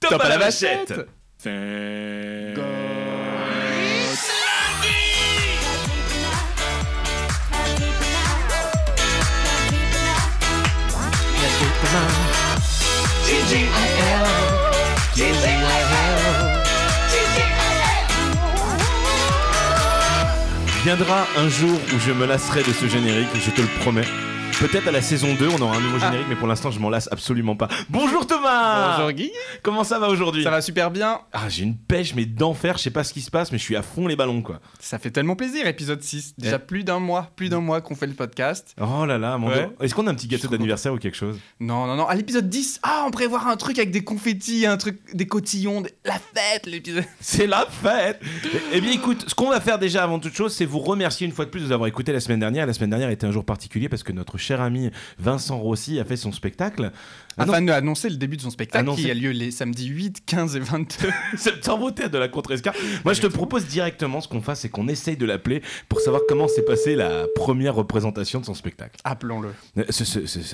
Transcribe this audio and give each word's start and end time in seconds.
Top, 0.00 0.20
à 0.20 0.28
la 0.28 0.38
vachette 0.38 0.94
Viendra 20.84 21.26
un 21.36 21.48
jour 21.48 21.80
où 21.94 21.98
je 21.98 22.12
me 22.12 22.26
lasserai 22.26 22.62
de 22.62 22.72
ce 22.72 22.86
générique, 22.86 23.28
je 23.34 23.50
te 23.50 23.60
le 23.60 23.66
promets. 23.80 24.06
Peut-être 24.60 24.88
à 24.88 24.90
la 24.90 25.02
saison 25.02 25.34
2, 25.38 25.46
on 25.56 25.60
aura 25.62 25.76
un 25.76 25.80
nouveau 25.80 26.00
générique, 26.00 26.26
mais 26.28 26.34
pour 26.34 26.48
l'instant, 26.48 26.72
je 26.72 26.80
m'en 26.80 26.90
lasse 26.90 27.08
absolument 27.12 27.54
pas. 27.54 27.68
Bonjour 27.90 28.26
Thomas 28.26 28.96
Bonjour 28.96 29.12
Guy 29.12 29.30
Comment 29.62 29.84
ça 29.84 30.00
va 30.00 30.08
aujourd'hui? 30.08 30.42
Ça 30.42 30.50
va 30.50 30.60
super 30.60 30.90
bien 30.90 31.20
Ah, 31.32 31.48
j'ai 31.48 31.62
une 31.62 31.76
pêche, 31.76 32.12
mais 32.16 32.24
d'enfer, 32.24 32.76
je 32.76 32.82
sais 32.82 32.90
pas 32.90 33.04
ce 33.04 33.12
qui 33.12 33.20
se 33.20 33.30
passe, 33.30 33.52
mais 33.52 33.58
je 33.58 33.62
suis 33.62 33.76
à 33.76 33.82
fond 33.82 34.08
les 34.08 34.16
ballons, 34.16 34.42
quoi. 34.42 34.58
Ça 34.80 34.98
fait 34.98 35.12
tellement 35.12 35.36
plaisir, 35.36 35.64
épisode 35.68 36.02
6. 36.02 36.34
Déjà 36.38 36.56
Eh. 36.56 36.66
plus 36.66 36.82
d'un 36.82 36.98
mois, 36.98 37.30
plus 37.36 37.48
d'un 37.50 37.60
mois 37.60 37.80
qu'on 37.80 37.94
fait 37.94 38.08
le 38.08 38.14
podcast. 38.14 38.74
Oh 38.80 39.06
là 39.06 39.16
là, 39.16 39.38
mon 39.38 39.46
Ouais. 39.46 39.54
Dieu. 39.66 39.68
Est-ce 39.80 39.94
qu'on 39.94 40.08
a 40.08 40.10
un 40.10 40.14
petit 40.16 40.26
gâteau 40.26 40.48
d'anniversaire 40.48 40.92
ou 40.92 40.98
quelque 40.98 41.16
chose? 41.16 41.38
Non, 41.60 41.86
non, 41.86 41.94
non, 41.94 42.08
à 42.08 42.16
l'épisode 42.16 42.48
10, 42.48 42.80
ah, 42.82 43.04
on 43.06 43.12
prévoit 43.12 43.44
un 43.48 43.56
truc 43.56 43.78
avec 43.78 43.92
des 43.92 44.02
confettis, 44.02 44.66
un 44.66 44.76
truc, 44.76 44.98
des 45.14 45.28
cotillons, 45.28 45.82
des- 45.82 45.92
la 46.04 46.14
fête, 46.34 46.66
l'épisode... 46.66 47.04
C'est 47.20 47.46
la 47.46 47.64
fête 47.70 48.20
Eh- 48.72 48.80
bien 48.80 48.90
écoute, 48.90 49.24
ce 49.28 49.36
qu'on 49.36 49.50
va 49.50 49.60
faire 49.60 49.78
déjà 49.78 50.02
avant 50.02 50.18
toute 50.18 50.34
chose, 50.34 50.52
c'est 50.52 50.64
vous 50.64 50.80
remercier 50.80 51.28
une 51.28 51.32
fois 51.32 51.44
de 51.44 51.50
plus 51.50 51.60
de 51.60 51.66
nous 51.66 51.72
avoir 51.72 51.86
écouté 51.86 52.12
la 52.12 52.18
semaine 52.18 52.40
dernière. 52.40 52.66
La 52.66 52.72
semaine 52.72 52.90
dernière 52.90 53.10
était 53.10 53.26
un 53.26 53.30
jour 53.30 53.44
particulier 53.44 53.88
parce 53.88 54.02
que 54.02 54.10
notre 54.10 54.36
cher 54.48 54.60
ami 54.60 54.90
Vincent 55.18 55.58
Rossi 55.58 56.00
a 56.00 56.04
fait 56.04 56.16
son 56.16 56.32
spectacle. 56.32 56.90
Ah 57.40 57.46
non, 57.46 57.52
Afin 57.52 57.62
d'annoncer 57.62 58.08
le 58.10 58.16
début 58.16 58.36
de 58.36 58.42
son 58.42 58.50
spectacle 58.50 58.84
Annoncer- 58.84 59.02
qui 59.02 59.10
a 59.12 59.14
lieu 59.14 59.30
les 59.30 59.52
samedis 59.52 59.86
8, 59.86 60.24
15 60.26 60.56
et 60.56 60.60
22. 60.60 61.08
septembre 61.36 61.84
au 61.84 61.90
de 61.92 62.18
la 62.18 62.26
Contrescar. 62.28 62.74
Moi 63.04 63.12
je 63.14 63.20
te 63.20 63.26
propose 63.28 63.66
directement 63.66 64.20
ce 64.20 64.26
qu'on 64.26 64.40
fasse, 64.42 64.60
c'est 64.60 64.68
qu'on 64.70 64.88
essaye 64.88 65.16
de 65.16 65.24
l'appeler 65.24 65.62
pour 65.88 66.00
savoir 66.00 66.22
comment 66.28 66.48
s'est 66.48 66.64
passée 66.64 66.96
la 66.96 67.26
première 67.36 67.74
représentation 67.76 68.40
de 68.40 68.44
son 68.46 68.54
spectacle. 68.54 68.98
Appelons-le. 69.04 69.50
Euh, 69.76 69.84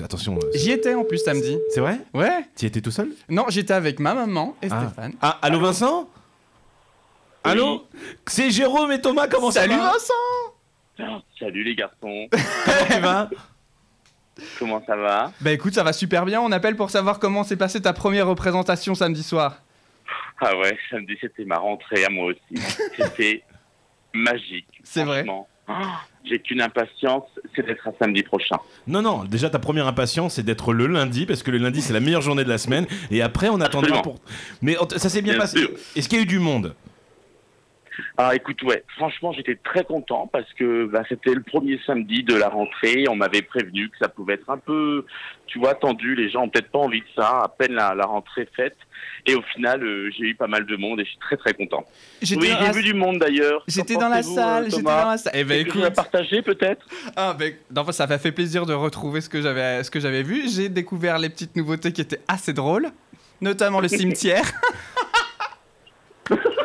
attention, 0.03 0.35
euh, 0.37 0.47
J'y 0.53 0.71
étais 0.71 0.93
en 0.93 1.03
plus 1.05 1.17
samedi. 1.17 1.57
c'est 1.73 1.79
vrai? 1.79 1.99
Ouais 2.13 2.45
Tu 2.55 2.65
étais 2.67 2.81
tout 2.81 2.91
seul? 2.91 3.09
Non, 3.29 3.45
j'étais 3.49 3.73
avec 3.73 3.99
ma 3.99 4.13
maman 4.13 4.55
et 4.61 4.67
Ah. 4.69 4.83
Stéphane. 4.85 5.13
Ah, 5.21 5.39
allô 5.41 5.59
Vincent? 5.59 6.07
Allô? 7.43 7.85
C'est 8.27 8.51
Jérôme 8.51 8.91
et 8.91 9.01
Thomas, 9.01 9.27
comment 9.27 9.51
Salut 9.51 9.73
ça 9.73 9.79
va? 9.79 9.91
Vincent 9.93 11.23
Salut 11.39 11.63
les 11.63 11.75
garçons, 11.75 12.27
Comment 12.31 12.85
tu 12.95 12.99
vas? 13.01 13.29
comment 14.59 14.83
ça 14.85 14.95
va 14.95 15.31
Bah 15.41 15.51
écoute, 15.51 15.73
ça 15.73 15.83
va 15.83 15.93
super 15.93 16.25
bien, 16.25 16.41
on 16.41 16.51
appelle 16.51 16.75
pour 16.75 16.89
savoir 16.89 17.19
comment 17.19 17.43
s'est 17.43 17.55
passée 17.57 17.81
ta 17.81 17.93
première 17.93 18.27
représentation 18.27 18.95
samedi 18.95 19.23
soir. 19.23 19.61
Ah 20.41 20.57
ouais, 20.57 20.77
samedi 20.89 21.15
c'était 21.19 21.45
ma 21.45 21.57
rentrée 21.57 22.03
à 22.05 22.09
moi 22.09 22.25
aussi. 22.27 22.61
C'était 22.97 23.43
magique. 24.13 24.67
C'est 24.83 25.03
vrai. 25.03 25.25
Ah, 25.67 26.01
J'ai 26.23 26.39
qu'une 26.39 26.61
impatience, 26.61 27.23
c'est 27.55 27.65
d'être 27.65 27.87
à 27.87 27.91
samedi 27.99 28.21
prochain. 28.21 28.57
Non, 28.85 29.01
non, 29.01 29.23
déjà 29.23 29.49
ta 29.49 29.57
première 29.59 29.87
impatience 29.87 30.35
c'est 30.35 30.43
d'être 30.43 30.73
le 30.73 30.87
lundi, 30.87 31.25
parce 31.25 31.41
que 31.41 31.51
le 31.51 31.57
lundi 31.57 31.81
c'est 31.81 31.93
la 31.93 31.99
meilleure 32.01 32.21
journée 32.21 32.43
de 32.43 32.49
la 32.49 32.57
semaine, 32.57 32.85
et 33.09 33.21
après 33.21 33.49
on 33.49 33.59
attendra 33.61 33.97
Absolument. 33.97 34.01
pour... 34.01 34.19
Mais 34.61 34.75
ça 34.97 35.09
s'est 35.09 35.21
bien, 35.21 35.33
Bien 35.33 35.41
passé. 35.41 35.67
Est-ce 35.95 36.07
qu'il 36.07 36.17
y 36.19 36.21
a 36.21 36.23
eu 36.23 36.27
du 36.27 36.39
monde? 36.39 36.75
Ah 38.17 38.35
écoute, 38.35 38.61
ouais, 38.63 38.83
franchement 38.97 39.31
j'étais 39.33 39.55
très 39.55 39.83
content 39.83 40.27
parce 40.31 40.51
que 40.53 40.85
bah, 40.85 41.03
c'était 41.07 41.33
le 41.33 41.41
premier 41.41 41.79
samedi 41.85 42.23
de 42.23 42.35
la 42.35 42.49
rentrée. 42.49 43.05
On 43.09 43.15
m'avait 43.15 43.41
prévenu 43.41 43.89
que 43.89 43.97
ça 43.99 44.07
pouvait 44.09 44.33
être 44.35 44.49
un 44.49 44.57
peu, 44.57 45.05
tu 45.47 45.59
vois, 45.59 45.75
tendu. 45.75 46.15
Les 46.15 46.29
gens 46.29 46.43
ont 46.43 46.49
peut-être 46.49 46.71
pas 46.71 46.79
envie 46.79 47.01
de 47.01 47.07
ça, 47.15 47.41
à 47.43 47.47
peine 47.49 47.73
la, 47.73 47.93
la 47.95 48.05
rentrée 48.05 48.47
faite. 48.55 48.77
Et 49.25 49.35
au 49.35 49.41
final, 49.41 49.83
euh, 49.83 50.09
j'ai 50.17 50.25
eu 50.25 50.35
pas 50.35 50.47
mal 50.47 50.65
de 50.65 50.75
monde 50.75 50.99
et 50.99 51.03
je 51.05 51.09
suis 51.09 51.19
très 51.19 51.37
très 51.37 51.53
content. 51.53 51.83
Oui, 52.21 52.27
j'ai 52.31 52.35
la- 52.47 52.71
vu 52.71 52.83
du 52.83 52.93
monde 52.93 53.17
d'ailleurs. 53.17 53.63
J'étais 53.67 53.95
dans 53.95 54.09
la 54.09 54.23
salle, 54.23 54.69
j'étais 54.69 54.81
dans 54.83 55.07
la 55.09 55.17
salle. 55.17 55.33
Eh 55.35 55.43
ben 55.43 55.65
écoute, 55.65 55.89
partager 55.95 56.41
peut-être 56.41 56.85
ah 57.15 57.35
ben, 57.37 57.53
non, 57.73 57.91
ça 57.91 58.07
m'a 58.07 58.17
fait 58.17 58.31
plaisir 58.31 58.65
de 58.65 58.73
retrouver 58.73 59.21
ce 59.21 59.29
que 59.29 59.41
j'avais, 59.41 59.83
ce 59.83 59.91
que 59.91 59.99
j'avais 59.99 60.23
vu. 60.23 60.47
J'ai 60.49 60.69
découvert 60.69 61.17
les 61.19 61.29
petites 61.29 61.55
nouveautés 61.55 61.91
qui 61.91 62.01
étaient 62.01 62.21
assez 62.27 62.53
drôles, 62.53 62.87
notamment 63.41 63.79
le 63.79 63.87
cimetière. 63.89 64.45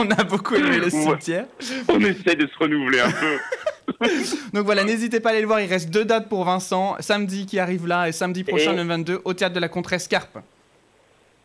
On 0.00 0.10
a 0.10 0.24
beaucoup 0.24 0.54
aimé 0.54 0.78
le 0.78 0.90
cimetière. 0.90 1.46
On 1.88 2.00
essaie 2.00 2.36
de 2.36 2.46
se 2.46 2.58
renouveler 2.58 3.00
un 3.00 3.10
peu. 3.10 4.06
Donc 4.54 4.64
voilà, 4.64 4.84
n'hésitez 4.84 5.20
pas 5.20 5.30
à 5.30 5.32
aller 5.32 5.40
le 5.42 5.46
voir. 5.46 5.60
Il 5.60 5.68
reste 5.68 5.90
deux 5.90 6.04
dates 6.04 6.28
pour 6.28 6.44
Vincent. 6.44 6.96
Samedi 7.00 7.46
qui 7.46 7.58
arrive 7.58 7.86
là 7.86 8.08
et 8.08 8.12
samedi 8.12 8.44
prochain, 8.44 8.72
Et- 8.72 8.76
le 8.76 8.82
22, 8.84 9.20
au 9.24 9.34
théâtre 9.34 9.54
de 9.54 9.60
la 9.60 9.68
Contrescarpe. 9.68 10.38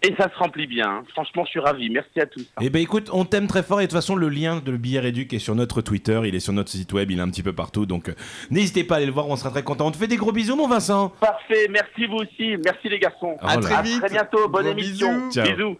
Et 0.02 0.14
ça 0.20 0.30
se 0.32 0.38
remplit 0.38 0.68
bien. 0.68 0.88
hein. 0.88 1.04
Franchement, 1.14 1.44
je 1.46 1.50
suis 1.52 1.60
ravi. 1.60 1.90
Merci 1.90 2.20
à 2.20 2.28
tous. 2.28 2.46
Eh 2.62 2.70
ben 2.70 2.80
écoute, 2.80 3.10
on 3.12 3.26
t'aime 3.26 3.48
très 3.48 3.64
fort, 3.64 3.80
et 3.82 3.86
de 3.86 3.90
toute 3.90 3.98
façon 3.98 4.16
le 4.16 4.30
lien 4.30 4.58
de 4.64 4.78
billet 4.78 5.00
réduc 5.00 5.34
est 5.34 5.40
sur 5.40 5.56
notre 5.56 5.82
Twitter, 5.82 6.22
il 6.26 6.36
est 6.36 6.40
sur 6.40 6.54
notre 6.54 6.70
site 6.70 6.94
web, 6.94 7.10
il 7.10 7.18
est 7.18 7.22
un 7.22 7.30
petit 7.30 7.42
peu 7.42 7.54
partout, 7.54 7.88
donc 7.88 8.10
euh, 8.10 8.14
n'hésitez 8.52 8.84
pas 8.84 8.96
à 8.96 8.98
aller 8.98 9.08
le 9.08 9.12
voir, 9.14 9.28
on 9.30 9.36
sera 9.36 9.50
très 9.50 9.64
content. 9.64 9.88
On 9.88 9.92
te 9.92 9.98
fait 9.98 10.06
des 10.08 10.18
gros 10.18 10.32
bisous 10.32 10.56
mon 10.56 10.68
Vincent 10.68 11.10
Parfait. 11.20 11.68
Merci 11.72 12.06
vous 12.06 12.18
aussi. 12.18 12.56
Merci 12.64 12.88
les 12.90 13.00
garçons. 13.00 13.36
Oh 13.42 13.46
à 13.48 13.58
très 13.58 13.72
là. 13.74 13.80
À 13.80 13.82
vite. 13.82 14.00
très 14.02 14.10
bientôt. 14.12 14.48
Bonne 14.48 14.64
Gros 14.66 14.72
émission. 14.74 15.12
bisous. 15.28 15.32
Ciao. 15.32 15.48
Bisous. 15.56 15.78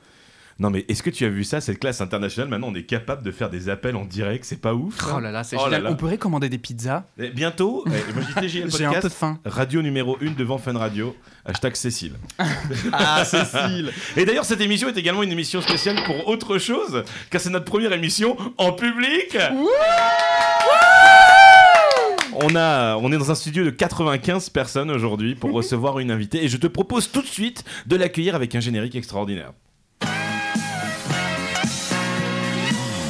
Non 0.58 0.70
mais 0.70 0.86
est-ce 0.88 1.04
que 1.04 1.10
tu 1.10 1.26
as 1.26 1.30
vu 1.30 1.44
ça, 1.44 1.60
cette 1.60 1.80
classe 1.80 2.00
internationale, 2.00 2.50
maintenant 2.50 2.70
on 2.70 2.76
est 2.76 2.84
capable 2.86 3.24
de 3.24 3.32
faire 3.32 3.50
des 3.50 3.68
appels 3.68 3.98
en 3.98 4.06
direct, 4.06 4.46
c'est 4.46 4.62
pas 4.62 4.74
ouf 4.74 4.96
Oh 5.14 5.20
là 5.20 5.30
là, 5.30 5.44
c'est 5.44 5.58
Oh 5.60 5.66
génial. 5.66 5.84
là. 5.84 5.90
On 5.92 5.96
pourrait 5.98 6.18
commander 6.18 6.48
des 6.48 6.58
pizzas. 6.58 7.04
Eh, 7.20 7.30
Bientôt, 7.30 7.84
eh, 7.88 8.14
moi 8.14 8.24
J'ai 8.48 8.86
un 8.86 8.94
peu 8.94 9.10
de 9.10 9.14
faim. 9.14 9.38
radio 9.44 9.82
numéro 9.82 10.18
1 10.22 10.32
devant 10.32 10.58
Fun 10.58 10.78
Radio, 10.78 11.14
hashtag 11.44 11.76
Cécile. 11.76 12.14
Ah, 12.94 13.26
Cécile. 13.26 13.92
Et 14.16 14.24
d'ailleurs, 14.24 14.46
cette 14.46 14.62
émission 14.62 14.88
est 14.88 14.98
également 14.98 15.24
une 15.24 15.32
émission 15.34 15.60
spéciale 15.62 15.98
pour 16.06 16.28
autre 16.30 16.58
chose, 16.58 17.04
car 17.30 17.42
c'est 17.42 17.50
notre 17.50 17.66
première 17.66 17.92
émission 17.92 18.38
en 18.58 18.72
public. 18.72 19.38
On, 22.34 22.56
a, 22.56 22.96
on 22.98 23.12
est 23.12 23.18
dans 23.18 23.32
un 23.32 23.36
studio 23.36 23.64
de 23.64 23.70
95 23.70 24.50
personnes 24.50 24.92
aujourd'hui 24.92 25.36
pour 25.36 25.52
recevoir 25.54 26.00
une 26.00 26.12
invitée 26.12 26.44
et 26.44 26.48
je 26.50 26.58
te 26.58 26.68
propose 26.68 27.10
tout 27.12 27.22
de 27.22 27.28
suite 27.28 27.64
de 27.88 27.96
l'accueillir 27.96 28.36
avec 28.36 28.56
un 28.56 28.60
générique 28.60 28.96
extraordinaire. 28.96 29.52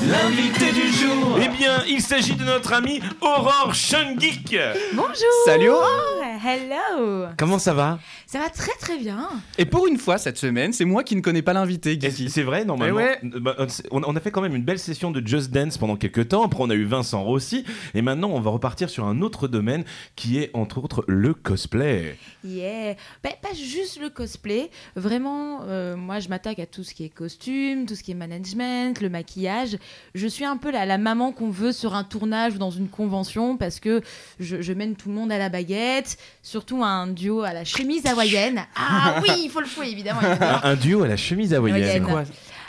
L'invité 0.07 0.71
du 0.71 0.91
jour 0.91 0.94
Eh 1.41 1.47
bien, 1.49 1.83
il 1.87 2.01
s'agit 2.01 2.33
de 2.35 2.43
notre 2.43 2.73
amie 2.73 2.99
Aurore 3.21 3.73
Shungeek 3.73 4.57
Bonjour 4.93 5.15
Salut, 5.45 5.69
Aurore. 5.69 6.23
Hello 6.43 7.27
Comment 7.37 7.59
ça 7.59 7.73
va? 7.73 7.99
Ça 8.27 8.39
va 8.39 8.49
très 8.49 8.71
très 8.79 8.97
bien 8.97 9.29
Et 9.57 9.65
pour 9.65 9.87
une 9.87 9.97
fois, 9.97 10.17
cette 10.17 10.37
semaine, 10.37 10.73
c'est 10.73 10.85
moi 10.85 11.03
qui 11.03 11.15
ne 11.15 11.21
connais 11.21 11.41
pas 11.41 11.53
l'invité. 11.53 11.97
C'est 12.29 12.43
vrai, 12.43 12.65
normalement. 12.65 12.99
Eh 12.99 13.03
ouais. 13.03 13.19
Bah, 13.39 13.55
on 13.91 14.15
a 14.15 14.19
fait 14.19 14.31
quand 14.31 14.41
même 14.41 14.55
une 14.55 14.63
belle 14.63 14.79
session 14.79 15.11
de 15.11 15.25
Just 15.25 15.51
Dance 15.51 15.77
pendant 15.77 15.95
quelques 15.95 16.29
temps. 16.29 16.43
Après, 16.43 16.61
on 16.61 16.69
a 16.69 16.75
eu 16.75 16.83
Vincent 16.83 17.23
Rossi. 17.23 17.65
Et 17.93 18.01
maintenant, 18.01 18.29
on 18.31 18.39
va 18.41 18.51
repartir 18.51 18.89
sur 18.89 19.05
un 19.05 19.21
autre 19.21 19.47
domaine 19.47 19.83
qui 20.15 20.39
est, 20.39 20.51
entre 20.53 20.83
autres, 20.83 21.03
le 21.07 21.33
cosplay. 21.33 22.17
Yeah 22.43 22.95
Bah, 23.23 23.29
Pas 23.41 23.53
juste 23.53 23.99
le 24.01 24.09
cosplay, 24.09 24.69
vraiment, 24.95 25.61
euh, 25.67 25.95
moi 25.95 26.19
je 26.19 26.29
m'attaque 26.29 26.59
à 26.59 26.65
tout 26.65 26.83
ce 26.83 26.93
qui 26.93 27.05
est 27.05 27.09
costume, 27.09 27.85
tout 27.85 27.95
ce 27.95 28.03
qui 28.03 28.11
est 28.11 28.15
management, 28.15 29.01
le 29.01 29.09
maquillage. 29.09 29.77
Je 30.13 30.27
suis 30.27 30.45
un 30.45 30.57
peu 30.57 30.71
la, 30.71 30.85
la 30.85 30.94
maman 30.97 31.31
qu'on 31.31 31.49
veut 31.49 31.71
sur 31.71 31.93
un 31.95 32.03
tournage 32.03 32.55
ou 32.55 32.57
dans 32.57 32.71
une 32.71 32.87
convention 32.89 33.57
parce 33.57 33.79
que 33.79 34.01
je, 34.39 34.61
je 34.61 34.73
mène 34.73 34.95
tout 34.95 35.09
le 35.09 35.15
monde 35.15 35.31
à 35.31 35.37
la 35.37 35.49
baguette, 35.49 36.17
surtout 36.41 36.83
un 36.83 37.07
duo 37.07 37.41
à 37.41 37.53
la 37.53 37.63
chemise 37.63 38.05
hawaïenne. 38.05 38.63
Ah 38.75 39.19
oui, 39.21 39.29
il 39.45 39.49
faut 39.49 39.59
le 39.61 39.65
fouet 39.65 39.91
évidemment. 39.91 40.21
évidemment. 40.21 40.59
Un, 40.63 40.75
duo 40.75 41.03
à 41.03 41.07
la 41.07 41.17
chemise 41.17 41.53
hawaïenne. 41.53 42.03
Quoi 42.03 42.23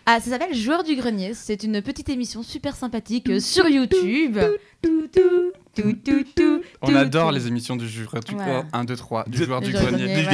Ah, 0.07 0.21
ça 0.21 0.31
s'appelle 0.31 0.55
Joueur 0.55 0.83
du 0.85 0.97
Grenier. 0.97 1.33
C'est 1.35 1.63
une 1.65 1.83
petite 1.83 2.09
émission 2.09 2.43
super 2.43 2.77
sympathique 2.77 3.41
sur 3.41 3.69
YouTube. 3.69 4.39
Tout, 4.83 5.09
tout, 5.13 5.53
tout, 5.75 5.93
tout, 6.05 6.25
tout, 6.35 6.63
On 6.83 6.95
adore 6.95 7.33
les 7.33 7.47
émissions 7.49 7.77
du 7.77 7.89
joueur 7.89 8.23
du 8.23 8.35
Voilà. 8.35 8.65
1, 8.73 8.85
2, 8.85 8.97
3, 8.97 9.25
du 9.29 9.39
De- 9.41 9.45
joueur 9.45 9.61
du 9.61 9.73
grenier. 9.73 10.25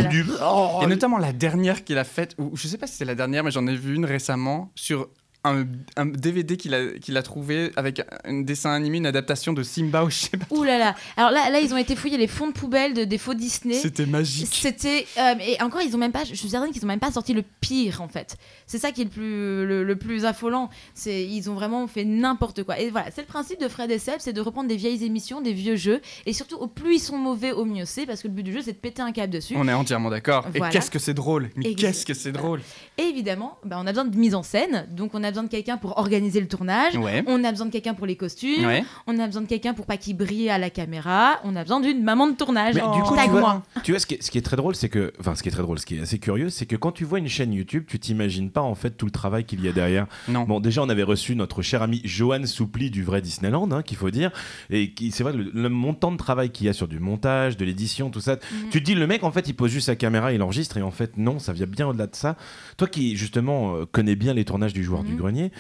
Et 0.83 0.87
notamment 0.87 1.19
la 1.19 1.33
dernière 1.33 1.85
qu'il 1.85 1.99
a 1.99 2.05
faite, 2.05 2.35
ou 2.39 2.51
je 2.55 2.69
sais 2.69 2.79
pas 2.79 2.87
si 2.87 2.95
c'est 2.97 3.05
la 3.05 3.15
dernière, 3.15 3.43
mais 3.45 3.51
j'en 3.51 3.67
ai 3.67 3.75
vu 3.75 3.95
une 3.95 4.05
récemment 4.05 4.71
sur 4.75 5.09
un, 5.45 5.65
un 5.97 6.07
DVD 6.07 6.57
qu'il 6.57 6.75
a, 6.75 6.99
qu'il 6.99 7.17
a 7.17 7.23
trouvé 7.23 7.73
avec 7.77 8.03
un 8.25 8.43
dessin 8.43 8.71
animé, 8.71 8.99
une 8.99 9.07
adaptation 9.07 9.53
de 9.53 9.63
Simba 9.63 10.05
ou 10.05 10.11
je 10.11 10.17
sais 10.17 10.37
pas. 10.37 10.47
Ouh 10.51 10.63
là 10.63 10.79
là. 10.79 10.95
Alors 11.17 11.31
là, 11.31 11.51
là, 11.51 11.61
ils 11.61 11.75
ont 11.75 11.77
été 11.77 11.97
fouillés 11.97 12.19
les 12.19 12.27
fonds 12.29 12.47
de 12.49 12.53
poubelle 12.53 12.95
de, 12.95 13.05
des 13.05 13.19
faux 13.19 13.35
Disney. 13.35 13.75
C'était 13.75 14.07
magique. 14.07 14.55
C'était 14.55 15.07
euh, 15.19 15.35
et 15.41 15.61
encore 15.63 15.83
ils 15.83 15.95
ont 15.95 15.99
même 15.99 16.13
pas 16.13 16.25
je 16.25 16.35
suis 16.35 16.49
certaine 16.49 16.71
qu'ils 16.73 16.85
ont 16.85 16.89
même 16.89 17.01
pas 17.01 17.11
sorti 17.13 17.35
le 17.35 17.43
pire 17.61 18.03
en 18.03 18.09
fait. 18.09 18.37
C'est 18.67 18.79
ça 18.79 18.93
qui 18.93 19.03
est 19.03 19.05
le 19.05 19.11
plus 19.11 19.67
le, 19.67 19.85
le 19.85 19.97
plus 19.97 20.25
affolant, 20.25 20.71
c'est 20.95 21.25
ils 21.25 21.51
ont 21.51 21.55
vraiment 21.55 21.87
fait 21.87 22.05
n'importe 22.05 22.63
quoi. 22.63 22.79
Et 22.79 22.91
voilà, 22.91 23.11
c'est 23.15 23.23
le 23.23 23.27
principe 23.27 23.61
de 23.61 23.69
Fred 23.69 23.91
et 23.91 23.99
Seb, 23.99 24.17
c'est 24.19 24.33
de 24.33 24.41
reprendre 24.41 24.69
des 24.69 24.77
vieilles 24.77 25.05
émissions, 25.05 25.41
des 25.41 25.53
vieux 25.53 25.77
jeux 25.77 26.01
et 26.27 26.33
surtout 26.33 26.57
au 26.57 26.67
plus 26.69 26.97
ils 26.97 27.01
sont 27.01 27.19
mauvais 27.19 27.53
au 27.53 27.65
mieux 27.65 27.85
c'est 27.85 28.07
parce 28.07 28.23
que 28.23 28.29
le 28.29 28.35
but 28.35 28.43
du 28.43 28.53
jeu 28.53 28.61
c'est 28.63 28.73
de 28.73 28.79
péter 28.79 29.03
un 29.03 29.13
câble 29.13 29.33
dessus. 29.33 29.55
On 29.57 29.67
est 29.69 29.73
entièrement 29.73 30.11
d'accord. 30.11 30.47
Voilà. 30.55 30.69
Et 30.69 30.73
qu'est-ce 30.73 30.91
que 30.91 30.99
c'est 30.99 31.15
drôle 31.15 31.51
Mais 31.57 31.75
qu'est-ce 31.75 32.07
que 32.07 32.15
c'est 32.15 32.33
drôle 32.33 32.61
Et 32.99 33.03
évidemment, 33.03 33.59
bah, 33.65 33.77
on 33.79 33.87
a 33.87 33.91
besoin 33.91 34.05
de 34.05 34.17
mise 34.17 34.35
en 34.35 34.43
scène, 34.43 34.87
donc 34.91 35.15
on 35.15 35.25
a 35.25 35.32
besoin 35.33 35.43
de 35.43 35.49
quelqu'un 35.49 35.77
pour 35.77 35.99
organiser 35.99 36.41
le 36.41 36.47
tournage. 36.47 36.97
Ouais. 36.97 37.25
On 37.27 37.43
a 37.43 37.51
besoin 37.51 37.67
de 37.67 37.73
quelqu'un 37.73 37.95
pour 37.95 38.07
les 38.07 38.15
costumes. 38.17 38.65
Ouais. 38.65 38.85
On 39.09 39.19
a 39.19 39.27
besoin 39.27 39.43
de 39.43 39.49
quelqu'un 39.49 39.75
pour 39.75 39.87
pas 39.87 39.97
qu'il 39.97 40.17
brille 40.17 40.49
à 40.49 40.59
la 40.59 40.71
caméra. 40.71 41.41
On 41.45 41.57
a 41.57 41.63
besoin 41.63 41.81
d'une 41.81 42.03
maman 42.05 42.27
de 42.29 42.35
tournage. 42.37 42.75
Mais 42.77 42.81
du 42.81 43.03
coup, 43.03 43.15
Tag 43.17 43.25
tu 43.27 43.31
vois, 43.33 43.41
moi. 43.41 43.63
tu 43.83 43.91
vois 43.93 43.99
ce, 43.99 44.07
qui 44.07 44.15
est, 44.15 44.23
ce 44.23 44.31
qui 44.31 44.39
est 44.39 44.43
très 44.43 44.57
drôle, 44.57 44.75
c'est 44.77 44.89
que, 44.89 45.13
enfin, 45.19 45.35
ce 45.35 45.43
qui 45.43 45.49
est 45.49 45.53
très 45.53 45.63
drôle, 45.63 45.79
ce 45.79 45.87
qui 45.87 45.97
est 45.97 46.01
assez 46.01 46.19
curieux, 46.19 46.49
c'est 46.51 46.67
que 46.67 46.77
quand 46.77 46.93
tu 46.93 47.05
vois 47.05 47.19
une 47.19 47.29
chaîne 47.29 47.53
YouTube, 47.53 47.85
tu 47.89 47.99
t'imagines 47.99 48.51
pas 48.51 48.61
en 48.63 48.75
fait 48.75 48.91
tout 48.93 49.07
le 49.07 49.11
travail 49.11 49.45
qu'il 49.45 49.65
y 49.65 49.69
a 49.69 49.73
derrière. 49.73 50.07
Non. 50.29 50.45
Bon, 50.45 50.61
déjà, 50.61 50.83
on 50.83 50.89
avait 50.89 51.03
reçu 51.03 51.35
notre 51.35 51.63
cher 51.63 51.83
ami 51.83 52.01
Johan 52.05 52.47
Soupli 52.47 52.91
du 52.91 53.03
vrai 53.03 53.21
Disneyland, 53.23 53.71
hein, 53.73 53.83
qu'il 53.83 53.97
faut 53.97 54.11
dire, 54.11 54.31
et 54.71 54.93
qui, 54.93 55.11
c'est 55.11 55.23
vrai, 55.25 55.33
le, 55.33 55.51
le 55.53 55.69
montant 55.69 56.13
de 56.13 56.17
travail 56.17 56.51
qu'il 56.51 56.67
y 56.67 56.69
a 56.69 56.73
sur 56.73 56.89
du 56.89 56.99
montage, 57.01 57.57
de 57.57 57.65
l'édition, 57.65 58.11
tout 58.11 58.21
ça. 58.21 58.35
Mhm. 58.35 58.69
Tu 58.71 58.81
te 58.81 58.85
dis, 58.85 58.95
le 58.95 59.07
mec, 59.07 59.25
en 59.25 59.31
fait, 59.33 59.49
il 59.49 59.55
pose 59.55 59.71
juste 59.71 59.87
sa 59.87 59.97
caméra, 59.97 60.33
il 60.33 60.43
enregistre, 60.43 60.77
et 60.77 60.83
en 60.83 60.91
fait, 60.91 61.17
non, 61.17 61.39
ça 61.39 61.53
vient 61.53 61.67
bien 61.67 61.87
au-delà 61.89 62.07
de 62.07 62.15
ça. 62.17 62.37
Toi 62.77 62.89
qui, 62.89 63.17
justement, 63.17 63.77
euh, 63.77 63.87
connais 63.91 64.17
bien 64.17 64.35
les 64.35 64.45
tournages 64.45 64.73
du 64.73 64.85
joueur 64.85 65.03
du 65.05 65.13
Mhm. 65.13 65.19
Grenier. 65.23 65.51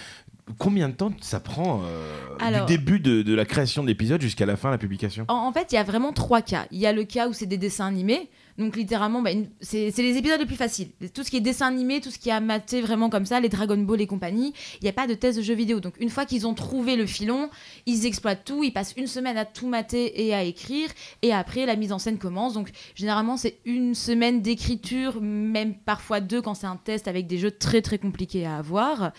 Combien 0.58 0.88
de 0.88 0.94
temps 0.94 1.12
ça 1.20 1.38
prend 1.40 1.82
euh, 1.84 2.16
Alors- 2.40 2.66
du 2.66 2.76
début 2.76 2.98
de, 3.00 3.22
de 3.22 3.34
la 3.34 3.44
création 3.44 3.82
de 3.82 3.88
l'épisode 3.88 4.20
jusqu'à 4.20 4.44
la 4.44 4.56
fin, 4.56 4.70
la 4.70 4.78
publication? 4.78 5.24
En, 5.28 5.34
en 5.46 5.52
fait, 5.52 5.70
il 5.72 5.76
y 5.76 5.78
a 5.78 5.84
vraiment 5.84 6.12
trois 6.12 6.42
cas. 6.42 6.66
Il 6.72 6.78
y 6.78 6.86
a 6.86 6.92
le 6.92 7.04
cas 7.04 7.28
où 7.28 7.32
c'est 7.32 7.46
des 7.46 7.58
dessins 7.58 7.86
animés. 7.86 8.28
Donc, 8.58 8.76
littéralement, 8.76 9.22
bah, 9.22 9.30
c'est 9.60 9.92
les 9.96 10.16
épisodes 10.16 10.38
les 10.38 10.46
plus 10.46 10.56
faciles. 10.56 10.88
Tout 11.14 11.22
ce 11.22 11.30
qui 11.30 11.36
est 11.36 11.40
dessin 11.40 11.66
animé, 11.66 12.00
tout 12.00 12.10
ce 12.10 12.18
qui 12.18 12.30
a 12.30 12.40
maté 12.40 12.80
vraiment 12.80 13.10
comme 13.10 13.26
ça, 13.26 13.40
les 13.40 13.48
Dragon 13.48 13.78
Ball 13.78 14.00
et 14.00 14.06
compagnie, 14.06 14.52
il 14.80 14.84
n'y 14.84 14.90
a 14.90 14.92
pas 14.92 15.06
de 15.06 15.14
test 15.14 15.38
de 15.38 15.42
jeux 15.42 15.54
vidéo. 15.54 15.80
Donc, 15.80 15.94
une 16.00 16.10
fois 16.10 16.26
qu'ils 16.26 16.46
ont 16.46 16.54
trouvé 16.54 16.96
le 16.96 17.06
filon, 17.06 17.50
ils 17.86 18.06
exploitent 18.06 18.44
tout. 18.44 18.64
Ils 18.64 18.72
passent 18.72 18.94
une 18.96 19.06
semaine 19.06 19.36
à 19.36 19.44
tout 19.44 19.68
mater 19.68 20.26
et 20.26 20.34
à 20.34 20.42
écrire. 20.42 20.88
Et 21.22 21.32
après, 21.32 21.66
la 21.66 21.76
mise 21.76 21.92
en 21.92 21.98
scène 21.98 22.18
commence. 22.18 22.54
Donc, 22.54 22.70
généralement, 22.94 23.36
c'est 23.36 23.58
une 23.64 23.94
semaine 23.94 24.42
d'écriture, 24.42 25.20
même 25.20 25.74
parfois 25.74 26.20
deux 26.20 26.42
quand 26.42 26.54
c'est 26.54 26.66
un 26.66 26.76
test 26.76 27.08
avec 27.08 27.26
des 27.26 27.38
jeux 27.38 27.50
très 27.50 27.82
très 27.82 27.98
compliqués 27.98 28.46
à 28.46 28.56
avoir. 28.56 29.12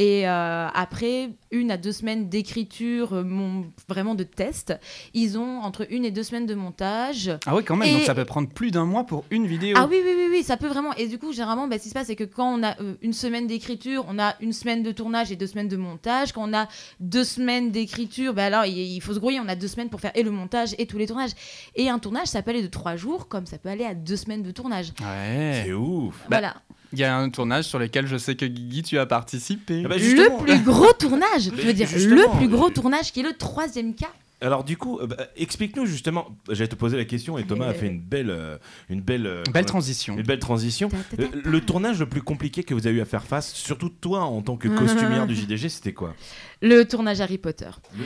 Et 0.00 0.26
euh, 0.26 0.66
après, 0.72 1.28
une 1.50 1.70
à 1.70 1.76
deux 1.76 1.92
semaines 1.92 2.30
d'écriture, 2.30 3.12
euh, 3.12 3.62
vraiment 3.86 4.14
de 4.14 4.24
test, 4.24 4.72
ils 5.12 5.36
ont 5.36 5.60
entre 5.60 5.86
une 5.92 6.06
et 6.06 6.10
deux 6.10 6.22
semaines 6.22 6.46
de 6.46 6.54
montage. 6.54 7.30
Ah 7.44 7.54
ouais, 7.54 7.62
quand 7.62 7.76
même. 7.76 7.92
Donc 7.92 8.04
ça 8.04 8.14
peut 8.14 8.24
prendre 8.24 8.48
plus 8.48 8.70
d'un 8.70 8.86
mois 8.86 9.04
pour 9.04 9.24
une 9.30 9.46
vidéo. 9.46 9.76
Ah 9.78 9.86
oui, 9.90 9.98
oui, 10.02 10.12
oui, 10.16 10.28
oui, 10.30 10.42
ça 10.42 10.56
peut 10.56 10.68
vraiment. 10.68 10.94
Et 10.94 11.06
du 11.06 11.18
coup, 11.18 11.32
généralement, 11.34 11.68
bah, 11.68 11.76
ce 11.76 11.82
qui 11.82 11.88
se 11.90 11.94
passe, 11.94 12.06
c'est 12.06 12.16
que 12.16 12.24
quand 12.24 12.50
on 12.50 12.62
a 12.62 12.80
euh, 12.80 12.94
une 13.02 13.12
semaine 13.12 13.46
d'écriture, 13.46 14.06
on 14.08 14.18
a 14.18 14.36
une 14.40 14.54
semaine 14.54 14.82
de 14.82 14.90
tournage 14.90 15.30
et 15.32 15.36
deux 15.36 15.46
semaines 15.46 15.68
de 15.68 15.76
montage. 15.76 16.32
Quand 16.32 16.48
on 16.48 16.54
a 16.54 16.66
deux 17.00 17.24
semaines 17.24 17.70
d'écriture, 17.70 18.32
bah, 18.32 18.46
alors 18.46 18.64
il, 18.64 18.78
il 18.78 19.02
faut 19.02 19.12
se 19.12 19.18
grouiller, 19.18 19.38
on 19.38 19.48
a 19.48 19.54
deux 19.54 19.68
semaines 19.68 19.90
pour 19.90 20.00
faire 20.00 20.12
et 20.14 20.22
le 20.22 20.30
montage 20.30 20.74
et 20.78 20.86
tous 20.86 20.96
les 20.96 21.08
tournages. 21.08 21.32
Et 21.74 21.90
un 21.90 21.98
tournage, 21.98 22.28
ça 22.28 22.40
peut 22.40 22.52
aller 22.52 22.62
de 22.62 22.68
trois 22.68 22.96
jours, 22.96 23.28
comme 23.28 23.44
ça 23.44 23.58
peut 23.58 23.68
aller 23.68 23.84
à 23.84 23.92
deux 23.92 24.16
semaines 24.16 24.42
de 24.42 24.50
tournage. 24.50 24.94
Ouais. 25.02 25.60
C'est 25.66 25.74
ouf 25.74 26.14
Bah, 26.30 26.38
voilà. 26.38 26.54
Il 26.92 26.98
y 26.98 27.04
a 27.04 27.16
un 27.16 27.30
tournage 27.30 27.64
sur 27.64 27.78
lequel 27.78 28.06
je 28.06 28.16
sais 28.16 28.34
que 28.34 28.44
Guigui, 28.44 28.82
tu 28.82 28.98
as 28.98 29.06
participé. 29.06 29.82
Ah 29.84 29.88
bah. 29.88 29.96
Le 29.98 30.42
plus 30.44 30.58
gros 30.60 30.92
tournage, 30.92 31.42
je 31.42 31.50
Mais 31.50 31.62
veux 31.62 31.72
dire, 31.72 31.88
le 31.94 32.36
plus 32.38 32.48
gros 32.48 32.70
tournage 32.70 33.12
qui 33.12 33.20
est 33.20 33.24
le 33.24 33.32
troisième 33.34 33.94
cas. 33.94 34.08
Alors 34.42 34.64
du 34.64 34.78
coup, 34.78 34.98
euh, 34.98 35.06
bah, 35.06 35.16
explique-nous 35.36 35.84
justement. 35.84 36.28
J'allais 36.48 36.66
te 36.68 36.74
poser 36.74 36.96
la 36.96 37.04
question 37.04 37.36
et 37.36 37.44
Thomas 37.44 37.66
a 37.68 37.74
fait 37.74 37.86
une 37.88 38.00
belle, 38.00 38.30
euh, 38.30 38.56
une 38.88 39.02
belle, 39.02 39.26
euh, 39.26 39.42
Belle 39.52 39.66
transition. 39.66 40.16
une 40.16 40.22
belle 40.22 40.38
transition. 40.38 40.88
Ta, 40.88 40.96
ta, 40.96 41.16
ta, 41.24 41.28
ta. 41.28 41.36
le 41.48 41.60
tournage 41.60 42.00
le 42.00 42.06
plus 42.06 42.22
compliqué 42.22 42.62
que 42.64 42.72
vous 42.72 42.86
avez 42.86 42.96
eu 42.96 43.00
à 43.02 43.04
faire 43.04 43.24
face, 43.24 43.52
surtout 43.52 43.90
toi 43.90 44.20
en 44.22 44.40
tant 44.40 44.56
que 44.56 44.68
costumière 44.68 45.26
du 45.26 45.34
JDG, 45.36 45.68
c'était 45.68 45.92
quoi? 45.92 46.14
Le 46.62 46.84
tournage 46.84 47.20
Harry 47.20 47.36
Potter. 47.36 47.68
Le- 47.98 48.04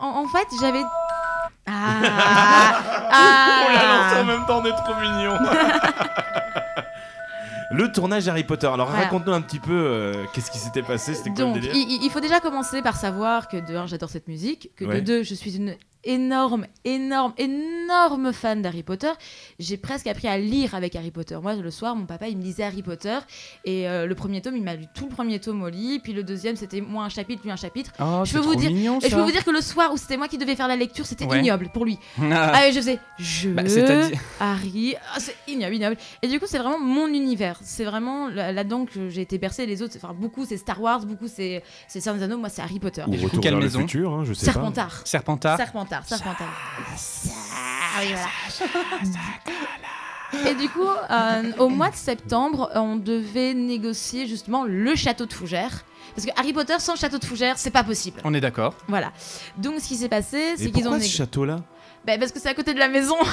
En, 0.00 0.24
en 0.24 0.28
fait, 0.28 0.46
j'avais. 0.60 0.82
Ah, 1.66 2.80
ah. 3.12 4.24
même 4.26 4.46
temps, 4.46 4.62
on 4.62 4.64
est 4.64 4.72
trop 4.72 4.94
mignon. 5.00 5.34
le 7.70 7.90
tournage 7.92 8.28
Harry 8.28 8.44
Potter. 8.44 8.66
Alors 8.66 8.88
Voilà. 8.88 9.04
raconte-nous 9.04 9.32
un 9.32 9.40
petit 9.40 9.58
peu 9.58 9.72
euh, 9.72 10.24
qu'est-ce 10.32 10.50
qui 10.50 10.58
s'était 10.58 10.82
passé, 10.82 11.14
c'était 11.14 11.30
quoi 11.30 11.44
Donc, 11.44 11.54
le 11.56 11.60
délire 11.62 11.76
il, 11.76 12.04
il- 12.04 12.10
faut 12.10 12.20
déjà 12.20 12.40
commencer 12.40 12.82
par 12.82 12.96
savoir 12.96 13.48
que 13.48 13.56
de 13.56 13.74
un, 13.76 13.86
j'adore 13.86 14.10
cette 14.10 14.28
musique, 14.28 14.70
que 14.76 14.84
Ouais. 14.84 15.00
de 15.00 15.06
deux, 15.06 15.22
je 15.22 15.34
suis 15.34 15.56
une 15.56 15.76
énorme, 16.04 16.66
énorme, 16.84 17.32
énorme 17.38 18.32
fan 18.32 18.62
d'Harry 18.62 18.82
Potter. 18.82 19.10
J'ai 19.58 19.76
presque 19.76 20.06
appris 20.06 20.28
à 20.28 20.38
lire 20.38 20.74
avec 20.74 20.96
Harry 20.96 21.10
Potter. 21.10 21.36
Moi, 21.42 21.54
le 21.54 21.70
soir, 21.70 21.96
mon 21.96 22.06
papa, 22.06 22.28
il 22.28 22.36
me 22.38 22.42
lisait 22.42 22.64
Harry 22.64 22.82
Potter. 22.82 23.18
Et 23.64 23.88
euh, 23.88 24.06
le 24.06 24.14
premier 24.14 24.40
tome, 24.42 24.56
il 24.56 24.62
m'a 24.62 24.74
lu 24.74 24.84
tout 24.94 25.04
le 25.08 25.10
premier 25.14 25.38
tome 25.40 25.62
au 25.62 25.68
lit. 25.68 26.00
Puis 26.02 26.12
le 26.12 26.22
deuxième, 26.22 26.56
c'était 26.56 26.80
moi 26.80 27.04
un 27.04 27.08
chapitre, 27.08 27.42
lui 27.44 27.50
un 27.50 27.56
chapitre. 27.56 27.92
Oh, 28.00 28.20
Je 28.24 28.30
c'est 28.30 28.38
peux 28.38 28.44
vous 28.44 28.52
trop 28.52 28.60
dire- 28.60 28.70
mignon, 28.70 28.98
Et 29.02 29.08
je 29.08 29.14
peux 29.14 29.22
vous 29.22 29.30
dire 29.32 29.44
que 29.44 29.50
le 29.50 29.60
soir 29.60 29.92
où 29.92 29.96
c'était 29.96 30.16
moi 30.16 30.28
qui 30.28 30.38
devais 30.38 30.56
faire 30.56 30.68
la 30.68 30.76
lecture, 30.76 31.06
c'était 31.06 31.24
Ouais. 31.26 31.40
ignoble 31.40 31.68
pour 31.72 31.84
lui. 31.84 31.98
Ah. 32.36 32.52
Ah, 32.54 32.70
je 32.70 32.76
faisais 32.76 32.98
je, 33.18 33.48
Bah, 33.50 33.62
Harry, 34.40 34.94
ah, 35.14 35.18
c'est 35.20 35.34
ignoble, 35.46 35.74
ignoble. 35.74 35.96
Et 36.22 36.28
du 36.28 36.38
coup, 36.40 36.46
c'est 36.48 36.58
vraiment 36.58 36.78
mon 36.80 37.06
univers. 37.08 37.58
C'est 37.62 37.84
vraiment 37.84 38.28
là- 38.28 38.52
là-dedans 38.52 38.84
que 38.86 39.08
j'ai 39.08 39.20
été 39.22 39.38
bercée. 39.38 39.66
Les 39.66 39.82
autres, 39.82 39.92
c'est- 39.92 40.04
enfin, 40.04 40.14
beaucoup 40.14 40.44
c'est 40.44 40.56
Star 40.56 40.80
Wars, 40.80 41.04
beaucoup 41.06 41.28
c'est 41.28 41.62
c'est 41.88 42.00
Seigneur 42.00 42.18
des 42.18 42.24
Anneaux, 42.24 42.38
moi 42.38 42.48
c'est 42.48 42.62
Harry 42.62 42.78
Potter. 42.80 43.04
Ou 43.06 43.14
Et 43.14 43.16
du 43.18 43.28
coup, 43.28 43.38
quelle 43.38 43.56
maison 43.56 43.80
futur, 43.80 44.12
hein, 44.12 44.24
je 44.24 44.32
sais 44.32 44.44
Serpentard. 44.46 45.06
Serpentard. 45.06 45.56
Serpentard, 45.56 45.56
Serpentard. 45.58 45.93
Ah 47.94 48.00
oui, 48.00 48.14
voilà. 48.14 48.28
Et 50.50 50.54
du 50.54 50.68
coup, 50.68 50.82
euh, 50.82 51.52
au 51.58 51.68
mois 51.68 51.90
de 51.90 51.96
septembre, 51.96 52.70
on 52.74 52.96
devait 52.96 53.54
négocier 53.54 54.26
justement 54.26 54.64
le 54.66 54.94
château 54.96 55.26
de 55.26 55.32
Fougères. 55.32 55.84
Parce 56.14 56.26
que 56.26 56.32
Harry 56.36 56.52
Potter 56.52 56.76
sans 56.78 56.96
château 56.96 57.18
de 57.18 57.24
Fougères, 57.24 57.58
c'est 57.58 57.70
pas 57.70 57.84
possible. 57.84 58.20
On 58.24 58.34
est 58.34 58.40
d'accord. 58.40 58.74
Voilà. 58.88 59.12
Donc, 59.58 59.80
ce 59.80 59.88
qui 59.88 59.96
s'est 59.96 60.08
passé, 60.08 60.52
pas. 60.52 60.56
c'est 60.56 60.70
qu'ils 60.70 60.86
ont 60.88 60.90
pourquoi 60.90 61.00
ce 61.00 61.08
château-là? 61.08 61.60
Bah, 62.04 62.18
parce 62.18 62.32
que 62.32 62.40
c'est 62.40 62.48
à 62.48 62.54
côté 62.54 62.74
de 62.74 62.78
la 62.78 62.88
maison. 62.88 63.16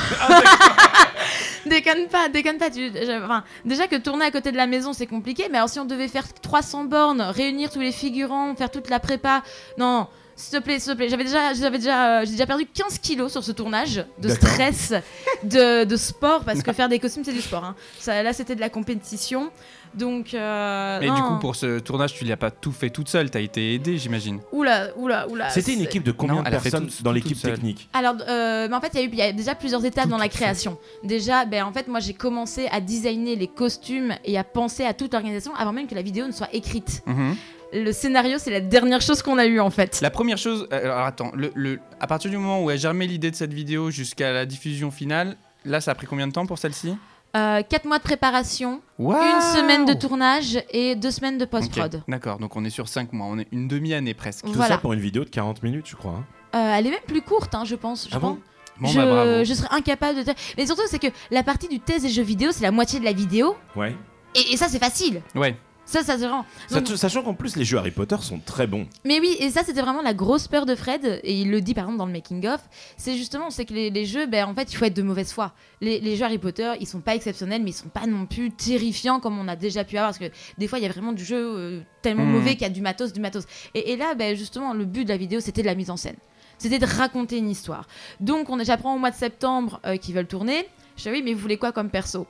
déconne 1.65 2.07
pas, 2.07 2.29
déconne 2.29 2.57
pas. 2.57 2.69
Tu- 2.69 2.91
je- 2.93 3.23
enfin, 3.23 3.43
déjà 3.65 3.87
que 3.87 3.95
tourner 3.97 4.25
à 4.25 4.31
côté 4.31 4.51
de 4.51 4.57
la 4.57 4.67
maison, 4.67 4.93
c'est 4.93 5.07
compliqué. 5.07 5.47
Mais 5.51 5.57
alors, 5.57 5.69
si 5.69 5.79
on 5.79 5.85
devait 5.85 6.07
faire 6.07 6.31
300 6.33 6.85
bornes, 6.85 7.21
réunir 7.21 7.69
tous 7.71 7.79
les 7.81 7.91
figurants, 7.91 8.55
faire 8.55 8.71
toute 8.71 8.89
la 8.89 8.99
prépa. 8.99 9.43
Non, 9.77 9.99
non. 9.99 10.07
S'il 10.41 10.57
te 10.59 10.63
plaît, 10.63 10.79
s'il 10.79 10.91
te 10.93 10.97
plaît. 10.97 11.07
J'avais 11.09 11.23
déjà, 11.23 11.53
j'avais 11.53 11.77
déjà, 11.77 12.19
euh, 12.21 12.25
j'ai 12.25 12.31
déjà 12.31 12.45
perdu 12.47 12.65
15 12.65 12.97
kilos 12.99 13.31
sur 13.31 13.43
ce 13.43 13.51
tournage 13.51 14.03
de 14.19 14.27
D'accord. 14.27 14.49
stress, 14.49 14.93
de, 15.43 15.83
de 15.83 15.95
sport, 15.97 16.43
parce 16.43 16.63
que 16.63 16.73
faire 16.73 16.89
des 16.89 16.99
costumes, 16.99 17.23
c'est 17.23 17.33
du 17.33 17.41
sport. 17.41 17.63
hein. 17.63 17.75
Ça, 17.99 18.23
là, 18.23 18.33
c'était 18.33 18.55
de 18.55 18.59
la 18.59 18.69
compétition. 18.69 19.51
Donc. 19.93 20.33
euh, 20.33 20.99
Et 21.01 21.05
du 21.09 21.21
coup, 21.21 21.37
pour 21.39 21.55
ce 21.55 21.77
tournage, 21.79 22.13
tu 22.13 22.23
l'as 22.25 22.37
pas 22.37 22.49
tout 22.49 22.71
fait 22.71 22.89
toute 22.89 23.09
seule. 23.09 23.29
T'as 23.29 23.41
été 23.41 23.73
aidée, 23.75 23.97
j'imagine. 23.97 24.39
Oula, 24.51 24.87
oula, 24.95 25.27
oula. 25.29 25.49
C'était 25.49 25.73
une 25.73 25.81
équipe 25.81 26.03
de 26.03 26.11
combien 26.11 26.35
Non, 26.37 26.43
de 26.43 26.49
personnes 26.49 26.87
tout- 26.87 27.03
dans 27.03 27.09
tout 27.11 27.15
l'équipe 27.15 27.39
technique 27.41 27.89
Alors, 27.93 28.15
euh, 28.27 28.67
mais 28.69 28.75
en 28.75 28.81
fait, 28.81 28.91
il 28.93 28.99
y, 28.99 29.03
a 29.03 29.05
eu- 29.05 29.09
il 29.11 29.17
y 29.17 29.21
a 29.21 29.31
déjà 29.33 29.53
plusieurs 29.53 29.83
étapes 29.85 30.05
Tout 30.05 30.09
dans 30.11 30.17
la 30.17 30.23
seule. 30.23 30.31
création. 30.31 30.77
Déjà, 31.03 31.43
ben, 31.45 31.65
en 31.65 31.73
fait, 31.73 31.87
moi, 31.87 31.99
j'ai 31.99 32.13
commencé 32.13 32.67
à 32.71 32.79
designer 32.81 33.35
les 33.35 33.47
costumes 33.47 34.15
et 34.23 34.37
à 34.37 34.43
penser 34.45 34.85
à 34.85 34.93
toute 34.93 35.11
l'organisation 35.13 35.53
avant 35.55 35.73
même 35.73 35.87
que 35.87 35.95
la 35.95 36.01
vidéo 36.01 36.25
ne 36.25 36.31
soit 36.31 36.49
écrite. 36.53 37.03
Mhm. 37.05 37.35
Le 37.73 37.91
scénario, 37.93 38.37
c'est 38.37 38.51
la 38.51 38.59
dernière 38.61 39.01
chose 39.01 39.21
qu'on 39.21 39.37
a 39.37 39.45
eue, 39.45 39.59
en 39.59 39.69
fait. 39.69 39.99
La 40.01 40.09
première 40.09 40.37
chose, 40.37 40.67
euh, 40.73 40.83
alors 40.91 41.05
attends, 41.05 41.31
le, 41.35 41.51
le- 41.55 41.79
à 41.99 42.07
partir 42.07 42.29
du 42.29 42.37
moment 42.37 42.61
où 42.61 42.69
a 42.69 42.75
germé 42.75 43.07
l'idée 43.07 43.31
de 43.31 43.35
cette 43.35 43.53
vidéo 43.53 43.91
jusqu'à 43.91 44.33
la 44.33 44.45
diffusion 44.45 44.91
finale, 44.91 45.37
là 45.63 45.79
ça 45.79 45.91
a 45.91 45.95
pris 45.95 46.05
combien 46.07 46.27
de 46.27 46.33
temps 46.33 46.45
pour 46.45 46.57
celle-ci? 46.57 46.95
Euh, 47.37 47.61
quatre 47.63 47.85
mois 47.85 47.97
de 47.97 48.03
préparation, 48.03 48.81
une 48.99 49.41
semaine 49.55 49.85
de 49.85 49.93
tournage 49.93 50.59
et 50.71 50.95
deux 50.97 51.11
semaines 51.11 51.37
de 51.37 51.45
post-prod. 51.45 52.03
D'accord, 52.09 52.39
donc 52.39 52.57
on 52.57 52.65
est 52.65 52.69
sur 52.69 52.89
5 52.89 53.13
mois, 53.13 53.27
on 53.27 53.39
est 53.39 53.47
une 53.53 53.69
demi-année 53.69 54.13
presque. 54.13 54.43
Tout 54.45 54.51
Voilà. 54.51 54.75
ça 54.75 54.77
pour 54.77 54.91
une 54.91 54.99
vidéo 54.99 55.23
de 55.23 55.29
40 55.29 55.63
minutes, 55.63 55.85
je 55.87 55.95
crois. 55.95 56.11
hein. 56.19 56.25
Euh, 56.55 56.73
elle 56.77 56.87
est 56.87 56.91
même 56.91 56.99
plus 57.07 57.21
courte, 57.21 57.55
hein, 57.55 57.63
je 57.63 57.75
pense. 57.75 58.09
Je 58.09 58.15
Ah 58.15 58.19
bon 58.19 58.33
pense. 58.35 58.39
Bon 58.81 58.87
je, 58.89 58.97
bah 58.99 59.05
bravo. 59.05 59.43
je 59.45 59.53
serais 59.53 59.69
incapable 59.71 60.25
de. 60.25 60.31
Mais 60.57 60.65
surtout, 60.65 60.81
c'est 60.87 60.99
que 60.99 61.07
la 61.29 61.43
partie 61.43 61.69
du 61.69 61.79
test 61.79 62.03
des 62.03 62.09
jeux 62.09 62.23
vidéo, 62.23 62.49
c'est 62.51 62.63
la 62.63 62.71
moitié 62.71 62.99
de 62.99 63.05
la 63.05 63.13
vidéo. 63.13 63.55
Ouais. 63.77 63.95
Et, 64.35 64.53
et 64.53 64.57
ça, 64.57 64.67
c'est 64.67 64.79
facile. 64.79 65.21
Ouais, 65.35 65.55
Ça, 65.85 66.03
ça. 66.03 66.15
Donc, 66.15 66.45
Sach- 66.69 66.95
Sachant 66.95 67.21
qu'en 67.23 67.33
plus, 67.33 67.57
les 67.57 67.65
jeux 67.65 67.77
Harry 67.77 67.91
Potter 67.91 68.15
sont 68.21 68.39
très 68.39 68.65
bons. 68.65 68.87
Mais 69.03 69.19
oui, 69.19 69.35
et 69.39 69.49
ça 69.49 69.63
c'était 69.65 69.81
vraiment 69.81 70.01
la 70.01 70.13
grosse 70.13 70.47
peur 70.47 70.65
de 70.65 70.73
Fred, 70.75 71.19
et 71.23 71.33
il 71.41 71.51
le 71.51 71.59
dit 71.59 71.73
par 71.73 71.83
exemple 71.85 71.97
dans 71.97 72.05
le 72.05 72.13
making 72.13 72.47
of, 72.47 72.61
c'est 72.95 73.17
justement 73.17 73.49
c'est 73.49 73.65
que 73.65 73.73
les, 73.73 73.89
les 73.89 74.05
jeux, 74.05 74.25
ben, 74.25 74.45
en 74.47 74.53
fait 74.53 74.71
il 74.71 74.75
faut 74.77 74.85
être 74.85 74.93
de 74.95 75.01
mauvaise 75.01 75.33
foi. 75.33 75.51
Les, 75.81 75.99
les 75.99 76.15
jeux 76.15 76.23
Harry 76.23 76.37
Potter, 76.37 76.71
ils 76.79 76.87
sont 76.87 77.01
pas 77.01 77.15
exceptionnels, 77.15 77.61
mais 77.63 77.71
ils 77.71 77.73
sont 77.73 77.89
pas 77.89 78.05
non 78.07 78.25
plus 78.25 78.51
terrifiants 78.51 79.19
comme 79.19 79.37
on 79.37 79.47
a 79.49 79.55
déjà 79.57 79.83
pu 79.83 79.97
avoir, 79.97 80.13
parce 80.13 80.19
que 80.19 80.33
des 80.57 80.67
fois 80.67 80.79
il 80.79 80.83
y 80.83 80.85
a 80.85 80.89
vraiment 80.89 81.11
du 81.11 81.25
jeu 81.25 81.37
euh, 81.57 81.81
tellement 82.01 82.23
Mhm. 82.25 82.31
mauvais 82.31 82.51
qu'il 82.53 82.61
y 82.61 82.65
a 82.65 82.69
du 82.69 82.81
matos, 82.81 83.11
du 83.11 83.19
matos. 83.19 83.43
Et, 83.75 83.91
et 83.91 83.97
là, 83.97 84.13
ben, 84.15 84.35
justement, 84.37 84.73
le 84.73 84.85
but 84.85 85.03
de 85.03 85.09
la 85.09 85.17
vidéo 85.17 85.39
c'était 85.41 85.61
de 85.61 85.67
la 85.67 85.75
mise 85.75 85.89
en 85.89 85.97
scène. 85.97 86.15
C'était 86.57 86.79
de 86.79 86.85
raconter 86.85 87.37
une 87.37 87.49
histoire. 87.49 87.87
Donc 88.21 88.49
on 88.49 88.63
j'apprends 88.63 88.95
au 88.95 88.99
mois 88.99 89.11
de 89.11 89.15
septembre 89.15 89.81
euh, 89.85 89.97
qu'ils 89.97 90.15
veulent 90.15 90.27
tourner. 90.27 90.67
Je 90.95 91.03
dis 91.03 91.09
oui, 91.09 91.21
mais 91.25 91.33
vous 91.33 91.39
voulez 91.39 91.57
quoi 91.57 91.71
comme 91.71 91.89
perso? 91.89 92.27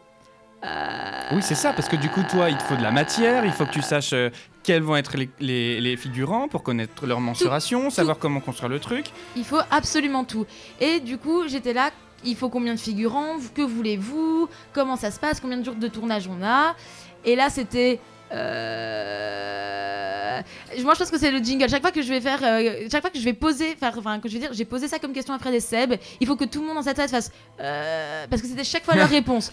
Oui 1.31 1.41
c'est 1.41 1.55
ça, 1.55 1.73
parce 1.73 1.87
que 1.89 1.95
du 1.95 2.09
coup 2.09 2.21
toi 2.29 2.49
il 2.49 2.57
te 2.57 2.63
faut 2.63 2.75
de 2.75 2.83
la 2.83 2.91
matière, 2.91 3.45
il 3.45 3.51
faut 3.51 3.65
que 3.65 3.71
tu 3.71 3.81
saches 3.81 4.13
euh, 4.13 4.29
quels 4.63 4.83
vont 4.83 4.95
être 4.95 5.17
les, 5.17 5.29
les- 5.39 5.81
les 5.81 5.97
figurants 5.97 6.47
pour 6.47 6.61
connaître 6.63 7.07
leur 7.07 7.19
mensuration, 7.19 7.89
savoir 7.89 8.19
comment 8.19 8.39
construire 8.41 8.69
le 8.69 8.79
truc. 8.79 9.07
Il 9.35 9.43
faut 9.43 9.61
absolument 9.71 10.23
tout. 10.23 10.45
Et 10.79 10.99
du 10.99 11.17
coup, 11.17 11.47
j'étais 11.47 11.73
là. 11.73 11.89
Il 12.23 12.35
faut 12.35 12.49
combien 12.49 12.75
de 12.75 12.79
figurants 12.79 13.37
Que 13.55 13.63
voulez-vous 13.63 14.47
Comment 14.73 14.95
ça 14.97 15.09
se 15.09 15.19
passe 15.19 15.39
Combien 15.39 15.57
de 15.57 15.65
jours 15.65 15.73
de 15.73 15.87
tournage 15.87 16.27
on 16.27 16.45
a 16.45 16.75
Et 17.25 17.35
là, 17.35 17.49
c'était. 17.49 17.99
Euh, 18.33 20.41
Moi, 20.83 20.93
je 20.93 20.99
pense 20.99 21.11
que 21.11 21.19
c'est 21.19 21.31
le 21.31 21.39
jingle. 21.39 21.69
Chaque 21.69 21.81
fois 21.81 21.91
que 21.91 22.01
je 22.01 22.09
vais 22.09 22.21
faire, 22.21 22.39
euh, 22.43 22.87
chaque 22.91 23.01
fois 23.01 23.09
que 23.11 23.19
je 23.19 23.25
vais 23.25 23.33
poser, 23.33 23.75
faire- 23.75 23.93
enfin, 23.97 24.19
que 24.19 24.29
je 24.29 24.33
vais 24.35 24.39
dire, 24.39 24.49
j'ai 24.53 24.65
posé 24.65 24.87
ça 24.87 24.99
comme 24.99 25.13
question 25.13 25.33
à 25.33 25.39
Fred 25.39 25.53
et 25.53 25.59
Seb. 25.59 25.93
Il 26.19 26.27
faut 26.27 26.35
que 26.35 26.45
tout 26.45 26.61
le 26.61 26.67
monde 26.67 26.75
dans 26.77 26.81
sa 26.81 26.93
tête 26.93 27.09
fasse, 27.11 27.31
euh, 27.59 28.25
parce 28.29 28.41
que 28.41 28.47
c'était 28.47 28.63
chaque 28.63 28.83
fois 28.85 28.95
leur 28.95 29.09
réponse. 29.19 29.51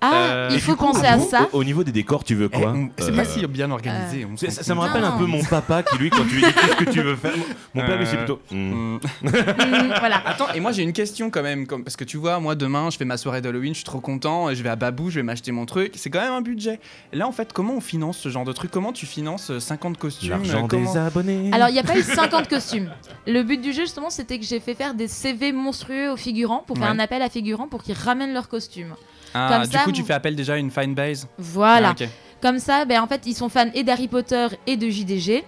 Ah, 0.00 0.12
Euh, 0.14 0.48
il 0.52 0.60
faut 0.60 0.76
penser 0.76 1.06
à 1.06 1.18
ça. 1.18 1.48
Au, 1.52 1.60
au 1.60 1.64
niveau 1.64 1.82
des 1.82 1.92
décors, 1.92 2.24
tu 2.24 2.34
veux 2.34 2.50
Eh, 2.52 2.60
quoi 2.60 2.72
on- 2.76 2.90
C'est 2.98 3.16
pas 3.16 3.24
si 3.24 3.44
bien 3.46 3.70
organisé. 3.70 4.26
ça, 4.50 4.62
ça 4.62 4.74
me 4.74 4.80
rappelle 4.80 5.02
un 5.04 5.12
peu 5.12 5.24
mon 5.24 5.42
papa 5.42 5.82
qui, 5.82 5.96
lui, 5.96 6.10
quand 6.10 6.24
tu 6.28 6.34
lui 6.36 6.42
dis 6.44 6.52
qu'est-ce 6.52 6.76
que 6.76 6.90
tu 6.90 7.00
veux 7.00 7.16
faire, 7.16 7.32
mon 7.72 7.84
père, 7.86 7.96
lui, 7.98 8.06
c'est 8.06 8.18
plutôt. 8.18 8.40
Hmm. 8.50 8.96
Hmm. 8.96 8.98
Mm, 9.22 9.94
voilà. 9.98 10.22
Attends, 10.26 10.52
et 10.54 10.60
moi 10.60 10.72
j'ai 10.72 10.82
une 10.82 10.92
question 10.92 11.30
quand 11.30 11.42
même, 11.42 11.66
comme, 11.66 11.84
parce 11.84 11.96
que 11.96 12.04
tu 12.04 12.18
vois, 12.18 12.38
moi 12.38 12.54
demain 12.54 12.90
je 12.90 12.96
fais 12.98 13.04
ma 13.06 13.16
soirée 13.16 13.40
d'Halloween, 13.40 13.72
je 13.72 13.78
suis 13.78 13.84
trop 13.84 14.00
content, 14.00 14.52
je 14.52 14.62
vais 14.62 14.68
à 14.68 14.76
Babou, 14.76 15.08
je 15.10 15.16
vais 15.16 15.22
m'acheter 15.22 15.52
mon 15.52 15.64
truc, 15.66 15.92
c'est 15.96 16.10
quand 16.10 16.20
même 16.20 16.32
un 16.34 16.42
budget. 16.42 16.80
Et 17.12 17.16
là 17.16 17.26
en 17.26 17.32
fait, 17.32 17.52
comment 17.52 17.74
on 17.74 17.80
finance 17.94 18.18
ce 18.18 18.28
genre 18.28 18.44
de 18.44 18.52
truc 18.52 18.70
Comment 18.72 18.92
tu 18.92 19.06
finances 19.06 19.50
euh, 19.50 19.60
50 19.60 19.98
costumes 19.98 20.30
L'argent 20.30 20.64
euh, 20.64 20.66
comment- 20.68 20.92
des 20.92 20.98
abonnés. 20.98 21.50
Alors, 21.52 21.68
il 21.68 21.72
n'y 21.74 21.78
a 21.78 21.84
pas 21.84 21.96
eu 21.96 22.02
50 22.02 22.48
costumes. 22.48 22.90
Le 23.26 23.42
but 23.44 23.60
du 23.60 23.72
jeu, 23.72 23.82
justement, 23.82 24.10
c'était 24.10 24.38
que 24.38 24.44
j'ai 24.44 24.58
fait 24.58 24.74
faire 24.74 24.94
des 24.94 25.06
CV 25.06 25.52
monstrueux 25.52 26.10
aux 26.10 26.16
figurants 26.16 26.64
pour 26.66 26.76
faire 26.76 26.88
Ouais. 26.88 26.92
un 26.94 26.98
appel 26.98 27.22
à 27.22 27.28
figurants 27.30 27.68
pour 27.68 27.82
qu'ils 27.84 27.94
ramènent 27.94 28.32
leurs 28.32 28.48
costumes. 28.48 28.94
Ah, 29.32 29.48
Comme 29.52 29.66
du 29.68 29.76
ça, 29.76 29.84
coup 29.84 29.92
tu 29.92 30.02
fais 30.02 30.12
appel 30.12 30.34
déjà 30.34 30.54
à 30.54 30.56
une 30.56 30.70
fine 30.72 30.94
base 30.94 31.28
Voilà. 31.38 31.94
Ah. 32.00 32.04
Comme 32.42 32.58
ça, 32.58 32.84
ben, 32.84 33.00
en 33.00 33.06
fait, 33.06 33.22
ils 33.26 33.34
sont 33.34 33.48
fans 33.48 33.70
et 33.74 33.84
d'Harry 33.84 34.08
Potter 34.08 34.48
et 34.66 34.76
de 34.76 34.88
JDG. 34.90 35.44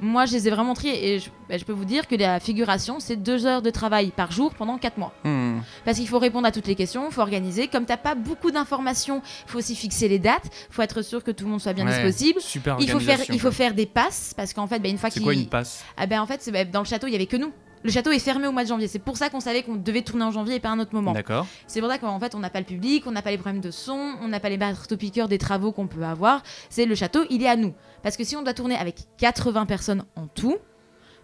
Moi, 0.00 0.26
je 0.26 0.32
les 0.34 0.46
ai 0.46 0.50
vraiment 0.50 0.74
triés 0.74 1.14
et 1.14 1.18
je, 1.18 1.28
ben, 1.48 1.58
je 1.58 1.64
peux 1.64 1.72
vous 1.72 1.84
dire 1.84 2.06
que 2.06 2.14
la 2.14 2.38
figuration, 2.40 3.00
c'est 3.00 3.16
deux 3.16 3.46
heures 3.46 3.62
de 3.62 3.70
travail 3.70 4.12
par 4.14 4.30
jour 4.30 4.54
pendant 4.54 4.78
quatre 4.78 4.96
mois. 4.96 5.12
Hmm. 5.24 5.58
Parce 5.84 5.98
qu'il 5.98 6.06
faut 6.08 6.18
répondre 6.20 6.46
à 6.46 6.52
toutes 6.52 6.66
les 6.68 6.74
questions, 6.76 7.06
il 7.08 7.12
faut 7.12 7.20
organiser. 7.20 7.66
Comme 7.68 7.84
t'as 7.84 7.96
pas 7.96 8.14
beaucoup 8.14 8.50
d'informations, 8.50 9.22
il 9.46 9.50
faut 9.50 9.58
aussi 9.58 9.74
fixer 9.74 10.06
les 10.08 10.18
dates, 10.20 10.44
il 10.70 10.74
faut 10.74 10.82
être 10.82 11.02
sûr 11.02 11.24
que 11.24 11.30
tout 11.32 11.44
le 11.44 11.50
monde 11.50 11.60
soit 11.60 11.72
bien 11.72 11.86
Ouais, 11.86 12.04
disponible. 12.10 12.40
Super 12.40 12.76
Il 12.78 12.82
faut, 12.82 12.86
faire, 12.86 12.96
organisation, 12.96 13.34
il 13.34 13.40
faut 13.40 13.48
quoi. 13.48 13.56
faire 13.56 13.74
des 13.74 13.86
passes 13.86 14.34
parce 14.36 14.52
qu'en 14.52 14.66
fait, 14.68 14.78
ben, 14.78 14.90
une 14.92 14.98
fois 14.98 15.10
C'est 15.10 15.14
qu'il 15.14 15.24
quoi 15.24 15.34
une 15.34 15.46
passe? 15.46 15.82
Ah 15.96 16.06
ben 16.06 16.20
en 16.20 16.26
fait, 16.26 16.42
c'est- 16.42 16.52
ben, 16.52 16.70
dans 16.70 16.80
le 16.80 16.86
château, 16.86 17.06
il 17.08 17.12
y 17.12 17.16
avait 17.16 17.26
que 17.26 17.36
nous. 17.36 17.52
Le 17.84 17.90
château 17.90 18.10
est 18.10 18.18
fermé 18.18 18.46
au 18.46 18.52
mois 18.52 18.64
de 18.64 18.68
janvier. 18.68 18.88
C'est 18.88 18.98
pour 18.98 19.16
ça 19.16 19.30
qu'on 19.30 19.40
savait 19.40 19.62
qu'on 19.62 19.76
devait 19.76 20.02
tourner 20.02 20.24
en 20.24 20.30
janvier 20.30 20.56
et 20.56 20.60
pas 20.60 20.68
à 20.68 20.72
un 20.72 20.78
autre 20.80 20.94
moment. 20.94 21.12
D'accord. 21.12 21.46
C'est 21.66 21.80
pour 21.80 21.88
ça 21.88 21.98
qu'en 21.98 22.18
fait, 22.18 22.34
on 22.34 22.38
n'a 22.40 22.50
pas 22.50 22.60
le 22.60 22.66
public, 22.66 23.04
on 23.06 23.12
n'a 23.12 23.22
pas 23.22 23.30
les 23.30 23.38
problèmes 23.38 23.60
de 23.60 23.70
son, 23.70 24.14
on 24.20 24.28
n'a 24.28 24.40
pas 24.40 24.48
les 24.48 24.58
marteaux-piqueurs 24.58 25.28
des 25.28 25.38
travaux 25.38 25.72
qu'on 25.72 25.86
peut 25.86 26.02
avoir. 26.02 26.42
C'est 26.70 26.86
le 26.86 26.94
château, 26.94 27.24
il 27.30 27.42
est 27.42 27.48
à 27.48 27.56
nous. 27.56 27.74
Parce 28.02 28.16
que 28.16 28.24
si 28.24 28.36
on 28.36 28.42
doit 28.42 28.54
tourner 28.54 28.76
avec 28.76 29.06
80 29.18 29.66
personnes 29.66 30.04
en 30.16 30.26
tout, 30.26 30.56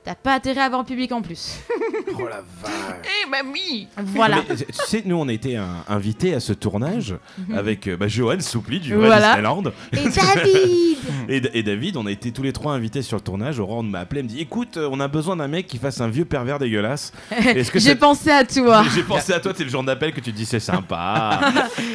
t'as 0.05 0.15
pas 0.15 0.35
intérêt 0.35 0.61
à 0.61 0.65
avoir 0.65 0.83
le 0.83 0.87
public 0.87 1.11
en 1.13 1.23
plus. 1.23 1.59
Oh 2.17 2.29
la 2.29 2.43
vache. 2.63 3.01
Eh 3.27 3.31
ben 3.31 3.43
oui 3.53 3.89
Voilà. 3.97 4.37
Mais, 4.49 4.55
tu 4.57 4.65
sais, 4.87 5.03
nous, 5.05 5.17
on 5.17 5.27
a 5.29 5.33
été 5.33 5.57
un- 5.57 5.85
invités 5.89 6.33
à 6.35 6.39
ce 6.41 6.53
tournage 6.53 7.15
Mhm. 7.39 7.59
avec 7.59 7.89
euh, 7.89 7.97
bah, 7.97 8.07
Johan 8.07 8.39
Soupli 8.39 8.79
du 8.79 8.95
vrai 8.95 9.07
Voilà. 9.07 9.29
Disneyland. 9.35 9.63
Et 9.93 9.97
David 9.97 10.97
Et, 11.29 11.59
et 11.59 11.63
David, 11.63 11.97
on 11.97 12.07
a 12.07 12.11
été 12.13 12.31
tous 12.31 12.43
les 12.43 12.53
trois 12.53 12.75
invités 12.75 13.03
sur 13.03 13.17
le 13.17 13.23
tournage. 13.23 13.59
Aurore 13.59 13.83
m'a 13.83 14.01
appelé, 14.01 14.21
elle 14.21 14.27
me 14.27 14.31
dit 14.31 14.41
Écoute, 14.41 14.77
euh, 14.77 14.89
on 14.93 15.01
a 15.01 15.09
besoin 15.09 15.37
d'un 15.37 15.49
mec 15.49 15.67
qui 15.67 15.79
fasse 15.79 16.01
un 16.01 16.09
vieux 16.09 16.25
pervers 16.25 16.59
dégueulasse. 16.59 17.13
Est-ce 17.31 17.71
que 17.73 17.79
J'ai 17.81 17.91
ça- 17.91 17.97
pensé 17.97 18.31
à 18.31 18.45
toi. 18.45 18.85
J'ai 18.95 19.03
pensé 19.03 19.33
à 19.33 19.41
toi, 19.41 19.53
c'est 19.57 19.65
le 19.65 19.71
genre 19.71 19.83
d'appel 19.83 20.13
que 20.13 20.21
tu 20.21 20.31
te 20.33 20.37
dis 20.37 20.47
c'est 20.47 20.61
sympa. 20.61 21.41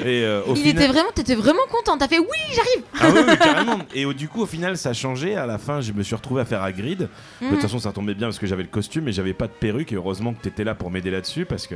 et 0.04 0.24
euh, 0.24 0.42
au 0.48 0.56
Il 0.56 0.63
final... 0.63 0.84
était 0.84 0.92
vraiment, 0.92 1.10
t'étais 1.16 1.36
vraiment 1.36 1.60
content. 1.72 1.98
T'as 1.98 2.08
fait 2.10 2.20
oui, 2.20 2.28
j'arrive. 2.54 2.84
Ah 3.00 3.08
oui, 3.13 3.22
oui, 3.32 3.38
carrément. 3.38 3.80
Et 3.96 4.06
au- 4.06 4.13
du 4.13 4.28
coup, 4.28 4.42
au 4.42 4.48
final, 4.48 4.78
ça 4.78 4.89
a 4.89 4.94
changé. 4.94 5.36
À 5.36 5.46
la 5.46 5.58
fin, 5.58 5.80
je 5.82 5.94
me 5.94 6.04
suis 6.04 6.16
retrouvé 6.16 6.42
à 6.42 6.46
faire 6.46 6.62
Hagrid. 6.63 7.00
De 7.00 7.06
toute 7.39 7.51
Mhm. 7.51 7.62
façon, 7.62 7.80
ça 7.80 7.89
tombait 8.00 8.13
bien 8.15 8.27
parce 8.27 8.39
que 8.39 8.48
j'avais 8.48 8.63
le 8.63 8.70
costume 8.70 9.08
et 9.08 9.12
j'avais 9.12 9.34
pas 9.34 9.48
de 9.48 9.51
perruque. 9.51 9.91
Et 9.91 9.96
heureusement 9.96 10.34
que 10.34 10.41
t'étais 10.41 10.63
là 10.63 10.74
pour 10.75 10.89
m'aider 10.89 11.12
là-dessus 11.12 11.46
parce 11.46 11.68
que 11.68 11.75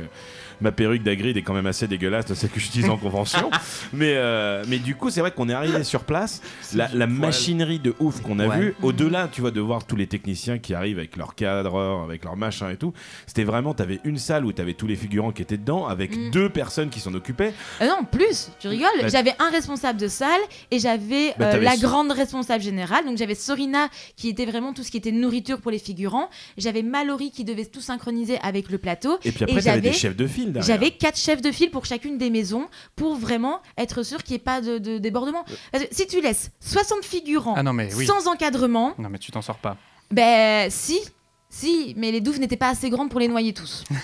ma 0.60 0.72
perruque 0.72 1.02
d'Hagrid 1.02 1.36
est 1.36 1.42
quand 1.42 1.52
même 1.54 1.66
assez 1.66 1.86
dégueulasse, 1.86 2.32
celle 2.32 2.50
que 2.50 2.60
j'utilise 2.60 2.88
en 2.88 2.96
convention. 2.96 3.50
mais, 3.92 4.14
euh, 4.16 4.64
mais 4.68 4.78
du 4.78 4.94
coup, 4.94 5.10
c'est 5.10 5.20
vrai 5.20 5.30
qu'on 5.32 5.48
est 5.48 5.52
arrivé 5.52 5.84
sur 5.84 6.04
place. 6.04 6.40
La, 6.74 6.88
la 6.94 7.06
machinerie 7.06 7.78
de 7.78 7.94
ouf 7.98 8.20
qu'on 8.22 8.38
a 8.38 8.46
Ouais. 8.46 8.58
vue, 8.58 8.74
au-delà, 8.82 9.28
tu 9.30 9.40
vois, 9.40 9.50
de 9.50 9.60
voir 9.60 9.84
tous 9.86 9.96
les 9.96 10.06
techniciens 10.06 10.58
qui 10.58 10.74
arrivent 10.74 10.98
avec 10.98 11.16
leurs 11.16 11.34
cadreurs, 11.34 12.02
avec 12.02 12.24
leurs 12.24 12.36
machins 12.36 12.68
et 12.70 12.76
tout, 12.76 12.92
c'était 13.26 13.44
vraiment, 13.44 13.74
t'avais 13.74 14.00
une 14.04 14.18
salle 14.18 14.44
où 14.44 14.52
t'avais 14.52 14.74
tous 14.74 14.86
les 14.86 14.96
figurants 14.96 15.32
qui 15.32 15.42
étaient 15.42 15.56
dedans, 15.58 15.86
avec 15.86 16.16
Mhm. 16.16 16.30
deux 16.30 16.48
personnes 16.48 16.90
qui 16.90 17.00
s'en 17.00 17.12
occupaient. 17.14 17.52
Euh, 17.80 17.86
non, 17.88 18.04
plus, 18.04 18.50
tu 18.60 18.68
rigoles. 18.68 18.88
Bah, 19.00 19.08
j'avais 19.08 19.34
un 19.38 19.50
responsable 19.50 19.98
de 19.98 20.08
salle 20.08 20.40
et 20.70 20.78
j'avais 20.78 21.34
Bah, 21.38 21.54
euh, 21.54 21.60
la 21.60 21.76
grande 21.76 22.12
responsable 22.12 22.62
générale. 22.62 23.04
Donc 23.06 23.16
j'avais 23.18 23.34
Sorina 23.34 23.88
qui 24.16 24.28
était 24.28 24.46
vraiment 24.46 24.72
tout 24.72 24.82
ce 24.82 24.90
qui 24.90 24.96
était 24.98 25.10
nourriture 25.12 25.60
pour 25.60 25.70
les 25.70 25.78
figurants. 25.78 26.13
J'avais 26.56 26.82
Mallory 26.82 27.30
qui 27.30 27.44
devait 27.44 27.64
tout 27.66 27.80
synchroniser 27.80 28.38
avec 28.42 28.70
le 28.70 28.78
plateau. 28.78 29.18
Et 29.24 29.32
puis 29.32 29.44
après, 29.44 29.60
j'avais- 29.60 29.80
des 29.80 29.92
chefs 29.92 30.16
de 30.16 30.26
file 30.26 30.52
derrière. 30.52 30.66
J'avais 30.66 30.90
quatre 30.90 31.18
chefs 31.18 31.42
de 31.42 31.50
file 31.52 31.70
pour 31.70 31.84
chacune 31.86 32.18
des 32.18 32.30
maisons 32.30 32.68
pour 32.96 33.16
vraiment 33.16 33.60
être 33.78 34.02
sûr 34.02 34.22
qu'il 34.22 34.32
n'y 34.34 34.36
ait 34.36 34.44
pas 34.44 34.60
de, 34.60 34.78
de 34.78 34.98
débordement. 34.98 35.44
Parce 35.72 35.84
que 35.84 35.94
si 35.94 36.06
tu 36.06 36.20
laisses 36.20 36.50
60 36.60 37.04
figurants 37.04 37.54
Ah 37.56 37.62
non 37.62 37.72
mais 37.72 37.92
oui. 37.94 38.06
sans 38.06 38.26
encadrement, 38.28 38.94
Non 38.98 39.08
mais 39.10 39.18
tu 39.18 39.30
t'en 39.32 39.42
sors 39.42 39.58
pas. 39.58 39.76
ben 40.10 40.70
si, 40.70 41.00
si, 41.50 41.94
mais 41.96 42.10
les 42.12 42.20
douves 42.20 42.40
n'étaient 42.40 42.56
pas 42.56 42.68
assez 42.70 42.90
grandes 42.90 43.10
pour 43.10 43.20
les 43.20 43.28
noyer 43.28 43.52
tous. 43.52 43.84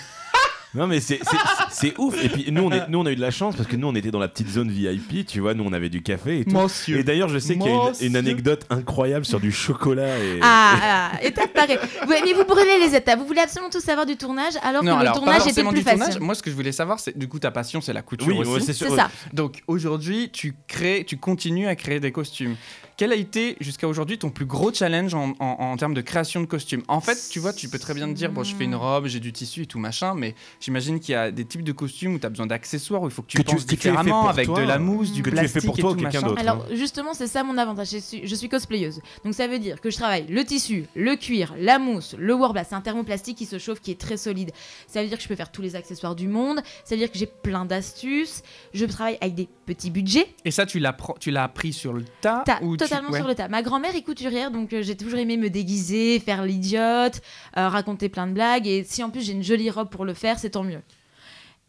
Non 0.73 0.87
mais 0.87 1.01
c'est 1.01 1.19
c'est- 1.21 1.37
c'est 1.69 1.97
ouf 1.97 2.23
et 2.23 2.29
puis 2.29 2.49
nous 2.51 2.63
on, 2.63 2.71
est, 2.71 2.87
nous 2.87 2.99
on 2.99 3.05
a 3.05 3.11
eu 3.11 3.15
de 3.17 3.21
la 3.21 3.31
chance 3.31 3.55
parce 3.57 3.67
que 3.67 3.75
nous 3.75 3.87
on 3.87 3.95
était 3.95 4.11
dans 4.11 4.19
la 4.19 4.29
petite 4.29 4.47
zone 4.47 4.69
VIP 4.71 5.25
tu 5.25 5.41
vois 5.41 5.53
nous 5.53 5.65
on 5.65 5.73
avait 5.73 5.89
du 5.89 6.01
café 6.01 6.39
et 6.39 6.45
tout 6.45 6.51
Monsieur. 6.57 6.97
et 6.99 7.03
d'ailleurs 7.03 7.27
je 7.27 7.39
sais 7.39 7.57
qu'il 7.57 7.65
y 7.69 7.75
a 7.75 7.91
une- 8.01 8.15
anecdote 8.15 8.65
incroyable 8.69 9.25
sur 9.25 9.39
du 9.41 9.51
chocolat 9.51 10.17
et 10.17 10.39
Ah, 10.41 11.09
ah, 11.15 11.23
étape 11.23 11.53
pareille. 11.53 11.77
Ouais, 12.07 12.21
mais 12.23 12.33
vous 12.33 12.45
brûlez 12.45 12.79
les 12.79 12.95
étapes. 12.95 13.19
Vous 13.19 13.25
voulez 13.25 13.41
absolument 13.41 13.69
tout 13.69 13.81
savoir 13.81 14.05
du 14.05 14.15
tournage 14.15 14.53
alors 14.63 14.83
non, 14.83 14.91
que 14.93 14.95
le 14.95 15.01
alors 15.01 15.15
tournage 15.17 15.41
était 15.47 15.63
plus 15.63 15.73
du 15.79 15.83
tournage. 15.83 16.05
facile. 16.07 16.21
Moi, 16.21 16.35
ce 16.35 16.41
que 16.43 16.49
je 16.49 16.55
voulais 16.55 16.71
savoir, 16.71 16.99
c'est 16.99 17.17
du 17.17 17.27
coup 17.27 17.39
ta 17.39 17.51
passion, 17.51 17.81
c'est 17.81 17.93
la 17.93 18.01
couture 18.01 18.27
oui 18.27 18.37
aussi. 18.39 18.49
ouais, 18.51 18.59
c'est 18.61 18.73
sûr 18.73 18.89
C'est 18.91 18.95
ça. 18.95 19.09
Donc 19.33 19.61
aujourd'hui, 19.67 20.29
tu 20.31 20.55
crées, 20.67 21.03
tu 21.07 21.17
continues 21.17 21.67
à 21.67 21.75
créer 21.75 21.99
des 21.99 22.11
costumes. 22.11 22.55
Quel 23.01 23.11
a 23.13 23.15
été 23.15 23.57
jusqu'à 23.59 23.87
aujourd'hui 23.87 24.19
ton 24.19 24.29
plus 24.29 24.45
gros 24.45 24.71
challenge 24.71 25.15
en, 25.15 25.33
en- 25.39 25.45
en 25.59 25.75
termes 25.75 25.95
de 25.95 26.01
création 26.01 26.39
de 26.39 26.45
costumes 26.45 26.83
En 26.87 27.01
fait, 27.01 27.17
tu 27.31 27.39
vois, 27.39 27.51
tu 27.51 27.67
peux 27.67 27.79
très 27.79 27.95
bien 27.95 28.07
te 28.07 28.13
dire, 28.13 28.31
bon, 28.31 28.43
je 28.43 28.53
fais 28.55 28.65
une 28.65 28.75
robe, 28.75 29.07
j'ai 29.07 29.19
du 29.19 29.33
tissu 29.33 29.63
et 29.63 29.65
tout 29.65 29.79
machin, 29.79 30.13
mais 30.13 30.35
j'imagine 30.59 30.99
qu'il 30.99 31.13
y 31.13 31.15
a 31.15 31.31
des 31.31 31.43
types 31.43 31.63
de 31.63 31.71
costumes 31.71 32.13
où 32.13 32.19
tu 32.19 32.27
as 32.27 32.29
besoin 32.29 32.45
d'accessoires, 32.45 33.01
où 33.01 33.07
il 33.07 33.11
faut 33.11 33.23
que 33.23 33.27
tu 33.29 33.37
Que 33.39 33.41
tu- 33.41 33.55
penses 33.55 33.65
tu 33.65 33.73
différemment 33.73 34.27
avec 34.27 34.45
toi, 34.45 34.61
de 34.61 34.67
la 34.67 34.77
mousse, 34.77 35.11
du 35.13 35.23
que 35.23 35.31
tu 35.31 35.35
aies 35.35 35.47
fait 35.47 35.61
plastique 35.61 35.65
pour 35.65 35.79
et 35.79 35.81
toi 35.81 35.91
tout 35.93 35.97
ou 35.97 36.01
quelqu'un 36.03 36.19
machin. 36.21 36.27
d'autre. 36.27 36.41
Alors 36.41 36.67
justement, 36.75 37.15
c'est 37.15 37.25
ça 37.25 37.41
mon 37.43 37.57
avantage. 37.57 37.89
Je 37.89 37.97
suis, 37.97 38.27
je 38.27 38.35
suis 38.35 38.49
cosplayeuse. 38.49 39.01
Donc 39.25 39.33
ça 39.33 39.47
veut 39.47 39.57
dire 39.57 39.81
que 39.81 39.89
je 39.89 39.97
travaille 39.97 40.27
le 40.29 40.43
tissu, 40.45 40.85
le 40.95 41.15
cuir, 41.15 41.55
la 41.57 41.79
mousse, 41.79 42.13
le 42.19 42.35
warbler. 42.35 42.61
C'est 42.69 42.75
un 42.75 42.81
thermoplastique 42.81 43.35
qui 43.35 43.47
se 43.47 43.57
chauffe, 43.57 43.79
qui 43.81 43.89
est 43.89 43.99
très 43.99 44.15
solide. 44.17 44.51
Ça 44.85 45.01
veut 45.01 45.07
dire 45.07 45.17
que 45.17 45.23
je 45.23 45.27
peux 45.27 45.35
faire 45.35 45.51
tous 45.51 45.63
les 45.63 45.75
accessoires 45.75 46.15
du 46.15 46.27
monde. 46.27 46.61
Ça 46.85 46.93
veut 46.93 46.99
dire 46.99 47.11
que 47.11 47.17
j'ai 47.17 47.25
plein 47.25 47.65
d'astuces. 47.65 48.43
Je 48.75 48.85
travaille 48.85 49.17
avec 49.21 49.33
des 49.33 49.49
petits 49.65 49.89
budgets. 49.89 50.27
Et 50.45 50.51
ça, 50.51 50.67
tu 50.67 50.77
l'as 50.77 50.95
tu 51.19 51.35
appris 51.35 51.73
sur 51.73 51.93
le 51.93 52.05
tas 52.21 52.43
T'as 52.45 52.61
ou 52.61 52.77
tu- 52.77 52.90
totalement 52.91 53.11
ouais. 53.11 53.19
sur 53.19 53.27
le 53.27 53.35
tas. 53.35 53.47
Ma 53.47 53.61
grand-mère 53.61 53.95
est 53.95 54.03
couturière, 54.03 54.51
donc 54.51 54.73
euh, 54.73 54.81
j'ai 54.81 54.95
toujours 54.95 55.19
aimé 55.19 55.37
me 55.37 55.49
déguiser, 55.49 56.19
faire 56.19 56.43
l'idiote, 56.43 57.21
euh, 57.57 57.67
raconter 57.67 58.09
plein 58.09 58.27
de 58.27 58.33
blagues. 58.33 58.67
Et 58.67 58.83
si 58.83 59.03
en 59.03 59.09
plus 59.09 59.21
j'ai 59.21 59.33
une 59.33 59.43
jolie 59.43 59.69
robe 59.69 59.89
pour 59.89 60.05
le 60.05 60.13
faire, 60.13 60.39
c'est 60.39 60.51
tant 60.51 60.63
mieux. 60.63 60.81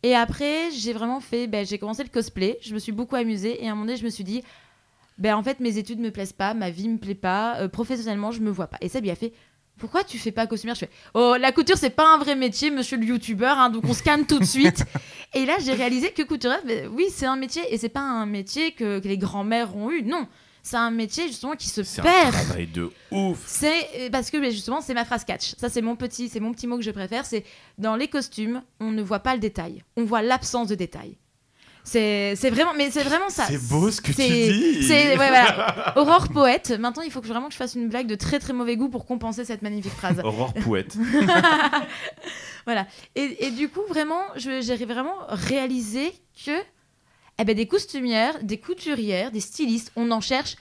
Et 0.03 0.15
après, 0.15 0.71
j'ai 0.73 0.93
vraiment 0.93 1.21
fait. 1.21 1.47
Ben, 1.47 1.65
j'ai 1.65 1.79
commencé 1.79 2.03
le 2.03 2.09
cosplay. 2.09 2.59
Je 2.61 2.75
me 2.75 2.79
suis 2.79 2.93
beaucoup 2.93 3.17
amusée. 3.17 3.63
Et 3.63 3.69
à 3.69 3.73
un 3.73 3.75
moment 3.75 3.87
donné, 3.87 3.97
je 3.97 4.05
me 4.05 4.11
suis 4.11 4.25
dit. 4.25 4.43
Ben, 5.19 5.37
en 5.37 5.43
fait, 5.43 5.61
mes 5.61 5.79
études 5.79 6.01
me 6.01 6.11
plaisent 6.11 6.33
pas, 6.33 6.55
ma 6.55 6.71
vie 6.71 6.89
me 6.89 6.99
plaît 6.99 7.15
pas, 7.15 7.59
euh, 7.59 7.69
professionnellement, 7.69 8.33
je 8.33 8.41
me 8.41 8.51
vois 8.51 8.67
pas. 8.67 8.79
Et 8.81 8.89
Seb, 8.89 9.05
il 9.05 9.11
a 9.11 9.15
fait. 9.15 9.33
Pourquoi 9.79 10.05
tu 10.05 10.19
fais 10.19 10.33
pas 10.33 10.47
costumière? 10.47 10.75
Je 10.75 10.81
fais 10.81 10.91
Oh, 11.15 11.35
la 11.39 11.53
couture, 11.53 11.77
c'est 11.77 11.91
pas 11.91 12.15
un 12.15 12.19
vrai 12.19 12.35
métier, 12.35 12.71
monsieur 12.71 12.97
le 12.97 13.05
youtubeur, 13.05 13.59
hein, 13.59 13.71
donc 13.71 13.85
on 13.85 13.95
se 13.95 14.03
calme 14.03 14.27
tout 14.27 14.39
de 14.39 14.45
suite. 14.45 14.85
et 15.35 15.45
là, 15.45 15.57
j'ai 15.65 15.73
réalisé 15.73 16.11
que 16.13 16.23
couturière, 16.23 16.63
ben, 16.67 16.89
oui, 16.93 17.07
c'est 17.11 17.27
un 17.27 17.37
métier, 17.37 17.63
et 17.73 17.79
c'est 17.79 17.89
pas 17.89 18.01
un 18.01 18.27
métier 18.27 18.73
que, 18.73 19.01
que 19.01 19.09
les 19.09 19.19
grands-mères 19.19 19.77
ont 19.77 19.91
eu. 19.91 20.03
Non, 20.03 20.27
c'est 20.63 20.77
un 20.77 20.91
métier 20.93 21.27
justement 21.27 21.55
qui 21.57 21.69
se 21.69 21.83
c'est 21.83 22.01
un 22.01 22.05
perd. 22.05 22.33
travail 22.33 22.67
de 22.69 22.91
ouf 23.11 23.39
C'est 23.47 23.89
euh, 23.99 24.11
parce 24.11 24.31
que 24.31 24.43
justement 24.51 24.81
c'est 24.81 24.95
ma 24.95 25.05
phrase 25.05 25.25
catch. 25.25 25.55
Ça 25.59 25.69
c'est 25.69 25.83
mon 25.83 25.97
petit 25.97 26.29
c'est 26.29 26.41
mon 26.41 26.53
petit 26.53 26.67
mot 26.67 26.77
que 26.79 26.85
je 26.85 26.91
préfère. 26.93 27.27
C'est 27.27 27.45
dans 27.79 27.97
les 27.97 28.09
costumes 28.09 28.63
on 28.81 28.91
ne 28.93 29.03
voit 29.03 29.21
pas 29.21 29.35
le 29.35 29.41
détail, 29.41 29.83
on 29.97 30.05
voit 30.05 30.23
l'absence 30.23 30.69
de 30.69 30.75
détail. 30.77 31.17
C'est 31.85 32.37
vraiment 32.51 32.75
mais 32.77 32.93
c'est 32.93 33.03
vraiment 33.03 33.29
ça. 33.29 33.47
c'est 33.49 33.59
beau 33.69 33.91
ce 33.91 34.01
que 34.01 34.13
tu 34.13 34.23
dis 34.23 34.89
ouais, 34.89 35.17
voilà. 35.17 35.95
Aurore 35.99 36.29
poète. 36.29 36.71
Maintenant 36.79 37.03
il 37.03 37.11
faut 37.11 37.21
que 37.21 37.27
vraiment 37.27 37.49
que 37.49 37.53
je 37.55 37.59
fasse 37.59 37.75
une 37.75 37.89
blague 37.89 38.07
de 38.07 38.15
très 38.15 38.39
très 38.39 38.53
mauvais 38.53 38.77
goût 38.77 38.89
pour 38.89 39.05
compenser 39.05 39.45
cette 39.45 39.63
magnifique 39.63 39.93
phrase. 39.93 40.21
Aurore 40.23 40.55
Pouette 40.55 40.97
voilà. 42.67 42.87
Et, 43.17 43.47
et 43.47 43.51
du 43.51 43.69
coup 43.69 43.83
vraiment 43.89 44.23
j'ai 44.37 44.85
vraiment 44.85 45.17
réalisé 45.29 46.13
que 46.47 46.53
eh 47.39 47.45
ben, 47.45 47.55
des 47.57 47.67
costumières, 47.67 48.43
des 48.43 48.59
couturières, 48.59 49.31
des 49.31 49.41
stylistes, 49.41 49.93
on 49.97 50.11
en 50.11 50.21
cherche 50.21 50.57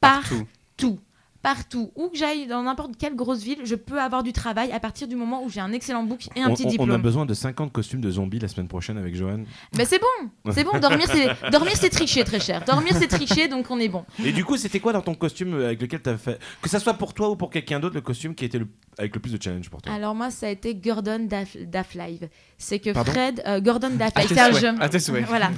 Partout. 0.00 0.46
partout. 0.76 1.00
Partout. 1.42 1.90
Où 1.96 2.08
que 2.08 2.18
j'aille, 2.18 2.46
dans 2.46 2.62
n'importe 2.62 2.96
quelle 2.98 3.16
grosse 3.16 3.42
ville, 3.42 3.60
je 3.64 3.74
peux 3.74 3.98
avoir 4.00 4.22
du 4.22 4.32
travail 4.34 4.72
à 4.72 4.80
partir 4.80 5.08
du 5.08 5.16
moment 5.16 5.42
où 5.42 5.48
j'ai 5.48 5.60
un 5.60 5.72
excellent 5.72 6.02
book 6.02 6.28
et 6.36 6.42
un 6.42 6.50
on, 6.50 6.54
petit 6.54 6.64
on- 6.64 6.68
on 6.68 6.70
diplôme. 6.70 6.90
a 6.90 6.98
besoin 6.98 7.24
de 7.24 7.32
50 7.32 7.72
costumes 7.72 8.02
de 8.02 8.10
zombies 8.10 8.38
la 8.38 8.48
semaine 8.48 8.68
prochaine 8.68 8.98
avec 8.98 9.14
Johan 9.16 9.44
Mais 9.76 9.84
c'est 9.86 9.98
bon, 10.00 10.30
c'est 10.52 10.64
bon. 10.64 10.78
Dormir, 10.78 11.06
c'est 11.10 11.50
dormir, 11.50 11.72
c'est 11.76 11.88
tricher, 11.88 12.24
très 12.24 12.40
cher. 12.40 12.62
Dormir, 12.66 12.92
c'est 12.98 13.08
tricher, 13.08 13.48
donc 13.48 13.70
on 13.70 13.78
est 13.80 13.88
bon. 13.88 14.04
et 14.24 14.32
du 14.32 14.44
coup 14.44 14.56
c'était 14.58 14.80
quoi 14.80 14.92
dans 14.92 15.00
ton 15.02 15.14
costume 15.14 15.54
avec 15.62 15.80
lequel 15.80 16.02
tu 16.02 16.10
as 16.10 16.18
fait 16.18 16.38
que 16.60 16.68
ça 16.68 16.78
soit 16.78 16.94
pour 16.94 17.14
toi 17.14 17.30
ou 17.30 17.36
pour 17.36 17.48
quelqu'un 17.50 17.80
d'autre 17.80 17.94
le 17.94 18.00
costume 18.02 18.34
qui 18.34 18.44
a 18.44 18.46
été 18.46 18.58
le... 18.58 18.68
avec 18.98 19.14
le 19.14 19.20
plus 19.20 19.32
de 19.32 19.42
challenge 19.42 19.70
pour 19.70 19.80
toi? 19.80 19.92
Alors 19.94 20.14
moi, 20.14 20.30
ça 20.30 20.46
a 20.46 20.50
été 20.50 20.74
Gordon 20.74 21.20
Daff, 21.28 21.56
Daff 21.56 21.94
Live. 21.94 22.28
C'est 22.58 22.78
que 22.80 22.90
Pardon? 22.90 23.12
Fred, 23.12 23.42
euh, 23.46 23.60
Gordon 23.62 23.90
Daff 23.94 24.12
Live, 24.16 24.28
tes 24.28 24.34
c'est 24.34 24.40
un 24.40 24.50
souhaits, 24.52 24.60
jeu. 24.60 24.74
à 24.78 24.88
tes 24.90 24.98
souhaits. 24.98 25.24
Voilà. 25.26 25.50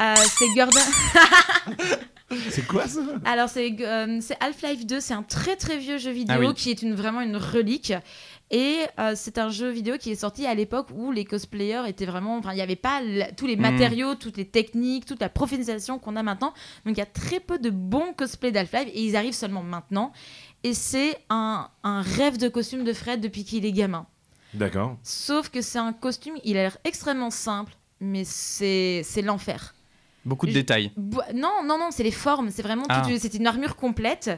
Euh, 0.00 0.14
c'est 0.38 0.46
Gordon. 0.54 0.78
c'est 2.50 2.66
quoi 2.66 2.86
ça? 2.86 3.00
Alors 3.24 3.48
c'est 3.48 3.74
euh, 3.80 4.18
c'est 4.20 4.36
Half-Life 4.40 4.86
2, 4.86 5.00
c'est 5.00 5.14
un 5.14 5.22
très 5.24 5.56
très 5.56 5.78
vieux 5.78 5.98
jeu 5.98 6.10
vidéo 6.12 6.36
Ah 6.38 6.48
oui. 6.48 6.54
qui 6.54 6.70
est 6.70 6.82
une, 6.82 6.94
vraiment 6.94 7.20
une 7.20 7.36
relique. 7.36 7.92
Et 8.50 8.80
euh, 9.00 9.14
c'est 9.16 9.38
un 9.38 9.48
jeu 9.48 9.70
vidéo 9.70 9.96
qui 9.98 10.10
est 10.12 10.16
sorti 10.16 10.46
à 10.46 10.54
l'époque 10.54 10.88
où 10.94 11.10
les 11.10 11.24
cosplayers 11.24 11.82
étaient 11.88 12.06
vraiment. 12.06 12.36
Enfin, 12.36 12.52
il 12.52 12.56
n'y 12.56 12.60
avait 12.62 12.76
pas 12.76 13.00
la- 13.00 13.32
tous 13.32 13.46
les 13.46 13.56
Mhm. 13.56 13.62
matériaux, 13.62 14.14
toutes 14.14 14.36
les 14.36 14.44
techniques, 14.46 15.06
toute 15.06 15.20
la 15.20 15.28
professionnalisation 15.28 15.98
qu'on 15.98 16.14
a 16.16 16.22
maintenant. 16.22 16.52
Donc 16.84 16.96
il 16.96 16.98
y 16.98 17.02
a 17.02 17.06
très 17.06 17.40
peu 17.40 17.58
de 17.58 17.70
bons 17.70 18.12
cosplays 18.16 18.52
d'Half-Life 18.52 18.88
et 18.92 19.02
ils 19.02 19.16
arrivent 19.16 19.32
seulement 19.34 19.62
maintenant. 19.62 20.12
Et 20.62 20.74
c'est 20.74 21.18
un, 21.30 21.68
un 21.82 22.02
rêve 22.02 22.36
de 22.38 22.48
costume 22.48 22.84
de 22.84 22.92
Fred 22.92 23.20
depuis 23.20 23.44
qu'il 23.44 23.64
est 23.64 23.72
gamin. 23.72 24.06
D'accord. 24.52 24.96
Sauf 25.02 25.48
que 25.48 25.60
c'est 25.62 25.78
un 25.80 25.92
costume, 25.92 26.34
il 26.44 26.56
a 26.56 26.62
l'air 26.62 26.78
extrêmement 26.84 27.30
simple, 27.30 27.72
mais 28.00 28.22
c'est 28.24 29.02
c'est 29.04 29.22
l'enfer. 29.22 29.74
Beaucoup 30.24 30.46
de 30.46 30.52
Je- 30.52 30.56
détails. 30.58 30.90
Bo- 30.96 31.20
Non, 31.34 31.62
non, 31.64 31.76
non, 31.78 31.88
c'est 31.90 32.02
les 32.02 32.10
formes. 32.10 32.48
C'est 32.50 32.62
vraiment 32.62 32.84
Ah. 32.88 33.02
c'est 33.18 33.34
une 33.34 33.46
armure 33.46 33.76
complète 33.76 34.30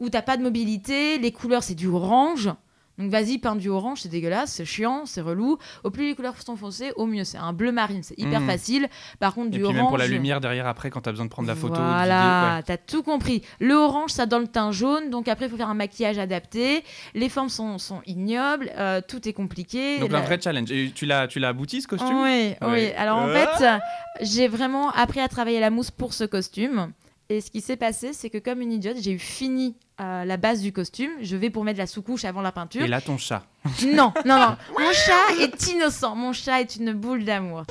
où 0.00 0.08
t'as 0.08 0.22
pas 0.22 0.36
de 0.36 0.42
mobilité. 0.42 1.18
Les 1.18 1.32
couleurs, 1.32 1.62
c'est 1.62 1.74
du 1.74 1.86
orange. 1.86 2.50
Donc 2.98 3.12
vas-y, 3.12 3.38
peins 3.38 3.54
du 3.54 3.68
orange, 3.68 4.00
c'est 4.00 4.08
dégueulasse, 4.08 4.50
c'est 4.54 4.64
chiant, 4.64 5.06
c'est 5.06 5.20
relou. 5.20 5.56
Au 5.84 5.90
plus 5.90 6.06
les 6.08 6.14
couleurs 6.16 6.34
sont 6.42 6.56
foncées, 6.56 6.90
au 6.96 7.06
mieux. 7.06 7.22
C'est 7.22 7.38
un 7.38 7.52
bleu 7.52 7.70
marine, 7.70 8.02
c'est 8.02 8.18
hyper 8.18 8.40
Mhm. 8.40 8.46
facile. 8.48 8.88
Par 9.20 9.34
contre, 9.34 9.46
Et 9.46 9.50
du 9.50 9.58
puis 9.58 9.64
orange. 9.66 9.76
même 9.76 9.86
pour 9.86 9.98
la 9.98 10.08
lumière 10.08 10.40
derrière 10.40 10.66
après 10.66 10.90
quand 10.90 11.02
t'as 11.02 11.12
besoin 11.12 11.26
de 11.26 11.30
prendre 11.30 11.46
la 11.46 11.54
photo. 11.54 11.76
Voilà, 11.76 12.60
t'as 12.66 12.76
tout 12.76 13.04
compris. 13.04 13.42
Le 13.60 13.74
orange, 13.74 14.10
ça 14.10 14.26
donne 14.26 14.42
le 14.42 14.48
teint 14.48 14.72
jaune, 14.72 15.10
donc 15.10 15.28
après, 15.28 15.46
il 15.46 15.48
faut 15.48 15.56
faire 15.56 15.68
un 15.68 15.74
maquillage 15.74 16.18
adapté. 16.18 16.82
Les 17.14 17.28
formes 17.28 17.50
sont, 17.50 17.78
sont 17.78 18.00
ignobles, 18.04 18.68
euh, 18.76 19.00
tout 19.06 19.28
est 19.28 19.32
compliqué. 19.32 20.00
Donc 20.00 20.10
La- 20.10 20.18
un 20.18 20.22
vrai 20.22 20.40
challenge. 20.42 20.72
Et 20.72 20.90
tu 20.92 21.06
l'as, 21.06 21.28
tu 21.28 21.38
l'as 21.38 21.50
abouti 21.50 21.80
ce 21.80 21.86
costume 21.86 22.20
oui, 22.24 22.54
oui. 22.62 22.90
Alors 22.96 23.18
en 23.18 23.28
Ah. 23.28 23.32
fait, 23.32 23.64
euh, 23.64 23.78
j'ai 24.22 24.48
vraiment 24.48 24.90
appris 24.90 25.20
à 25.20 25.28
travailler 25.28 25.60
la 25.60 25.70
mousse 25.70 25.92
pour 25.92 26.12
ce 26.14 26.24
costume. 26.24 26.90
Et 27.28 27.40
ce 27.40 27.52
qui 27.52 27.60
s'est 27.60 27.76
passé, 27.76 28.12
c'est 28.12 28.28
que 28.28 28.38
comme 28.38 28.60
une 28.60 28.72
idiote, 28.72 28.96
j'ai 29.00 29.12
eu 29.12 29.18
fini 29.20 29.76
euh, 30.00 30.24
la 30.24 30.36
base 30.36 30.60
du 30.60 30.72
costume. 30.72 31.10
Je 31.20 31.36
vais 31.36 31.50
pour 31.50 31.64
mettre 31.64 31.78
la 31.78 31.86
sous-couche 31.86 32.24
avant 32.24 32.40
la 32.40 32.52
peinture. 32.52 32.82
Et 32.82 32.88
là 32.88 33.00
ton 33.00 33.18
chat. 33.18 33.44
Non, 33.84 34.12
non, 34.24 34.38
non. 34.38 34.56
Mon 34.78 34.92
chat 34.92 35.42
est 35.42 35.66
innocent. 35.68 36.14
Mon 36.14 36.32
chat 36.32 36.60
est 36.60 36.76
une 36.76 36.92
boule 36.92 37.24
d'amour. 37.24 37.64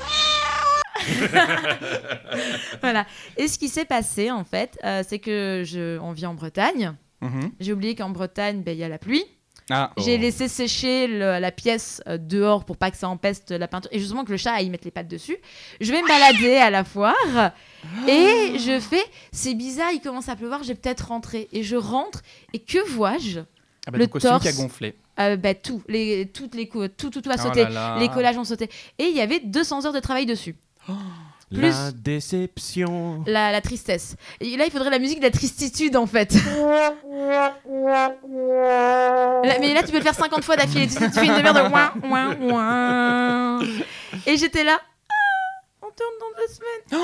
voilà. 2.82 3.06
Et 3.38 3.48
ce 3.48 3.58
qui 3.58 3.70
s'est 3.70 3.86
passé, 3.86 4.32
en 4.32 4.44
fait, 4.44 4.78
euh, 4.84 5.04
c'est 5.08 5.20
que 5.20 5.64
je, 5.66 5.98
on 6.00 6.12
vit 6.12 6.26
en 6.26 6.34
Bretagne. 6.34 6.94
Mhm. 7.22 7.52
J'ai 7.60 7.74
oublié 7.74 7.96
qu'en 7.96 8.10
Bretagne, 8.10 8.62
ben, 8.62 8.72
il 8.72 8.80
y 8.80 8.84
a 8.84 8.90
la 8.90 8.98
pluie. 8.98 9.24
Ah. 9.70 9.92
Oh. 9.98 10.02
J'ai 10.04 10.18
laissé 10.18 10.48
sécher 10.48 11.08
le- 11.08 11.40
la 11.40 11.52
pièce 11.52 12.02
euh, 12.08 12.18
dehors 12.18 12.64
pour 12.66 12.78
pas 12.78 12.90
que 12.90 12.96
ça 12.98 13.10
empeste 13.10 13.52
la 13.52 13.68
peinture. 13.68 13.90
Et 13.94 14.00
justement 14.00 14.24
que 14.24 14.32
le 14.32 14.38
chat 14.38 14.54
aille 14.54 14.70
mettre 14.70 14.86
les 14.86 14.92
pattes 14.92 15.08
dessus. 15.10 15.36
Je 15.82 15.92
vais 15.92 16.02
me 16.02 16.08
balader 16.08 16.56
à 16.56 16.70
la 16.70 16.84
foire. 16.86 17.52
Et 18.08 18.58
je 18.60 18.80
fais, 18.80 19.04
c'est 19.32 19.54
bizarre, 19.56 19.92
il 19.94 20.00
commence 20.02 20.30
à 20.30 20.36
pleuvoir, 20.36 20.64
j'ai 20.64 20.76
peut-être 20.76 21.08
rentré. 21.10 21.48
Et 21.52 21.64
je 21.64 21.76
rentre. 21.76 22.22
Et 22.54 22.60
que 22.60 22.78
vois-je? 22.90 23.40
Ah 23.88 23.92
bah, 23.92 23.98
le 23.98 24.06
ton 24.08 24.12
costume 24.14 24.40
qui 24.40 24.48
a 24.48 24.52
torse. 24.52 24.56
gonflé. 24.64 24.96
Euh, 25.20 25.36
bah, 25.36 25.54
Tout. 25.56 25.82
Les, 25.88 26.28
toutes 26.34 26.56
les, 26.56 26.68
cou- 26.68 26.88
tout, 26.88 27.10
tout, 27.10 27.22
tout 27.22 27.30
a 27.30 27.36
Oh 27.38 27.42
sauté. 27.42 27.64
là 27.64 27.70
là. 27.70 27.98
Les 28.00 28.08
collages 28.10 28.38
ont 28.38 28.44
sauté. 28.44 28.70
Et 29.00 29.06
il 29.06 29.16
y 29.16 29.22
avait 29.22 29.40
200 29.40 29.86
heures 29.86 29.94
de 29.94 30.00
travail 30.00 30.26
dessus. 30.26 30.56
Plus- 31.50 31.62
La 31.70 31.92
déception. 31.94 33.24
La, 33.26 33.52
la 33.54 33.62
tristesse. 33.62 34.16
Et 34.42 34.58
là, 34.58 34.66
il 34.66 34.72
faudrait 34.72 34.90
la 34.90 35.00
musique 35.00 35.20
de 35.20 35.24
la 35.26 35.32
tristitude, 35.32 35.96
en 35.96 36.06
fait. 36.06 36.34
Là- 39.44 39.58
mais 39.60 39.74
là, 39.74 39.82
tu 39.84 39.92
peux 39.92 39.98
le 39.98 40.04
faire 40.04 40.14
50 40.16 40.44
fois 40.44 40.58
d'affilée. 40.58 40.88
Tu, 40.88 40.96
tu 40.96 41.10
fais 41.12 41.26
une 41.26 41.36
demi-heure 41.36 41.54
de 41.54 41.62
ouin, 41.72 41.94
ouin, 42.04 42.36
ouin. 42.42 43.60
Et 44.26 44.36
j'étais 44.38 44.64
là. 44.66 44.80
Ah, 45.10 45.84
on 45.84 45.88
tourne 45.88 46.18
dans 46.20 46.34
deux 46.38 46.54
semaines. 46.54 47.02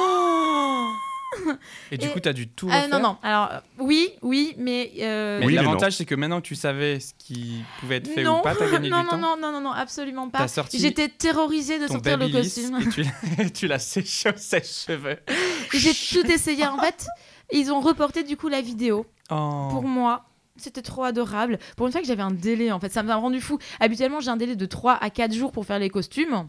Et 1.92 1.98
du 1.98 2.08
Et- 2.08 2.10
coup 2.12 2.20
t'as 2.20 2.34
dû 2.34 2.48
tout 2.48 2.68
Ah, 2.72 2.82
refaire. 2.84 2.90
non, 3.00 3.00
non. 3.10 3.18
Alors, 3.24 3.50
euh, 3.52 3.60
oui, 3.80 4.10
oui, 4.22 4.54
mais. 4.58 4.92
euh, 5.00 5.40
Mais 5.40 5.46
Oui, 5.48 5.54
mais 5.56 5.62
l'avantage 5.62 5.94
c'est 5.98 6.06
que 6.06 6.16
maintenant 6.16 6.42
que 6.42 6.46
tu 6.48 6.56
savais 6.56 7.00
ce 7.00 7.14
qui 7.18 7.64
pouvait 7.80 7.98
être 7.98 8.08
fait 8.08 8.24
non, 8.24 8.40
ou 8.40 8.42
pas, 8.44 8.56
t'as 8.56 8.70
gagné 8.70 8.90
non, 8.90 9.00
du 9.00 9.06
non, 9.06 9.12
temps. 9.12 9.18
non, 9.18 9.38
non, 9.40 9.52
non, 9.52 9.62
non, 9.62 9.72
absolument 9.72 10.30
pas. 10.30 10.40
T'as 10.40 10.48
sorti 10.48 10.80
J'étais 10.80 11.10
terrorisée 11.10 11.80
de 11.80 11.88
sortir 11.88 12.18
le 12.18 12.30
costume. 12.30 12.80
et 12.82 12.90
tu 12.90 13.04
l'as- 13.04 13.50
tu 13.54 13.68
l'as 13.68 13.80
séché 13.80 14.30
au 14.30 14.38
sèche-cheveux. 14.38 15.18
J'ai 15.74 15.94
tout 15.94 16.26
essayé. 16.32 16.66
En 16.68 16.78
fait, 16.78 17.06
ils 17.52 17.72
ont 17.72 17.80
reporté 17.82 18.24
du 18.24 18.38
coup 18.38 18.48
la 18.50 18.62
vidéo. 18.62 19.06
Oh. 19.30 19.68
Pour 19.72 19.84
moi, 19.84 20.26
c'était 20.56 20.82
trop 20.82 21.04
adorable. 21.04 21.58
Pour 21.78 21.88
une 21.88 21.92
fois 21.92 22.02
que 22.02 22.08
j'avais 22.08 22.22
un 22.24 22.32
délai, 22.32 22.72
en 22.72 22.80
fait, 22.80 22.92
ça 22.92 23.02
m'a 23.04 23.16
rendu 23.16 23.42
fou. 23.42 23.58
Habituellement, 23.80 24.20
j'ai 24.20 24.30
un 24.30 24.38
délai 24.38 24.56
de 24.56 24.66
3 24.66 24.94
à 25.02 25.10
4 25.10 25.34
jours 25.34 25.52
pour 25.52 25.66
faire 25.66 25.80
les 25.80 25.90
costumes. 25.90 26.48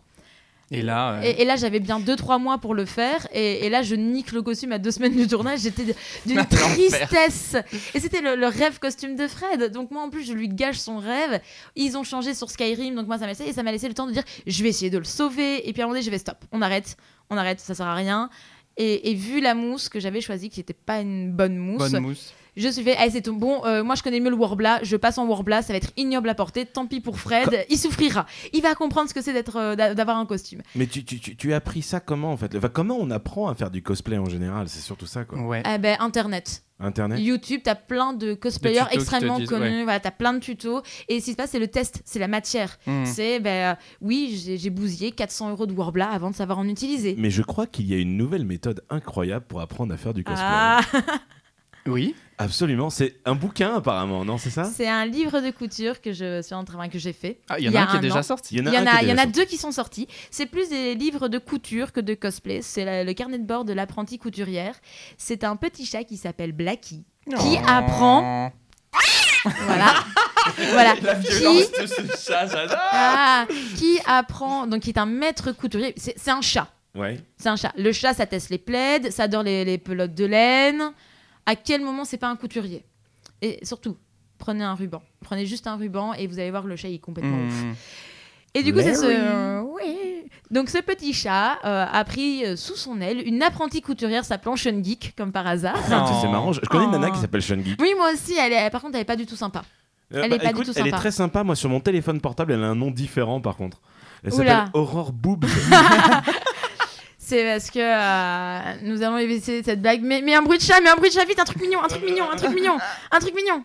Et 0.71 0.83
là, 0.83 1.15
euh, 1.17 1.23
Et, 1.23 1.43
et 1.43 1.45
là, 1.45 1.57
j'avais 1.57 1.79
bien 1.81 2.01
2-3 2.01 2.41
mois 2.41 2.59
pour 2.59 2.75
le 2.75 2.85
faire. 2.87 3.27
Et, 3.33 3.67
et 3.67 3.71
là, 3.71 3.83
je 3.83 3.95
nique 3.95 4.33
le 4.33 4.43
costume 4.43 4.73
à 4.73 4.79
deux 4.79 4.91
semaines 4.91 5.15
du 5.15 5.27
tournage. 5.27 5.61
J'étais 5.61 5.85
d'une 6.27 6.37
L'enfer. 6.37 6.59
tristesse. 6.73 7.57
Et 7.95 8.01
c'était 8.01 8.21
le, 8.23 8.35
le 8.35 8.47
rêve 8.47 8.79
costume 8.79 9.15
de 9.15 9.27
Fred. 9.29 9.71
Donc, 9.73 9.91
moi, 9.91 10.03
en 10.03 10.11
plus, 10.11 10.25
je 10.25 10.33
lui 10.33 10.49
gâche 10.49 10.79
son 10.79 10.99
rêve. 10.99 11.41
Ils 11.77 11.97
ont 11.97 12.03
changé 12.03 12.35
sur 12.35 12.51
Skyrim. 12.51 12.95
Donc, 12.95 13.07
moi, 13.07 13.17
ça 13.19 13.23
m'a 13.25 13.29
laissé. 13.33 13.45
Et 13.45 13.53
ça 13.53 13.63
m'a 13.63 13.73
laissé 13.73 13.89
le 13.89 13.95
temps 13.95 14.07
de 14.07 14.13
dire 14.13 14.25
je 14.47 14.63
vais 14.63 14.71
essayer 14.71 14.91
de 14.91 14.99
le 14.99 15.05
sauver. 15.05 15.69
Et 15.69 15.73
puis, 15.73 15.83
à 15.83 15.85
un 15.85 15.89
moment 15.89 15.95
donné, 15.95 16.05
je 16.05 16.11
vais 16.11 16.19
stop. 16.19 16.39
On 16.51 16.63
arrête. 16.63 16.97
On 17.31 17.37
arrête. 17.37 17.61
Ça 17.61 17.75
sert 17.75 17.87
à 17.87 17.95
rien. 17.95 18.31
Et, 18.77 19.11
et 19.11 19.15
vu 19.15 19.41
la 19.41 19.55
mousse 19.55 19.89
que 19.89 20.01
j'avais 20.01 20.21
choisie, 20.21 20.49
qui 20.51 20.61
n'était 20.61 20.73
pas 20.75 21.01
une 21.01 21.31
bonne 21.33 21.57
mousse, 21.57 21.91
bonne 21.93 22.03
mousse. 22.03 22.33
Je 22.57 22.69
suis 22.69 22.83
fait, 22.83 22.97
allez, 22.97 23.11
c'est 23.11 23.23
tout. 23.23 23.37
Bon, 23.37 23.65
euh, 23.65 23.83
moi 23.83 23.95
je 23.95 24.03
connais 24.03 24.21
mieux 24.21 24.31
le 24.31 24.37
Warbla, 24.37 24.81
je 24.83 24.97
passe 24.97 25.19
en 25.19 25.27
Warbla, 25.27 25.63
ça 25.63 25.73
va 25.73 25.77
être 25.79 25.91
ignoble 25.97 26.29
à 26.29 26.35
porter, 26.35 26.67
tant 26.67 26.87
pis 26.87 27.01
pour 27.01 27.19
Fred, 27.19 27.67
il 27.71 27.79
souffrira. 27.79 28.27
Il 28.53 28.63
va 28.63 28.75
comprendre 28.75 29.09
ce 29.09 29.15
que 29.15 29.23
c'est 29.23 29.33
d'être, 29.33 29.57
euh, 29.57 29.77
d'a- 29.77 29.95
d'avoir 29.95 30.19
un 30.19 30.27
costume. 30.27 30.63
Mais 30.75 30.87
tu, 30.87 31.05
tu, 31.05 31.19
tu, 31.21 31.37
tu 31.37 31.53
as 31.53 31.57
appris 31.57 31.83
ça 31.83 32.01
comment 32.01 32.33
en 32.33 32.37
fait? 32.37 32.55
Enfin, 32.57 32.69
Comment 32.73 32.97
on 33.01 33.11
apprend 33.11 33.49
à 33.49 33.55
faire 33.55 33.71
du 33.71 33.83
cosplay 33.83 34.19
en 34.19 34.29
général? 34.29 34.69
C'est 34.69 34.81
surtout 34.81 35.07
ça 35.07 35.25
quoi. 35.25 35.39
Ouais. 35.41 35.63
Eh 35.73 35.79
ben, 35.79 35.97
Internet. 36.01 36.63
Internet? 36.81 37.21
YouTube, 37.21 37.61
t'as 37.63 37.77
plein 37.77 38.13
de 38.13 38.35
cosplayers 38.35 38.81
tutos 38.91 38.95
extrêmement 38.95 39.39
disent, 39.39 39.49
connus, 39.49 39.85
voilà, 39.85 40.01
t'as 40.01 40.11
plein 40.11 40.33
de 40.33 40.41
tutos. 40.41 40.83
Et 41.09 41.21
ce 41.21 41.27
qui 41.27 41.31
se 41.31 41.37
passe, 41.37 41.51
c'est 41.53 41.61
le 41.61 41.69
test, 41.69 42.03
c'est 42.05 42.19
la 42.19 42.27
matière. 42.27 42.79
Hmm. 42.87 43.05
C'est, 43.05 43.39
ben, 43.39 43.75
euh, 43.75 43.75
oui, 44.01 44.41
j'ai, 44.45 44.59
j'ai 44.59 44.71
bousillé 44.71 45.13
400 45.13 45.51
euros 45.51 45.67
de 45.67 45.73
Warbla 45.73 46.09
avant 46.11 46.31
de 46.31 46.35
savoir 46.35 46.59
en 46.59 46.67
utiliser. 46.67 47.15
Mais 47.17 47.31
je 47.31 47.43
crois 47.43 47.69
qu'il 47.69 47.87
y 47.87 47.95
a 47.95 47.99
une 47.99 48.17
nouvelle 48.17 48.45
méthode 48.45 48.83
incroyable 48.91 49.45
pour 49.47 49.61
apprendre 49.61 49.95
à 49.95 49.97
faire 49.97 50.15
du 50.15 50.25
cosplay. 50.25 50.45
Ah, 50.45 50.81
Oui. 51.87 52.15
Absolument, 52.37 52.91
c'est 52.91 53.15
un 53.25 53.37
bouquin 53.37 53.77
apparemment, 53.77 54.25
non 54.25 54.39
C'est 54.39 54.51
ça? 54.51 54.65
C'est 54.65 54.89
un 54.89 55.07
livre 55.07 55.41
de 55.41 55.51
couture 55.53 56.01
que 56.01 56.13
je 56.13 56.43
suis 56.43 56.55
en 56.55 56.65
train, 56.65 56.89
que 56.89 56.99
j'ai 56.99 57.13
fait. 57.13 57.39
Ah, 57.49 57.61
il 57.61 57.67
y 57.67 57.69
en 57.69 57.75
a 57.77 57.83
un 57.83 57.87
qui 57.87 57.97
est 57.97 58.01
déjà 58.01 58.25
sorti. 58.25 58.57
Il 58.57 58.59
y 58.59 58.63
en 58.63 58.87
a, 58.87 59.03
Il 59.03 59.09
y 59.09 59.13
en 59.13 59.27
deux 59.27 59.45
qui 59.45 59.57
sont 59.57 59.71
sortis. 59.71 60.09
C'est 60.33 60.47
plus 60.47 60.69
des 60.69 60.97
livres 60.97 61.29
de 61.29 61.39
couture 61.39 61.93
que 61.93 62.01
de 62.01 62.15
cosplay. 62.15 62.61
C'est 62.61 63.05
le 63.05 63.13
carnet 63.13 63.39
de 63.39 63.45
bord 63.47 63.65
de 63.65 63.73
l'apprentie 63.73 64.19
couturière. 64.19 64.75
C'est 65.17 65.45
un 65.45 65.55
petit 65.55 65.87
chat 65.87 66.03
qui 66.03 66.17
s'appelle 66.17 66.51
Blackie. 66.53 67.05
Qui 67.39 67.57
Oh. 67.57 67.67
apprend 67.69 68.53
Voilà. 69.45 69.95
voilà. 70.73 70.95
La 71.03 71.15
Qui, 71.17 71.29
violence 71.39 71.71
de 71.73 71.87
ce 71.87 72.31
chat, 72.31 72.47
j'adore. 72.47 72.77
ah, 72.81 73.47
qui 73.77 73.99
apprend, 74.07 74.67
donc 74.67 74.83
qui 74.83 74.91
est 74.91 74.99
un 74.99 75.07
maître 75.07 75.53
couturier. 75.53 75.93
C'est 75.97 76.15
c'est 76.19 76.31
un 76.31 76.41
chat. 76.41 76.67
Ouais. 76.95 77.21
C'est 77.37 77.49
un 77.49 77.57
chat. 77.57 77.73
Le 77.77 77.93
chat, 77.93 78.15
ça 78.15 78.27
teste 78.27 78.51
les 78.51 78.59
plaides, 78.59 79.11
ça 79.13 79.25
adore 79.25 79.43
les, 79.43 79.65
les 79.65 79.79
pelotes 79.79 80.15
de 80.15 80.25
laine. 80.25 80.93
À 81.47 81.57
quel 81.57 81.83
moment 81.83 82.05
c'est 82.05 82.17
pas 82.19 82.29
un 82.29 82.37
couturier 82.37 82.85
Et 83.43 83.59
surtout, 83.65 83.97
prenez 84.39 84.65
un 84.65 84.75
ruban. 84.75 85.03
Prenez 85.23 85.47
juste 85.47 85.67
un 85.67 85.77
ruban 85.77 86.13
et 86.15 86.27
vous 86.27 86.39
allez 86.39 86.51
voir 86.51 86.65
le 86.67 86.77
chat, 86.77 86.89
il 86.89 86.95
est 86.95 86.99
complètement 86.99 87.37
ouf. 87.47 87.63
Hmm. 87.63 87.73
Et 88.55 88.63
du 88.63 88.73
coup, 88.73 88.81
c'est 88.81 88.95
ce. 88.95 89.05
Euh, 89.07 89.63
oui. 89.63 89.97
Donc, 90.51 90.71
ce 90.71 90.79
petit 90.79 91.13
chat 91.13 91.59
euh, 91.65 91.85
a 91.91 92.05
pris 92.05 92.45
euh, 92.47 92.55
sous 92.55 92.77
son 92.77 93.01
aile 93.01 93.27
une 93.27 93.43
apprentie 93.43 93.81
couturière 93.83 94.25
s'appelant 94.25 94.55
Sean 94.55 94.81
Geek, 94.83 95.15
comme 95.17 95.33
par 95.33 95.45
hasard. 95.47 95.77
C'est 95.85 96.29
marrant. 96.29 96.53
Je 96.53 96.61
connais 96.61 96.85
une 96.85 96.93
nana 96.93 97.09
Oh. 97.11 97.15
qui 97.15 97.19
s'appelle 97.21 97.43
Sean 97.43 97.59
Geek. 97.59 97.81
Oui, 97.83 97.95
moi 97.97 98.13
aussi, 98.13 98.37
elle 98.39 98.53
est, 98.53 98.71
par 98.71 98.81
contre, 98.81 98.95
elle 98.95 99.01
est 99.01 99.05
pas 99.07 99.17
du 99.17 99.27
tout 99.27 99.35
sympa. 99.37 99.65
Euh, 100.15 100.21
Elle 100.23 100.33
est 100.35 100.39
pas 100.39 100.53
du 100.53 100.63
tout 100.63 100.71
Elle 100.77 100.87
est 100.87 100.91
sympa. 100.91 100.97
très 100.99 101.11
sympa. 101.11 101.43
Moi, 101.43 101.57
sur 101.57 101.69
mon 101.69 101.81
téléphone 101.81 102.21
portable, 102.21 102.53
elle 102.53 102.63
a 102.63 102.69
un 102.69 102.75
nom 102.77 102.91
différent 102.93 103.41
par 103.41 103.57
contre. 103.57 103.81
Elle 104.23 104.33
s'appelle 104.33 104.67
Aurore 104.73 105.13
Boobs. 105.13 105.47
C'est 107.27 107.43
parce 107.45 107.71
que 107.71 107.79
euh, 107.81 108.75
nous 108.83 109.03
allons 109.03 109.17
éviter 109.19 109.63
cette 109.63 109.81
blague. 109.81 110.03
Mais, 110.03 110.21
mais 110.23 110.35
un 110.35 110.43
bruit 110.43 110.59
de 110.59 110.63
chat, 110.63 110.81
mais 110.83 110.91
un 110.91 110.97
bruit 110.97 111.09
de 111.09 111.15
chat, 111.15 111.25
vite, 111.25 111.39
un 111.41 111.45
truc 111.45 111.61
mignon, 111.63 111.83
un 111.83 111.89
truc 111.89 112.05
mignon, 112.05 112.31
un 112.31 112.37
truc 112.37 112.55
mignon, 112.55 112.77
un 113.11 113.19
truc 113.19 113.35
mignon. 113.35 113.63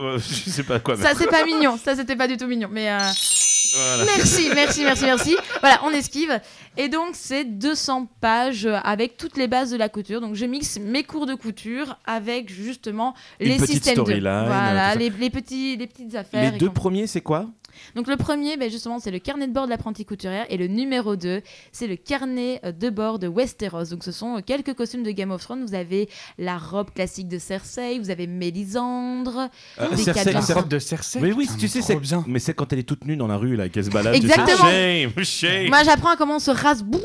Euh, 0.00 0.18
je 0.18 0.50
sais 0.50 0.62
pas 0.62 0.78
quoi. 0.80 0.96
mais- 0.96 1.02
Ça, 1.02 1.14
c'est 1.14 1.26
pas 1.28 1.44
mignon, 1.44 1.78
ça, 1.82 1.94
c'était 1.96 2.16
pas 2.16 2.28
du 2.28 2.36
tout 2.36 2.46
mignon. 2.46 2.68
Mais. 2.70 2.90
euh, 2.90 2.98
Voilà. 3.74 4.04
Merci, 4.04 4.50
merci, 4.54 4.84
merci, 4.84 5.04
merci. 5.04 5.36
Voilà, 5.60 5.80
on 5.84 5.90
esquive. 5.90 6.40
Et 6.76 6.88
donc, 6.88 7.10
c'est 7.14 7.44
200 7.44 8.06
pages 8.20 8.68
avec 8.84 9.16
toutes 9.16 9.36
les 9.36 9.48
bases 9.48 9.70
de 9.70 9.76
la 9.76 9.88
couture. 9.88 10.20
Donc, 10.20 10.34
je 10.34 10.44
mixe 10.44 10.78
mes 10.78 11.04
cours 11.04 11.26
de 11.26 11.34
couture 11.34 11.96
avec 12.06 12.50
justement 12.52 13.14
Une 13.40 13.48
les 13.48 13.58
systèmes 13.58 13.96
de. 13.96 14.00
storyline, 14.02 14.44
Voilà, 14.46 14.94
les, 14.94 15.10
les 15.10 15.30
petits, 15.30 15.76
les 15.76 15.86
petites 15.86 16.14
affaires. 16.14 16.52
Les 16.52 16.58
deux 16.58 16.70
premiers, 16.70 17.06
c'est 17.06 17.20
quoi? 17.22 17.46
Donc, 17.94 18.06
le 18.06 18.16
premier, 18.16 18.56
ben, 18.56 18.70
justement, 18.70 18.98
c'est 18.98 19.10
le 19.10 19.18
carnet 19.18 19.46
de 19.46 19.52
bord 19.52 19.64
de 19.66 19.70
l'apprentie 19.70 20.04
couturière. 20.04 20.46
Et 20.50 20.56
le 20.56 20.66
numéro 20.66 21.16
2, 21.16 21.42
c'est 21.72 21.86
le 21.86 21.96
carnet 21.96 22.60
euh, 22.64 22.72
de 22.72 22.90
bord 22.90 23.18
de 23.18 23.28
Westeros. 23.28 23.84
Donc, 23.90 24.04
ce 24.04 24.12
sont 24.12 24.38
euh, 24.38 24.40
quelques 24.44 24.74
costumes 24.74 25.02
de 25.02 25.10
Game 25.10 25.30
of 25.30 25.42
Thrones. 25.42 25.64
Vous 25.64 25.74
avez 25.74 26.08
la 26.38 26.58
robe 26.58 26.90
classique 26.92 27.28
de 27.28 27.38
Cersei, 27.38 27.98
vous 27.98 28.10
avez 28.10 28.26
Mélisandre. 28.26 29.48
Euh, 29.80 29.96
Cersei-. 29.96 30.32
La 30.32 30.40
robe 30.54 30.68
de 30.68 30.78
Cersei. 30.78 31.20
Mais 31.20 31.32
oui, 31.32 31.46
Putain, 31.46 31.58
tu 31.58 31.68
sais, 31.68 31.82
c'est 31.82 31.96
bien. 31.96 32.24
Mais 32.26 32.38
c'est 32.38 32.54
quand 32.54 32.72
elle 32.72 32.78
est 32.80 32.82
toute 32.88 33.04
nue 33.04 33.16
dans 33.16 33.26
la 33.26 33.36
rue 33.36 33.56
là, 33.56 33.68
qu'elle 33.68 33.84
se 33.84 33.90
balade. 33.90 34.14
tu 34.14 34.20
sais. 34.20 34.26
Exactement. 34.26 34.68
Shame, 34.70 35.24
shame. 35.24 35.68
Moi, 35.68 35.82
j'apprends 35.84 36.10
à 36.10 36.16
comment 36.16 36.36
on 36.36 36.40
se 36.40 36.50
rase. 36.50 36.82
Brrr. 36.82 37.00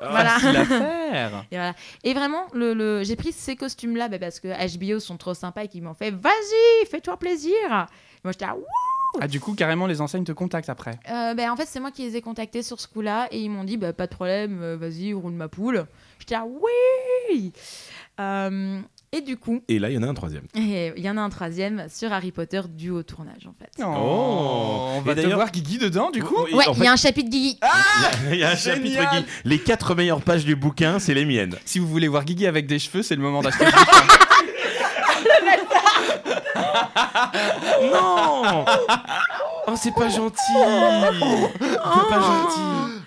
Voilà. 0.00 0.36
Et, 1.12 1.54
voilà. 1.56 1.74
et 2.04 2.14
vraiment, 2.14 2.46
le, 2.54 2.72
le- 2.72 3.04
j'ai 3.04 3.16
pris 3.16 3.32
ces 3.32 3.54
costumes-là 3.54 4.08
bah, 4.08 4.18
parce 4.18 4.40
que 4.40 4.48
HBO 4.48 4.98
sont 4.98 5.18
trop 5.18 5.34
sympas 5.34 5.64
et 5.64 5.68
qu'ils 5.68 5.82
m'ont 5.82 5.92
fait 5.92 6.10
Vas-y, 6.10 6.86
fais-toi 6.86 7.18
plaisir. 7.18 7.52
Et 7.54 8.20
moi, 8.24 8.32
j'étais 8.32 8.46
là, 8.46 8.54
Wouh 8.54 8.64
Ah, 9.20 9.28
du 9.28 9.40
coup, 9.40 9.54
carrément, 9.54 9.86
les 9.86 10.00
enseignes 10.00 10.24
te 10.24 10.32
contactent 10.32 10.68
après. 10.70 10.98
Euh, 11.10 11.34
ben, 11.34 11.50
en 11.50 11.56
fait, 11.56 11.66
c'est 11.68 11.80
moi 11.80 11.90
qui 11.90 12.02
les 12.02 12.16
ai 12.16 12.22
contactés 12.22 12.62
sur 12.62 12.80
ce 12.80 12.88
coup-là 12.88 13.28
et 13.30 13.40
ils 13.40 13.50
m'ont 13.50 13.64
dit 13.64 13.76
bah, 13.76 13.92
pas 13.92 14.06
de 14.06 14.14
problème, 14.14 14.60
euh, 14.62 14.76
vas-y, 14.76 15.12
roule 15.12 15.32
ma 15.32 15.48
poule. 15.48 15.86
J'étais 16.18 16.34
là, 16.34 16.44
oui 16.46 17.52
Euh, 18.20 18.78
Et 19.12 19.20
du 19.20 19.36
coup, 19.36 19.60
Et 19.68 19.78
là, 19.78 19.90
il 19.90 19.94
y 19.94 19.98
en 19.98 20.02
a 20.02 20.06
un 20.06 20.14
troisième. 20.14 20.44
et 20.54 20.92
il 20.96 21.04
y 21.04 21.10
en 21.10 21.16
a 21.18 21.20
un 21.20 21.28
troisième 21.30 21.86
sur 21.90 22.12
Harry 22.12 22.32
Potter 22.32 22.62
dû 22.68 22.90
au 22.90 23.02
tournage 23.02 23.46
en 23.46 23.52
fait. 23.58 23.70
on 23.84 25.00
Et 25.02 25.06
va 25.06 25.14
te 25.14 25.20
d'ailleurs- 25.20 25.36
voir 25.38 25.50
Guigui 25.50 25.78
dedans, 25.78 26.10
du 26.10 26.22
coup. 26.22 26.36
Oui, 26.44 26.54
Ouais, 26.54 26.66
en 26.68 26.72
il 26.72 26.78
fait, 26.78 26.84
y 26.84 26.86
a 26.88 26.92
un 26.92 26.96
chapitre 26.96 27.28
Guigui. 27.28 27.58
il 28.30 28.38
y 28.38 28.44
a 28.44 28.50
un 28.50 28.56
chapitre 28.56 29.10
qui. 29.10 29.24
Les 29.44 29.58
quatre 29.58 29.94
meilleures 29.94 30.22
pages 30.22 30.44
du 30.46 30.56
bouquin, 30.56 30.98
c'est 30.98 31.14
les 31.14 31.24
miennes. 31.26 31.56
Si 31.66 31.78
vous 31.78 31.86
voulez 31.88 32.08
voir 32.08 32.24
Guigui 32.24 32.46
avec 32.46 32.66
des 32.66 32.78
cheveux, 32.78 33.02
c'est 33.02 33.16
le 33.16 33.22
moment 33.22 33.42
d'acheter. 33.42 33.64
Non 37.92 38.64
Oh, 39.68 39.74
c'est 39.76 39.94
pas 39.94 40.08
gentil 40.08 40.40
C'est 40.52 42.08
pas 42.08 42.20
gentil 42.20 42.60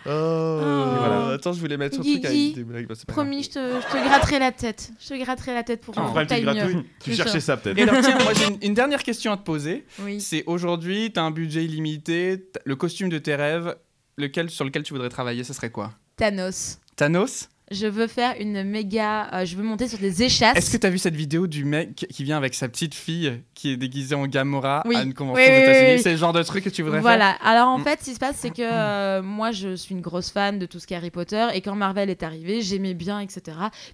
Oh. 0.07 0.85
voilà. 0.99 1.33
Attends, 1.33 1.51
je 1.53 1.59
voulais 1.59 1.77
mettre 1.77 1.97
un 1.99 2.01
Guigui, 2.03 2.21
truc 2.21 2.25
avec 2.31 2.53
des 2.55 2.63
blagues. 2.63 2.87
bah, 2.87 2.93
c'est 2.95 3.05
pas 3.07 3.13
grave. 3.13 3.25
Promis, 3.25 3.41
je 3.43 3.49
te, 3.49 3.59
je 3.81 3.87
te 3.91 4.03
gratterai 4.07 4.37
la 4.37 4.51
tête. 4.51 4.91
Je 4.99 5.07
te 5.09 5.13
gratterai 5.23 5.53
la 5.55 5.63
tête 5.63 5.81
pour 5.81 5.95
une. 5.97 6.83
Tu 7.03 7.11
C'est 7.11 7.15
cherchais 7.17 7.39
ça. 7.39 7.55
ça 7.55 7.57
peut-être. 7.57 7.77
Et 7.79 7.81
alors, 7.81 7.95
tiens, 8.03 8.17
moi 8.23 8.33
j'ai 8.35 8.45
une, 8.45 8.57
une 8.61 8.73
dernière 8.75 9.01
question 9.01 9.31
à 9.31 9.37
te 9.37 9.41
poser. 9.43 9.83
Oui. 10.01 10.21
C'est 10.21 10.43
aujourd'hui, 10.45 11.11
tu 11.11 11.19
as 11.19 11.23
un 11.23 11.31
budget 11.31 11.65
illimité, 11.65 12.49
t'as- 12.53 12.59
le 12.65 12.75
costume 12.75 13.09
de 13.09 13.17
tes 13.17 13.35
rêves, 13.35 13.75
lequel, 14.17 14.51
sur 14.51 14.63
lequel 14.63 14.83
tu 14.83 14.93
voudrais 14.93 15.09
travailler, 15.09 15.43
ce 15.43 15.53
serait 15.53 15.71
quoi? 15.71 15.91
Thanos. 16.17 16.77
Thanos? 16.95 17.49
Je 17.71 17.87
veux 17.87 18.05
faire 18.05 18.35
une 18.39 18.63
méga. 18.63 19.27
euh, 19.33 19.45
je 19.45 19.55
veux 19.55 19.63
monter 19.63 19.87
sur 19.87 19.97
des 19.97 20.21
échasses. 20.21 20.55
Est-ce 20.55 20.69
que 20.71 20.77
tu 20.77 20.85
as 20.85 20.89
vu 20.91 20.99
cette 20.99 21.15
vidéo 21.15 21.47
du 21.47 21.65
mec 21.65 22.05
qui 22.13 22.23
vient 22.23 22.37
avec 22.37 22.53
sa 22.53 22.69
petite 22.69 22.93
fille 22.93 23.41
qui 23.55 23.71
est 23.71 23.77
déguisée 23.77 24.13
en 24.13 24.27
Gamora 24.27 24.83
Oui. 24.85 24.95
à 24.95 25.01
une 25.01 25.15
convention 25.15 25.43
Oui, 25.43 25.49
oui, 25.51 25.63
oui, 25.67 25.93
oui. 25.95 25.99
C'est 26.01 26.11
le 26.11 26.17
genre 26.17 26.31
de 26.33 26.43
truc 26.43 26.63
que 26.63 26.69
tu 26.69 26.83
voudrais 26.83 26.99
Voilà. 26.99 27.31
Alors 27.43 27.69
en 27.69 27.79
Mm. 27.79 27.83
fait, 27.83 27.99
ce 28.01 28.05
qui 28.05 28.13
se 28.13 28.19
passe, 28.19 28.35
c'est 28.37 28.51
que 28.51 28.61
euh, 28.61 29.23
moi, 29.23 29.51
je 29.51 29.75
suis 29.75 29.95
une 29.95 30.01
grosse 30.01 30.29
fan 30.29 30.59
de 30.59 30.67
tout 30.67 30.79
ce 30.79 30.85
qui 30.85 30.93
est 30.93 30.97
Harry 30.97 31.09
Potter, 31.09 31.47
et 31.55 31.61
quand 31.61 31.73
Marvel 31.75 32.09
est 32.11 32.21
arrivé, 32.21 32.61
j'aimais 32.61 32.93
bien, 32.93 33.19
etc. 33.19 33.41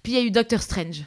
Puis 0.02 0.12
il 0.12 0.18
y 0.18 0.18
a 0.18 0.24
eu 0.24 0.30
Doctor 0.30 0.60
Strange. 0.60 1.04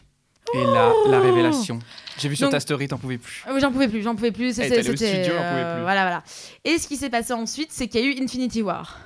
faire 0.51 0.61
Et 0.61 0.63
là, 0.63 0.91
la 1.09 1.19
révélation. 1.19 1.77
J'ai 2.17 2.29
vu 2.29 2.35
sur 2.35 2.47
Donc- 2.47 2.53
ta 2.53 2.59
story, 2.59 2.87
t'en 2.87 2.97
pouvais 2.97 3.17
plus. 3.19 3.43
Euh, 3.47 3.59
J'en 3.59 3.71
pouvais 3.71 3.87
plus, 3.87 4.01
j'en 4.01 4.15
pouvais 4.15 4.31
plus. 4.31 4.49
Eh, 4.59 4.63
C'était, 4.63 4.81
pouvais 4.81 5.63
euh, 5.63 5.75
plus. 5.75 5.81
Voilà, 5.83 6.01
voilà. 6.01 6.23
Et 6.63 6.77
ce 6.79 6.87
qui 6.87 6.97
s'est 6.97 7.09
passé 7.11 7.33
ensuite, 7.33 7.71
c'est 7.71 7.87
qu'il 7.87 7.99
y 8.01 8.03
a 8.03 8.07
eu 8.07 8.23
Infinity 8.23 8.61
War. 8.63 8.99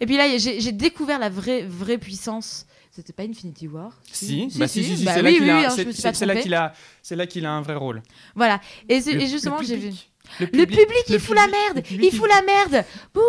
Et 0.00 0.06
puis 0.06 0.16
là, 0.16 0.26
j'ai, 0.38 0.60
j'ai 0.60 0.72
découvert 0.72 1.18
la 1.18 1.28
vraie, 1.30 1.62
vraie 1.66 1.98
puissance. 1.98 2.66
C'était 2.94 3.14
pas 3.14 3.22
Infinity 3.22 3.68
War 3.68 3.90
Si, 4.12 4.48
bah 4.58 4.68
si, 4.68 4.84
si, 4.84 4.98
si, 4.98 5.04
Bah 5.04 5.12
c'est 5.14 5.22
là 5.22 5.30
oui, 5.30 5.36
qu'il 5.38 5.48
a, 5.50 5.54
oui, 5.54 5.64
a, 5.64 7.48
a 7.48 7.52
un 7.54 7.62
vrai 7.62 7.74
rôle. 7.74 8.02
Voilà. 8.34 8.60
Et, 8.86 9.00
c'est- 9.00 9.14
Le- 9.14 9.22
et 9.22 9.26
justement, 9.28 9.62
j'ai 9.62 9.76
vu. 9.76 9.88
public. 9.88 10.10
Le 10.52 10.66
public, 10.66 11.04
il 11.08 11.12
le 11.14 11.18
fout 11.18 11.34
la 11.34 11.46
merde 11.46 11.82
Il 11.90 12.12
fout 12.14 12.28
la 12.28 12.42
merde 12.42 12.84
Bouh 13.14 13.22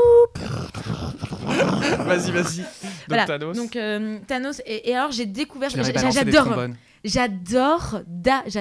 Vas-y, 2.04 2.32
vas-y. 2.32 2.58
Donc 2.58 2.68
Voilà. 3.08 3.26
Thanos. 3.26 3.56
Donc 3.56 3.76
euh, 3.78 4.20
Thanos. 4.28 4.62
Et, 4.66 4.90
et 4.90 4.96
alors, 4.96 5.12
j'ai 5.14 5.26
découvert. 5.26 5.70
J'adore. 5.70 6.68
J'adore. 7.06 8.02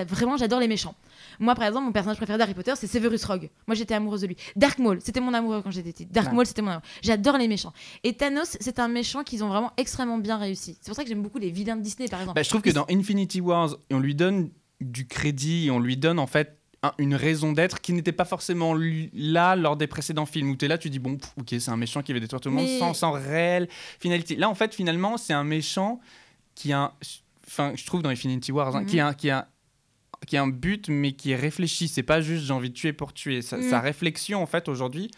Vraiment, 0.09 0.37
j'adore 0.37 0.61
les 0.61 0.69
méchants. 0.69 0.95
Moi, 1.43 1.55
par 1.55 1.67
exemple, 1.67 1.85
mon 1.87 1.93
personnage 1.93 2.17
préféré 2.17 2.39
d'Harry 2.39 2.55
Potter, 2.55 2.73
c'est 2.77 2.87
Severus 2.87 3.25
Rogue. 3.25 3.51
Moi, 3.67 3.75
j'étais 3.75 3.95
amoureuse 3.95 4.23
de 4.23 4.29
lui. 4.29 4.37
Dark 4.57 4.79
Maul, 4.79 5.01
c'était 5.03 5.21
mon 5.21 5.35
amoureux 5.35 5.61
quand 5.63 5.71
j'étais 5.71 5.93
petite. 5.93 6.13
Dark 6.13 6.29
Ouais. 6.29 6.35
Maul, 6.35 6.47
c'était 6.47 6.63
mon 6.63 6.71
amoureux. 6.71 6.87
J'adore 7.03 7.37
les 7.37 7.49
méchants. 7.49 7.73
Et 8.05 8.15
Thanos, 8.15 8.57
c'est 8.61 8.79
un 8.79 8.89
méchant 8.89 9.25
qu'ils 9.25 9.43
ont 9.45 9.49
vraiment 9.49 9.73
extrêmement 9.77 10.19
bien 10.19 10.39
réussi. 10.39 10.79
C'est 10.81 10.89
pour 10.91 10.97
ça 10.97 11.03
que 11.03 11.09
j'aime 11.09 11.23
beaucoup 11.23 11.39
les 11.39 11.51
vilains 11.51 11.77
de 11.77 11.83
Disney, 11.83 12.09
par 12.09 12.21
exemple. 12.21 12.37
Bah, 12.37 12.43
je 12.43 12.49
trouve 12.49 12.63
que 12.63 12.71
dans 12.71 12.87
Infinity 12.89 13.41
Wars, 13.41 13.77
on 13.91 13.99
lui 13.99 14.15
donne 14.15 14.51
du 14.81 15.07
crédit, 15.07 15.69
on 15.73 15.79
lui 15.81 15.97
donne 15.97 16.19
en 16.19 16.27
fait 16.27 16.57
un- 16.85 16.93
une 16.99 17.15
raison 17.15 17.53
d'être 17.53 17.81
qui 17.81 17.93
n'était 17.93 18.13
pas 18.13 18.25
forcément 18.25 18.75
là 19.13 19.55
lors 19.57 19.77
des 19.77 19.87
précédents 19.87 20.27
films 20.27 20.51
où 20.51 20.57
tu 20.57 20.65
es 20.65 20.69
là, 20.69 20.79
tu 20.79 20.91
dis 20.91 20.99
bon, 20.99 21.17
pff, 21.17 21.33
ok, 21.41 21.49
c'est 21.61 21.71
un 21.71 21.77
méchant 21.77 22.03
qui 22.03 22.13
veut 22.13 22.19
détruire 22.21 22.41
tout 22.41 22.49
le 22.49 22.55
monde 22.57 22.65
Mais- 22.67 22.79
sans, 22.79 22.95
sans 22.95 23.13
réelle 23.13 23.69
finalité. 24.01 24.37
Là, 24.37 24.49
en 24.49 24.55
fait, 24.55 24.75
finalement, 24.75 25.17
c'est 25.17 25.33
un 25.33 25.45
méchant 25.45 26.01
qui 26.55 26.73
a. 26.73 26.93
Enfin, 27.47 27.73
je 27.77 27.85
trouve 27.87 28.03
dans 28.03 28.11
Infinity 28.11 28.51
Wars, 28.53 28.75
hein, 28.75 28.81
Mhm. 28.83 28.87
qui, 28.87 29.01
a, 29.01 29.15
qui, 29.15 29.31
a, 29.31 29.49
qui 30.27 30.37
a 30.37 30.43
un 30.43 30.49
but, 30.49 30.89
mais 30.89 31.13
qui 31.13 31.33
est 31.33 31.37
réfléchi. 31.37 31.89
C'est 31.89 32.03
pas 32.03 32.21
juste 32.21 32.45
j'ai 32.45 32.53
envie 32.53 32.71
de 32.71 32.75
tuer 32.75 32.93
pour 32.93 33.13
tuer. 33.13 33.43
Sa, 33.43 33.63
sa 33.63 33.81
réflexion, 33.81 34.43
en 34.43 34.47
fait, 34.47 34.69
aujourd'hui, 34.69 35.11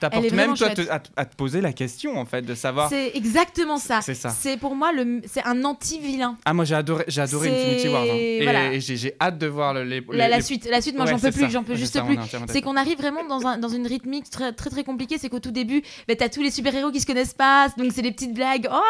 t'apporte 0.00 0.30
même 0.32 0.54
toi, 0.54 0.68
à 0.68 0.70
te, 0.70 0.76
chouette. 0.82 0.90
à 0.90 0.98
te- 1.00 1.08
à 1.16 1.24
te 1.24 1.34
poser 1.36 1.60
la 1.60 1.72
question, 1.72 2.16
en 2.18 2.24
fait, 2.24 2.42
de 2.42 2.54
savoir. 2.54 2.88
C'est 2.88 3.12
exactement 3.14 3.78
ça. 3.78 4.00
C'est 4.00 4.14
ça. 4.14 4.30
C'est 4.30 4.56
pour 4.56 4.74
moi 4.74 4.92
le, 4.92 5.20
c'est 5.26 5.44
un 5.44 5.64
anti-vilain. 5.64 6.36
Ah, 6.44 6.54
moi, 6.54 6.64
j'ai 6.64 6.74
adoré, 6.74 7.04
j'ai 7.08 7.20
adoré 7.20 7.48
Infinity 7.48 7.88
Wars. 7.88 8.02
hein. 8.02 8.06
Et, 8.14 8.40
voilà. 8.42 8.72
et 8.72 8.80
j'ai 8.80 8.96
j'ai 8.96 9.14
hâte 9.20 9.38
de 9.38 9.46
voir 9.46 9.74
le, 9.74 9.84
les, 9.84 10.02
La, 10.12 10.28
les- 10.28 10.36
la 10.36 10.40
suite, 10.42 10.68
la 10.70 10.80
suite, 10.80 10.96
moi 10.96 11.04
Ouais, 11.04 11.10
j'en 11.12 11.18
peux 11.18 11.30
plus, 11.32 11.50
j'en 11.50 11.62
peux 11.62 11.74
C'est 11.74 11.80
juste 11.80 11.94
ça, 11.94 12.02
plus. 12.02 12.16
C'est 12.48 12.60
qu'on 12.62 12.76
arrive 12.76 12.98
vraiment 12.98 13.24
dans, 13.26 13.46
un, 13.46 13.58
dans 13.58 13.68
une 13.68 13.86
rythmique 13.86 14.28
très 14.30 14.52
très, 14.52 14.70
très 14.70 14.84
compliquée. 14.84 15.16
C'est 15.18 15.28
qu'au 15.28 15.40
tout 15.40 15.50
début, 15.50 15.82
bah, 16.06 16.14
t'as 16.16 16.28
tous 16.28 16.42
les 16.42 16.50
super-héros 16.50 16.90
qui 16.90 17.00
se 17.00 17.06
connaissent 17.06 17.34
pas, 17.34 17.68
donc 17.76 17.92
c'est 17.94 18.02
les 18.02 18.12
petites 18.12 18.34
blagues. 18.34 18.68
Oh, 18.70 18.80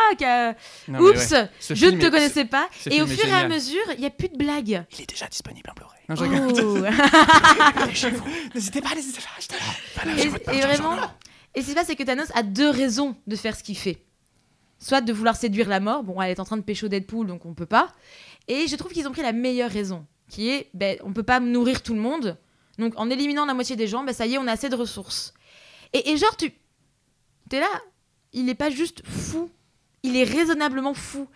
Non, 0.89 0.99
ouais. 1.01 1.11
oups, 1.11 1.35
je 1.71 1.87
ne 1.87 1.91
te 2.01 2.07
est- 2.07 2.11
connaissais 2.11 2.45
pas. 2.45 2.69
ce 2.81 2.91
Et 2.91 3.03
au 3.03 3.07
fur 3.07 3.27
et 3.27 3.33
à 3.33 3.49
mesure, 3.49 3.83
il 3.95 4.01
n'y 4.01 4.07
a 4.07 4.11
plus 4.11 4.29
de 4.29 4.37
blagues. 4.37 4.85
Il 4.97 5.03
est 5.03 5.09
déjà 5.09 5.27
disponible 5.27 5.71
en 5.71 5.75
Blu-ray. 5.75 5.99
Non, 6.09 6.17
je. 6.17 6.25
Oh. 6.65 6.79
N'hésitez 8.55 8.81
pas, 8.81 8.95
n'hésitez 8.95 9.21
pas, 9.21 10.11
et, 10.17 10.57
et 10.57 10.61
vraiment, 10.61 10.97
et 11.55 11.61
ce 11.61 11.67
qui 11.67 11.71
se 11.71 11.75
passe, 11.75 11.87
c'est 11.87 11.97
que 11.97 12.03
Thanos 12.03 12.31
a 12.35 12.43
deux 12.43 12.71
raisons 12.71 13.17
de 13.27 13.37
faire 13.37 13.57
ce 13.57 13.63
qu'il 13.63 13.77
fait. 13.77 14.05
Soit 14.79 15.01
de 15.01 15.13
vouloir 15.13 15.37
séduire 15.37 15.69
la 15.69 15.81
mort, 15.81 16.05
bon, 16.05 16.21
elle 16.21 16.31
est 16.31 16.41
en 16.41 16.45
train 16.45 16.57
de 16.57 16.63
pécho 16.63 16.89
Deadpool, 16.89 17.27
donc 17.27 17.45
on 17.47 17.55
peut 17.55 17.67
pas. 17.67 17.93
Et 18.47 18.69
je 18.69 18.77
trouve 18.77 18.93
qu'ils 18.93 19.09
ont 19.09 19.13
pris 19.13 19.23
la 19.23 19.33
meilleure 19.33 19.71
raison, 19.71 20.07
qui 20.29 20.51
est, 20.51 20.71
ben, 20.75 20.99
on 21.03 21.13
peut 21.13 21.25
pas 21.25 21.41
nourrir 21.41 21.83
tout 21.83 21.95
le 21.95 22.01
monde, 22.01 22.39
donc 22.79 22.95
en 22.97 23.11
éliminant 23.11 23.45
la 23.45 23.55
moitié 23.55 23.75
des 23.75 23.89
gens, 23.89 24.05
ben, 24.05 24.15
ça 24.15 24.27
y 24.27 24.35
est, 24.35 24.39
on 24.39 24.47
a 24.47 24.53
assez 24.53 24.69
de 24.69 24.77
ressources. 24.77 25.35
Et, 25.93 26.11
et 26.11 26.17
genre, 26.17 26.37
tu, 26.37 26.53
t'es 27.49 27.61
là, 27.61 27.69
il 28.33 28.49
est 28.49 28.55
pas 28.55 28.71
juste 28.71 29.03
fou, 29.07 29.51
il 30.03 30.17
est 30.17 30.25
raisonnablement 30.25 30.95
fou. 30.95 31.29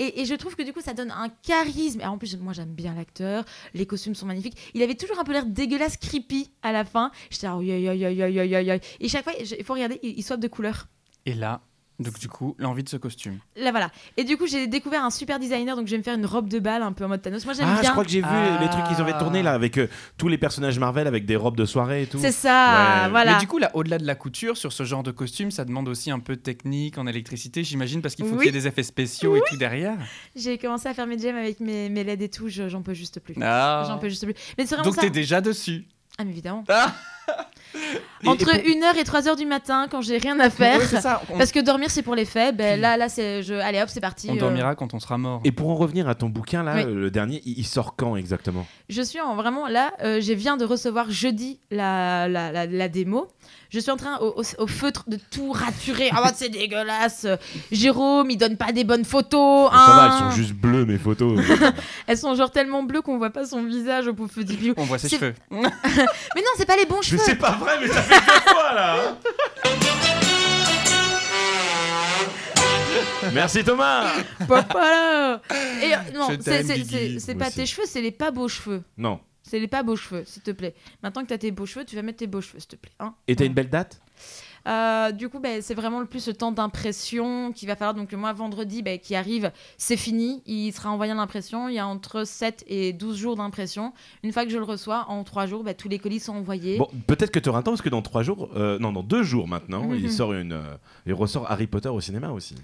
Et, 0.00 0.24
je 0.24 0.34
trouve 0.34 0.56
que 0.56 0.62
du 0.62 0.72
coup, 0.72 0.80
ça 0.80 0.94
donne 0.94 1.10
un 1.10 1.28
charisme. 1.28 2.00
Alors, 2.00 2.14
en 2.14 2.18
plus, 2.18 2.34
moi, 2.38 2.54
j'aime 2.54 2.72
bien 2.72 2.94
l'acteur. 2.94 3.44
Les 3.74 3.84
costumes 3.84 4.14
sont 4.14 4.24
magnifiques. 4.24 4.56
Il 4.72 4.82
avait 4.82 4.94
toujours 4.94 5.18
un 5.18 5.24
peu 5.24 5.32
l'air 5.32 5.44
dégueulasse, 5.44 5.98
creepy 5.98 6.50
à 6.62 6.72
la 6.72 6.86
fin. 6.86 7.10
J'étais, 7.28 7.48
oh, 7.48 7.60
yeah, 7.60 7.78
yeah, 7.78 7.94
yeah, 7.94 8.78
Et 8.98 9.08
chaque 9.08 9.24
fois, 9.24 9.34
il 9.38 9.62
faut 9.62 9.74
regarder, 9.74 10.00
il, 10.02 10.18
il 10.18 10.22
swap 10.22 10.40
de 10.40 10.48
couleur. 10.48 10.88
Et 11.26 11.34
là, 11.34 11.60
donc 12.00 12.18
du 12.18 12.28
coup, 12.28 12.56
l'envie 12.58 12.82
de 12.82 12.88
ce 12.88 12.96
costume. 12.96 13.38
Là, 13.56 13.70
voilà. 13.70 13.90
Et 14.16 14.24
du 14.24 14.36
coup, 14.36 14.46
j'ai 14.46 14.66
découvert 14.66 15.04
un 15.04 15.10
super 15.10 15.38
designer. 15.38 15.76
Donc, 15.76 15.86
je 15.86 15.92
vais 15.92 15.98
me 15.98 16.02
faire 16.02 16.14
une 16.16 16.26
robe 16.26 16.48
de 16.48 16.58
bal 16.58 16.82
un 16.82 16.92
peu 16.92 17.04
en 17.04 17.08
mode 17.08 17.22
Thanos. 17.22 17.44
Moi, 17.44 17.54
j'aime 17.54 17.68
Ah, 17.70 17.80
je 17.84 17.90
crois 17.90 18.04
que 18.04 18.10
j'ai 18.10 18.20
vu 18.20 18.26
Ah. 18.28 18.58
les 18.60 18.68
trucs 18.68 18.84
qu'ils 18.86 19.00
avaient 19.00 19.16
tourné 19.18 19.42
là 19.42 19.52
avec 19.52 19.78
euh, 19.78 19.86
tous 20.16 20.28
les 20.28 20.38
personnages 20.38 20.78
Marvel 20.78 21.06
avec 21.06 21.26
des 21.26 21.36
robes 21.36 21.56
de 21.56 21.64
soirée 21.66 22.02
et 22.02 22.06
tout. 22.06 22.18
C'est 22.18 22.32
ça, 22.32 23.04
Ouais. 23.04 23.10
voilà. 23.10 23.34
Mais 23.34 23.38
du 23.40 23.46
coup, 23.46 23.58
là, 23.58 23.70
au-delà 23.74 23.98
de 23.98 24.06
la 24.06 24.14
couture, 24.14 24.56
sur 24.56 24.72
ce 24.72 24.82
genre 24.84 25.02
de 25.02 25.10
costume, 25.10 25.50
ça 25.50 25.64
demande 25.64 25.88
aussi 25.88 26.10
un 26.10 26.18
peu 26.20 26.36
de 26.36 26.40
technique 26.40 26.98
en 26.98 27.06
électricité, 27.06 27.62
j'imagine, 27.62 28.00
parce 28.02 28.14
qu'il 28.14 28.24
faut 28.24 28.32
Oui. 28.32 28.38
qu'il 28.38 28.46
y 28.46 28.56
ait 28.56 28.60
des 28.60 28.66
effets 28.66 28.82
spéciaux 28.82 29.36
et 29.36 29.42
tout 29.48 29.56
derrière. 29.56 29.96
J'ai 30.34 30.58
commencé 30.58 30.88
à 30.88 30.94
faire 30.94 31.06
mes 31.06 31.18
gemmes 31.18 31.36
avec 31.36 31.60
mes, 31.60 31.88
mes 31.88 32.02
LED 32.04 32.22
et 32.22 32.28
tout. 32.30 32.48
je- 32.48 32.68
J'en 32.68 32.82
peux 32.82 32.94
juste 32.94 33.20
plus. 33.20 33.34
Ah. 33.42 33.84
J'en 33.86 33.98
peux 33.98 34.08
juste 34.08 34.24
plus. 34.24 34.34
Mais 34.56 34.64
c'est 34.64 34.74
vraiment 34.74 34.84
Donc 34.84 34.94
ça. 34.94 35.02
t'es 35.02 35.10
déjà 35.10 35.40
dessus. 35.40 35.84
Ah, 36.18 36.24
mais 36.24 36.30
évidemment. 36.30 36.64
Ah 36.68 36.94
Entre 38.26 38.54
et 38.54 38.58
pour- 38.62 38.70
1h 38.70 38.98
et 38.98 39.02
3h 39.04 39.36
du 39.36 39.46
matin, 39.46 39.86
quand 39.90 40.00
j'ai 40.02 40.18
rien 40.18 40.38
à 40.40 40.50
faire. 40.50 40.78
Ouais, 40.78 40.84
c'est 40.86 41.00
ça. 41.00 41.22
On, 41.30 41.38
Parce 41.38 41.52
que 41.52 41.60
dormir, 41.60 41.90
c'est 41.90 42.02
pour 42.02 42.14
les 42.14 42.24
faits. 42.24 42.56
Ben, 42.56 42.78
là, 42.80 42.96
là, 42.96 43.08
c'est. 43.08 43.42
Je... 43.42 43.54
Allez, 43.54 43.80
hop, 43.80 43.88
c'est 43.88 44.00
parti. 44.00 44.28
on 44.30 44.36
euh, 44.36 44.40
dormira 44.40 44.74
quand 44.74 44.92
on 44.94 45.00
sera 45.00 45.16
mort. 45.18 45.40
Et 45.44 45.52
pour 45.52 45.70
en 45.70 45.76
revenir 45.76 46.08
à 46.08 46.14
ton 46.14 46.28
bouquin 46.28 46.62
là, 46.62 46.74
Oui. 46.76 46.82
euh, 46.84 46.94
le 46.94 47.10
dernier, 47.10 47.40
il 47.46 47.64
sort 47.64 47.96
quand 47.96 48.16
exactement? 48.16 48.66
Je 48.88 49.02
suis 49.02 49.20
en 49.20 49.34
vraiment 49.36 49.68
là, 49.68 49.92
euh, 50.02 50.20
je 50.20 50.32
viens 50.32 50.56
de 50.56 50.64
recevoir 50.64 51.10
jeudi 51.10 51.60
la, 51.70 52.28
la, 52.28 52.52
la, 52.52 52.66
la 52.66 52.88
démo. 52.88 53.28
Je 53.70 53.78
suis 53.78 53.90
en 53.92 53.96
train 53.96 54.18
au, 54.18 54.40
au- 54.40 54.62
au 54.62 54.66
feutre 54.66 55.04
de 55.08 55.16
tout 55.30 55.52
raturer. 55.52 56.10
Ah 56.12 56.22
bah, 56.24 56.32
c'est 56.34 56.48
dégueulasse. 56.50 57.26
Jérôme, 57.70 58.30
il 58.30 58.36
donne 58.36 58.56
pas 58.56 58.72
des 58.72 58.84
bonnes 58.84 59.04
photos. 59.04 59.70
Ça 59.70 59.76
va, 59.76 60.02
hein. 60.04 60.10
elles 60.24 60.30
sont 60.32 60.36
juste 60.36 60.54
bleues 60.54 60.84
mes 60.84 60.98
photos. 60.98 61.40
Elles 62.06 62.18
sont 62.18 62.34
genre 62.34 62.50
tellement 62.50 62.82
bleues 62.82 63.02
qu'on 63.02 63.18
voit 63.18 63.30
pas 63.30 63.44
son 63.46 63.62
visage 63.62 64.08
au 64.08 64.14
pauvre 64.14 64.30
petit. 64.34 64.72
On 64.76 64.84
voit 64.84 64.98
ses 64.98 65.08
cheveux. 65.08 65.34
Mais 65.50 65.60
non, 65.62 66.50
c'est 66.56 66.66
pas 66.66 66.76
les 66.76 66.86
bons 66.86 66.96
mais 66.96 67.02
cheveux. 67.02 67.22
c'est 67.24 67.36
pas 67.36 67.52
mais 67.80 67.88
ça 67.88 68.02
fait 68.02 68.20
deux 68.20 68.50
fois 68.52 68.74
là 68.74 68.94
hein. 68.96 69.16
Merci 73.32 73.62
Thomas 73.64 74.12
Papa 74.48 74.78
là. 74.80 75.40
Et 75.82 75.94
euh, 75.94 75.98
non, 76.14 76.28
c'est 76.40 77.34
pas 77.38 77.50
tes 77.50 77.66
cheveux, 77.66 77.86
c'est 77.86 78.00
les 78.00 78.10
pas 78.10 78.30
beaux 78.30 78.48
cheveux. 78.48 78.82
Non. 78.96 79.20
C'est 79.42 79.58
les 79.58 79.68
pas 79.68 79.82
beaux 79.82 79.96
cheveux, 79.96 80.24
s'il 80.26 80.42
te 80.42 80.50
plaît. 80.52 80.74
Maintenant 81.02 81.22
que 81.22 81.28
t'as 81.28 81.38
tes 81.38 81.50
beaux 81.50 81.66
cheveux, 81.66 81.84
tu 81.84 81.96
vas 81.96 82.02
mettre 82.02 82.18
tes 82.18 82.26
beaux 82.26 82.40
cheveux, 82.40 82.60
s'il 82.60 82.68
te 82.68 82.76
plaît. 82.76 82.92
hein. 83.00 83.14
Et 83.26 83.34
t'as 83.36 83.44
une 83.44 83.54
belle 83.54 83.68
date? 83.70 84.00
Euh, 84.68 85.12
du 85.12 85.28
coup, 85.28 85.38
ben, 85.40 85.62
c'est 85.62 85.74
vraiment 85.74 86.00
le 86.00 86.06
plus 86.06 86.26
le 86.28 86.34
temps 86.34 86.52
d'impression 86.52 87.52
qu'il 87.52 87.68
va 87.68 87.76
falloir. 87.76 87.94
Donc, 87.94 88.12
le 88.12 88.18
mois 88.18 88.32
vendredi 88.32 88.82
ben, 88.82 88.98
qui 88.98 89.14
arrive, 89.14 89.50
c'est 89.78 89.96
fini. 89.96 90.42
Il 90.46 90.72
sera 90.72 90.90
envoyé 90.90 91.12
à 91.12 91.14
l'impression. 91.14 91.68
Il 91.68 91.74
y 91.74 91.78
a 91.78 91.86
entre 91.86 92.24
7 92.24 92.64
et 92.66 92.92
12 92.92 93.16
jours 93.16 93.36
d'impression. 93.36 93.92
Une 94.22 94.32
fois 94.32 94.44
que 94.44 94.50
je 94.50 94.58
le 94.58 94.64
reçois, 94.64 95.06
en 95.08 95.24
3 95.24 95.46
jours, 95.46 95.64
ben, 95.64 95.74
tous 95.74 95.88
les 95.88 95.98
colis 95.98 96.20
sont 96.20 96.34
envoyés. 96.34 96.78
Bon, 96.78 96.88
peut-être 97.06 97.30
que 97.30 97.38
tu 97.38 97.48
auras 97.48 97.60
un 97.60 97.62
temps 97.62 97.72
parce 97.72 97.82
que 97.82 97.88
dans 97.88 98.02
trois 98.02 98.22
jours, 98.22 98.50
euh, 98.56 98.78
non, 98.78 98.92
dans 98.92 99.02
deux 99.02 99.22
jours 99.22 99.48
maintenant, 99.48 99.84
Mhm. 99.84 99.94
il 99.96 100.10
sort 100.12 100.32
une, 100.34 100.52
euh, 100.52 100.76
il 101.06 101.14
ressort 101.14 101.50
Harry 101.50 101.66
Potter 101.66 101.88
au 101.88 102.00
cinéma 102.00 102.30
aussi. 102.30 102.54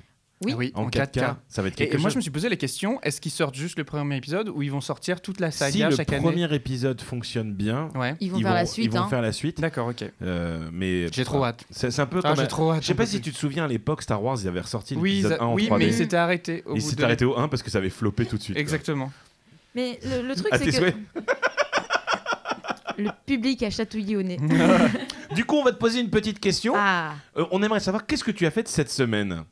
Oui. 0.44 0.52
Ah 0.52 0.56
oui, 0.58 0.72
en 0.74 0.88
4K. 0.90 1.36
Ça 1.48 1.62
va 1.62 1.68
être 1.68 1.74
Et, 1.80 1.84
quelque 1.88 1.94
et 1.94 1.98
moi, 1.98 2.10
je 2.10 2.16
me 2.16 2.20
suis 2.20 2.30
posé 2.30 2.50
la 2.50 2.56
question 2.56 3.00
est-ce 3.02 3.22
qu'ils 3.22 3.32
sortent 3.32 3.54
juste 3.54 3.78
le 3.78 3.84
premier 3.84 4.16
épisode 4.18 4.50
ou 4.50 4.62
ils 4.62 4.70
vont 4.70 4.82
sortir 4.82 5.22
toute 5.22 5.40
la 5.40 5.50
si 5.50 5.58
saga 5.58 5.88
le 5.88 5.96
chaque 5.96 6.12
année 6.12 6.22
premier 6.22 6.54
épisode 6.54 7.00
fonctionne 7.00 7.54
bien, 7.54 7.88
Ouais. 7.94 8.14
Ils 8.20 8.30
vont 8.30 8.40
faire 8.40 8.52
la 8.52 8.66
suite. 8.66 8.84
ils 8.84 8.90
vont 8.90 8.98
hein. 9.04 9.08
faire 9.08 9.22
la 9.22 9.32
suite. 9.32 9.60
D'accord, 9.62 9.88
ok. 9.88 10.04
Euh, 10.22 10.68
mais 10.72 11.06
J'ai 11.10 11.24
trop 11.24 11.42
hâte. 11.44 11.64
C'est 11.70 11.98
un 12.00 12.04
peu 12.06 12.20
Ah, 12.22 12.28
comme. 12.34 12.40
j'ai 12.40 12.48
trop 12.48 12.72
hâte. 12.72 12.82
Je 12.82 12.88
sais 12.88 12.94
pas 12.94 13.06
si 13.06 13.20
tu 13.22 13.32
te 13.32 13.38
souviens 13.38 13.64
à 13.64 13.68
l'époque 13.68 14.02
Star 14.02 14.22
Wars, 14.22 14.36
ils 14.42 14.46
avaient 14.48 14.60
ressorti 14.60 14.94
Oui, 14.94 15.10
l'épisode 15.22 15.38
ils 15.40 15.42
1 15.42 15.46
en 15.46 15.54
oui 15.54 15.68
3D. 15.68 15.78
mais 15.78 15.86
ils 15.86 15.94
s'étaient 15.94 16.16
arrêtés 16.16 16.62
au 16.66 16.74
il 16.76 16.82
bout 16.82 16.88
s'est 16.90 16.96
de... 16.96 17.04
arrêté 17.04 17.24
au 17.24 17.38
1 17.38 17.48
parce 17.48 17.62
que 17.62 17.70
ça 17.70 17.78
avait 17.78 17.88
floppé 17.90 18.26
tout 18.26 18.36
de 18.36 18.42
suite. 18.42 18.56
quoi. 18.56 18.60
Exactement. 18.60 19.10
Mais 19.74 19.98
le, 20.04 20.20
le 20.28 20.34
truc, 20.34 20.48
À 20.52 20.58
c'est 20.58 20.66
que 20.70 20.92
le 22.98 23.10
public 23.26 23.62
a 23.62 23.70
chatouillé 23.70 24.16
au 24.16 24.22
nez. 24.22 24.38
Du 25.34 25.44
coup, 25.44 25.56
on 25.56 25.64
va 25.64 25.72
te 25.72 25.76
poser 25.78 26.00
une 26.00 26.08
petite 26.08 26.38
question. 26.40 26.74
ah, 26.76 27.12
Euh, 27.36 27.44
on 27.50 27.62
aimerait 27.62 27.80
savoir 27.80 28.06
qu'est-ce 28.06 28.22
que 28.24 28.30
tu 28.30 28.46
as 28.46 28.50
fait 28.50 28.62
de 28.62 28.68
cette 28.68 28.90
semaine? 28.90 29.42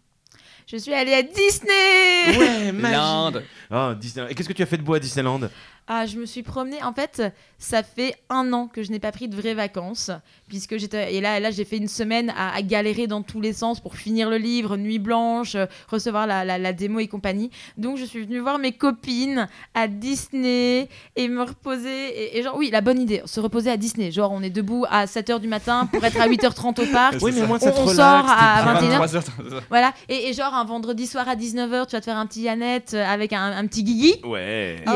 Je 0.66 0.76
suis 0.76 0.94
allée 0.94 1.14
à 1.14 1.22
Disney! 1.22 2.38
Ouais, 2.38 2.72
L'Inde. 2.72 3.44
Ah, 3.70 3.94
Disney- 3.98 4.26
Et 4.30 4.34
qu'est-ce 4.34 4.48
que 4.48 4.54
tu 4.54 4.62
as 4.62 4.66
fait 4.66 4.76
de 4.78 4.82
beau 4.82 4.94
à 4.94 4.98
Disneyland? 5.00 5.40
Ah, 5.86 6.06
je 6.06 6.16
me 6.18 6.24
suis 6.24 6.42
promenée. 6.42 6.82
En 6.82 6.94
fait, 6.94 7.22
ça 7.58 7.82
fait 7.82 8.14
un 8.30 8.52
an 8.54 8.68
que 8.68 8.82
je 8.82 8.90
n'ai 8.90 8.98
pas 8.98 9.12
pris 9.12 9.28
de 9.28 9.36
vraies 9.36 9.52
vacances, 9.52 10.10
puisque 10.48 10.78
j'étais 10.78 11.14
et 11.14 11.20
là, 11.20 11.40
là, 11.40 11.50
j'ai 11.50 11.64
fait 11.66 11.76
une 11.76 11.88
semaine 11.88 12.32
à, 12.36 12.54
à 12.54 12.62
galérer 12.62 13.06
dans 13.06 13.20
tous 13.20 13.40
les 13.42 13.52
sens 13.52 13.80
pour 13.80 13.94
finir 13.96 14.30
le 14.30 14.38
livre, 14.38 14.78
nuit 14.78 14.98
blanche, 14.98 15.56
euh, 15.56 15.66
recevoir 15.88 16.26
la, 16.26 16.42
la, 16.44 16.56
la 16.56 16.72
démo 16.72 17.00
et 17.00 17.06
compagnie. 17.06 17.50
Donc, 17.76 17.98
je 17.98 18.04
suis 18.06 18.24
venue 18.24 18.38
voir 18.38 18.58
mes 18.58 18.72
copines 18.72 19.46
à 19.74 19.86
Disney 19.86 20.88
et 21.16 21.28
me 21.28 21.42
reposer. 21.42 21.88
Et, 21.90 22.38
et 22.38 22.42
genre, 22.42 22.56
oui, 22.56 22.70
la 22.70 22.80
bonne 22.80 22.98
idée, 23.00 23.20
se 23.26 23.40
reposer 23.40 23.70
à 23.70 23.76
Disney. 23.76 24.10
Genre, 24.10 24.32
on 24.32 24.42
est 24.42 24.48
debout 24.50 24.86
à 24.90 25.04
7h 25.04 25.38
du 25.38 25.48
matin 25.48 25.86
pour 25.92 26.02
être 26.02 26.18
à 26.18 26.26
8h30 26.28 26.80
au 26.82 26.86
parc. 26.92 27.16
Oui, 27.20 27.32
mais 27.34 27.42
au 27.42 27.46
moins 27.46 27.58
On, 27.60 27.64
ça 27.64 27.72
te 27.72 27.76
on 27.78 27.82
relaxe, 27.82 27.96
sort 27.96 28.26
à 28.26 28.78
bien. 28.80 28.88
21h. 28.88 29.06
23 29.06 29.16
heures. 29.16 29.62
Voilà. 29.68 29.92
Et, 30.08 30.28
et 30.28 30.32
genre, 30.32 30.54
un 30.54 30.64
vendredi 30.64 31.06
soir 31.06 31.28
à 31.28 31.36
19h, 31.36 31.86
tu 31.88 31.92
vas 31.96 32.00
te 32.00 32.04
faire 32.06 32.16
un 32.16 32.26
petit 32.26 32.40
Yannette 32.42 32.94
euh, 32.94 33.04
avec 33.04 33.34
un, 33.34 33.52
un 33.52 33.66
petit 33.66 33.84
Guigui. 33.84 34.14
Ouais. 34.24 34.76
Ah. 34.86 34.92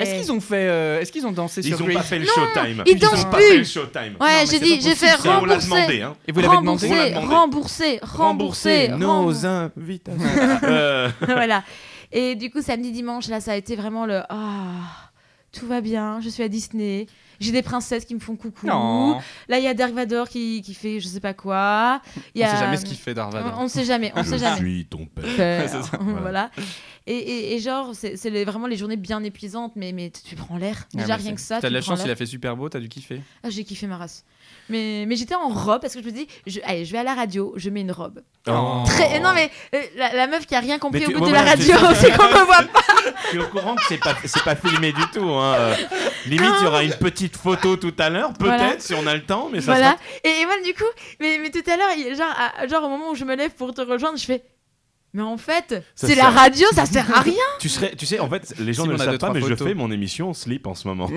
Est-ce 0.00 0.14
qu'ils 0.20 0.32
ont 0.32 0.40
fait... 0.40 0.68
euh, 0.68 1.00
Est-ce 1.00 1.12
qu'ils 1.12 1.26
ont 1.26 1.32
dansé 1.32 1.60
Ils 1.64 1.74
sur 1.74 1.80
ont 1.80 1.84
Grease 1.84 1.96
pas 1.98 2.02
fait 2.02 2.18
le 2.18 2.26
Non, 2.26 2.32
showtime. 2.34 2.82
ils 2.86 2.94
ont 2.94 2.98
dansent 3.10 3.24
pas 3.24 3.36
plus. 3.36 3.46
fait 3.48 3.56
le 3.58 3.64
showtime. 3.64 4.16
Ouais, 4.20 4.44
j'ai 4.50 4.58
dit, 4.60 4.76
pas 4.76 4.82
j'ai 4.82 4.94
fait 4.94 5.06
Ça, 5.08 5.18
on 5.40 5.44
l'a 5.44 5.54
rembourser. 5.54 5.66
demandé. 5.68 6.02
Hein. 6.02 6.16
Et 6.26 6.32
vous 6.32 6.40
l'avez 6.40 6.56
demandé 6.56 6.86
On 6.88 6.94
l'a 6.94 7.00
rembourser, 7.00 7.10
demandé. 7.10 7.26
rembourser, 7.34 8.00
rembourser, 8.02 8.86
Rembourser 8.86 8.88
nos 8.88 9.46
invitations. 9.46 10.58
Euh, 10.64 11.08
voilà. 11.20 11.62
Et 12.12 12.34
du 12.36 12.50
coup, 12.50 12.62
samedi, 12.62 12.92
dimanche, 12.92 13.28
là, 13.28 13.40
ça 13.40 13.52
a 13.52 13.56
été 13.56 13.76
vraiment 13.76 14.06
le 14.06 14.22
Ah, 14.28 15.10
tout 15.58 15.66
va 15.66 15.80
bien, 15.80 16.20
je 16.20 16.28
suis 16.28 16.42
à 16.42 16.48
Disney. 16.48 17.06
J'ai 17.38 17.52
des 17.52 17.62
princesses 17.62 18.04
qui 18.06 18.14
me 18.14 18.20
font 18.20 18.34
coucou. 18.34 18.66
Non. 18.66 19.18
Là, 19.48 19.58
il 19.58 19.64
y 19.64 19.66
a 19.66 19.74
Dark 19.74 19.92
Vador 19.92 20.28
qui, 20.28 20.62
qui 20.62 20.72
fait 20.72 21.00
je 21.00 21.06
sais 21.06 21.20
pas 21.20 21.34
quoi. 21.34 22.00
Y 22.34 22.42
On 22.42 22.46
a... 22.46 22.48
sait 22.50 22.56
jamais 22.58 22.76
ce 22.78 22.84
qu'il 22.86 22.96
fait 22.96 23.12
Darvador. 23.12 23.54
On, 23.58 23.64
on 23.64 23.68
sait 23.68 23.84
jamais, 23.84 24.10
on 24.16 24.24
sait 24.24 24.38
Je 24.38 24.44
jamais. 24.44 24.56
suis 24.56 24.86
ton 24.86 25.04
père. 25.04 25.24
Père. 25.36 25.68
C'est 25.68 25.82
ça, 25.82 25.98
voilà. 26.00 26.50
Et, 27.06 27.12
et, 27.14 27.54
et 27.54 27.58
genre, 27.60 27.92
c'est 27.94 28.44
vraiment 28.44 28.66
les 28.66 28.76
journées 28.76 28.96
bien 28.96 29.22
épuisantes, 29.22 29.72
mais, 29.76 29.92
mais 29.92 30.10
tu 30.10 30.34
prends 30.34 30.56
l'air. 30.56 30.86
Ah, 30.94 31.02
Déjà, 31.02 31.16
rien 31.16 31.34
que 31.34 31.40
ça. 31.40 31.56
T'as 31.56 31.68
tu 31.68 31.72
de 31.74 31.78
la 31.78 31.82
chance, 31.82 32.00
il 32.04 32.10
a 32.10 32.16
fait 32.16 32.26
super 32.26 32.56
beau, 32.56 32.68
t'as 32.68 32.80
dû 32.80 32.88
kiffer. 32.88 33.20
Ah, 33.42 33.50
j'ai 33.50 33.64
kiffé 33.64 33.86
ma 33.86 33.98
race. 33.98 34.24
Mais, 34.68 35.04
mais 35.06 35.14
j'étais 35.16 35.34
en 35.34 35.48
robe 35.48 35.80
parce 35.80 35.94
que 35.94 36.00
je 36.00 36.06
me 36.06 36.10
dis, 36.10 36.26
je, 36.46 36.58
allez, 36.64 36.84
je 36.84 36.92
vais 36.92 36.98
à 36.98 37.02
la 37.04 37.14
radio, 37.14 37.52
je 37.56 37.70
mets 37.70 37.82
une 37.82 37.92
robe. 37.92 38.20
Oh. 38.48 38.82
Très, 38.86 39.20
non, 39.20 39.32
mais 39.34 39.50
euh, 39.74 39.80
la, 39.96 40.14
la 40.14 40.26
meuf 40.26 40.46
qui 40.46 40.54
a 40.54 40.60
rien 40.60 40.78
compris 40.78 41.00
Mais 41.06 41.14
au 41.14 41.18
bout 41.18 41.24
ouais, 41.24 41.30
de 41.30 41.34
la 41.34 41.42
radio, 41.42 41.74
c'est 41.94 42.16
qu'on 42.16 42.24
me 42.28 42.44
voit 42.44 42.62
pas. 42.72 42.80
Tu 43.30 43.36
es 43.36 43.40
au 43.40 43.46
courant 43.48 43.76
que 43.76 43.82
c'est 43.88 43.98
pas, 43.98 44.14
c'est 44.24 44.42
pas 44.42 44.56
filmé 44.56 44.92
du 44.92 45.02
tout. 45.12 45.28
Hein. 45.28 45.54
euh. 45.58 45.74
Limite, 46.26 46.50
il 46.60 46.64
y 46.64 46.66
aura 46.66 46.82
une 46.82 46.94
petite 46.94 47.36
photo 47.36 47.76
tout 47.76 47.94
à 47.98 48.10
l'heure, 48.10 48.32
peut-être, 48.32 48.56
Voilà. 48.56 48.78
si 48.80 48.94
on 48.94 49.06
a 49.06 49.14
le 49.14 49.22
temps, 49.24 49.48
mais 49.52 49.60
ça 49.60 49.72
Voilà. 49.72 49.96
Et, 50.24 50.28
et 50.40 50.46
moi, 50.46 50.54
du 50.64 50.74
coup, 50.74 50.84
mais, 51.20 51.38
mais 51.40 51.50
tout 51.50 51.62
à 51.70 51.76
l'heure, 51.76 52.16
genre, 52.16 52.34
à- 52.36 52.66
genre, 52.66 52.84
au 52.84 52.88
moment 52.88 53.10
où 53.10 53.14
je 53.14 53.24
me 53.24 53.36
lève 53.36 53.52
pour 53.52 53.72
te 53.72 53.80
rejoindre, 53.82 54.18
je 54.18 54.24
fais. 54.24 54.42
Mais 55.12 55.22
en 55.22 55.38
fait, 55.38 55.82
c'est 55.94 56.14
la 56.14 56.28
radio, 56.28 56.66
ça 56.74 56.84
sert 56.84 57.16
à 57.16 57.20
rien. 57.22 57.32
Tu, 57.58 57.70
serais, 57.70 57.94
tu 57.96 58.04
sais, 58.04 58.18
en 58.20 58.28
fait, 58.28 58.52
les 58.58 58.74
gens 58.74 58.84
ne 58.84 58.92
le 58.92 58.98
savent 58.98 59.16
pas, 59.18 59.32
mais 59.32 59.40
je 59.40 59.54
fais 59.54 59.72
mon 59.72 59.90
émission 59.90 60.30
en 60.30 60.34
slip 60.34 60.66
en 60.66 60.74
ce 60.74 60.86
moment. 60.88 61.08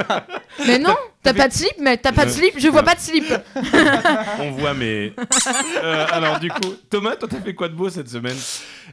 Mais 0.66 0.78
non, 0.78 0.94
t'as 1.22 1.34
pas 1.34 1.48
de 1.48 1.52
slip, 1.52 1.74
mais 1.80 1.96
t'as 1.96 2.12
pas 2.12 2.24
de 2.26 2.30
slip, 2.30 2.54
je 2.58 2.68
vois 2.68 2.82
pas 2.82 2.94
de 2.94 3.00
slip. 3.00 3.24
on 4.40 4.50
voit, 4.52 4.74
mais. 4.74 5.12
Euh, 5.82 6.06
alors, 6.10 6.38
du 6.40 6.48
coup, 6.50 6.74
Thomas, 6.90 7.16
toi, 7.16 7.28
t'as 7.30 7.40
fait 7.40 7.54
quoi 7.54 7.68
de 7.68 7.74
beau 7.74 7.88
cette 7.90 8.08
semaine? 8.08 8.36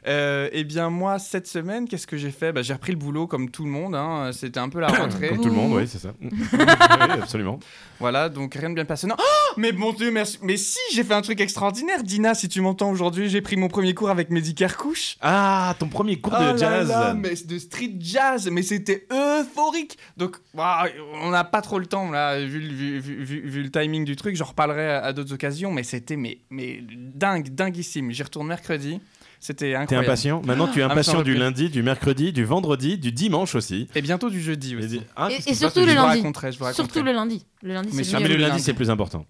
Euh, 0.06 0.48
eh 0.52 0.64
bien, 0.64 0.88
moi, 0.90 1.18
cette 1.18 1.46
semaine, 1.46 1.86
qu'est-ce 1.88 2.06
que 2.06 2.16
j'ai 2.16 2.30
fait? 2.30 2.52
Bah, 2.52 2.62
J'ai 2.62 2.72
repris 2.72 2.92
le 2.92 2.98
boulot 2.98 3.26
comme 3.26 3.50
tout 3.50 3.64
le 3.64 3.70
monde. 3.70 3.94
hein. 3.94 4.30
C'était 4.32 4.60
un 4.60 4.68
peu 4.68 4.80
la 4.80 4.88
rentrée. 4.88 5.28
Comme 5.28 5.38
tout 5.40 5.48
le 5.48 5.52
monde, 5.54 5.72
oui, 5.74 5.86
c'est 5.86 5.98
ça. 5.98 6.10
oui, 6.22 6.30
absolument. 7.22 7.58
Voilà, 7.98 8.28
donc 8.30 8.54
rien 8.54 8.70
de 8.70 8.74
bien 8.74 8.84
passionnant. 8.86 9.16
Oh 9.18 9.52
mais 9.58 9.72
mon 9.72 9.92
Dieu, 9.92 10.10
merci. 10.10 10.38
Mais 10.42 10.56
si, 10.56 10.78
j'ai 10.94 11.04
fait 11.04 11.12
un 11.14 11.20
truc 11.22 11.40
extraordinaire. 11.40 12.02
Dina, 12.02 12.34
si 12.34 12.48
tu 12.48 12.60
m'entends 12.62 12.90
aujourd'hui, 12.90 13.28
j'ai 13.28 13.42
pris 13.42 13.56
mon 13.56 13.68
premier 13.68 13.92
cours 13.94 14.08
avec 14.10 14.30
Mehdi 14.30 14.54
Kerkouche. 14.54 15.16
Ah, 15.20 15.74
ton 15.78 15.88
premier 15.88 16.18
cours 16.18 16.32
Oh 16.34 16.40
de 16.40 16.46
là 16.48 16.56
jazz. 16.56 16.88
là, 16.88 17.14
mais 17.14 17.34
de 17.44 17.58
street 17.58 17.94
jazz, 17.98 18.48
mais 18.50 18.62
c'était 18.62 19.06
euphorique. 19.40 19.98
Donc, 20.16 20.36
waouh, 20.54 20.88
on 21.22 21.30
n'a 21.30 21.44
pas 21.44 21.62
trop 21.62 21.78
le 21.78 21.86
temps 21.86 22.10
là, 22.10 22.38
vu, 22.44 22.60
le- 22.60 22.68
vu, 22.74 22.98
vu- 23.00 23.24
vu- 23.24 23.48
vu 23.48 23.62
le 23.62 23.70
timing 23.70 24.04
du 24.04 24.16
truc. 24.16 24.36
J'en 24.36 24.44
reparlerai 24.46 24.90
à, 24.90 25.04
à 25.04 25.12
d'autres 25.12 25.32
occasions, 25.34 25.70
mais 25.72 25.82
c'était 25.82 26.16
mais, 26.16 26.38
mais 26.50 26.82
dingue, 27.14 27.48
dinguissime. 27.54 28.10
J'y 28.12 28.22
retourne 28.22 28.46
mercredi. 28.46 29.00
C'était 29.42 29.70
T'es 29.70 29.74
incroyable. 29.74 30.06
impatient? 30.06 30.42
Maintenant, 30.44 30.68
tu 30.68 30.80
es 30.80 30.82
impatient 30.82 31.22
du 31.22 31.34
lundi, 31.34 31.70
du 31.70 31.82
mercredi, 31.82 32.30
du 32.30 32.44
vendredi, 32.44 32.98
du 32.98 33.10
dimanche 33.10 33.54
aussi. 33.54 33.88
Et 33.94 34.02
bientôt 34.02 34.28
du 34.28 34.38
jeudi 34.38 34.74
Et, 34.74 34.76
aussi. 34.76 35.00
ah, 35.16 35.30
Et- 35.46 35.54
surtout 35.54 35.80
le 35.80 35.86
je 35.86 35.90
vous 35.92 35.96
lundi. 35.96 36.18
raconterai, 36.18 36.52
je 36.52 36.58
vous 36.58 36.64
raconterai. 36.66 36.84
Surtout 36.88 37.02
le 37.02 37.12
lundi. 37.12 37.46
Le 37.62 37.72
lundi, 37.72 37.88
Mais 37.94 38.04
c'est 38.04 38.16
Ah, 38.16 38.20
mais 38.20 38.28
le 38.28 38.34
lundi, 38.36 38.50
lundi. 38.50 38.62
c'est 38.62 38.74
plus 38.74 38.90
important. 38.90 39.24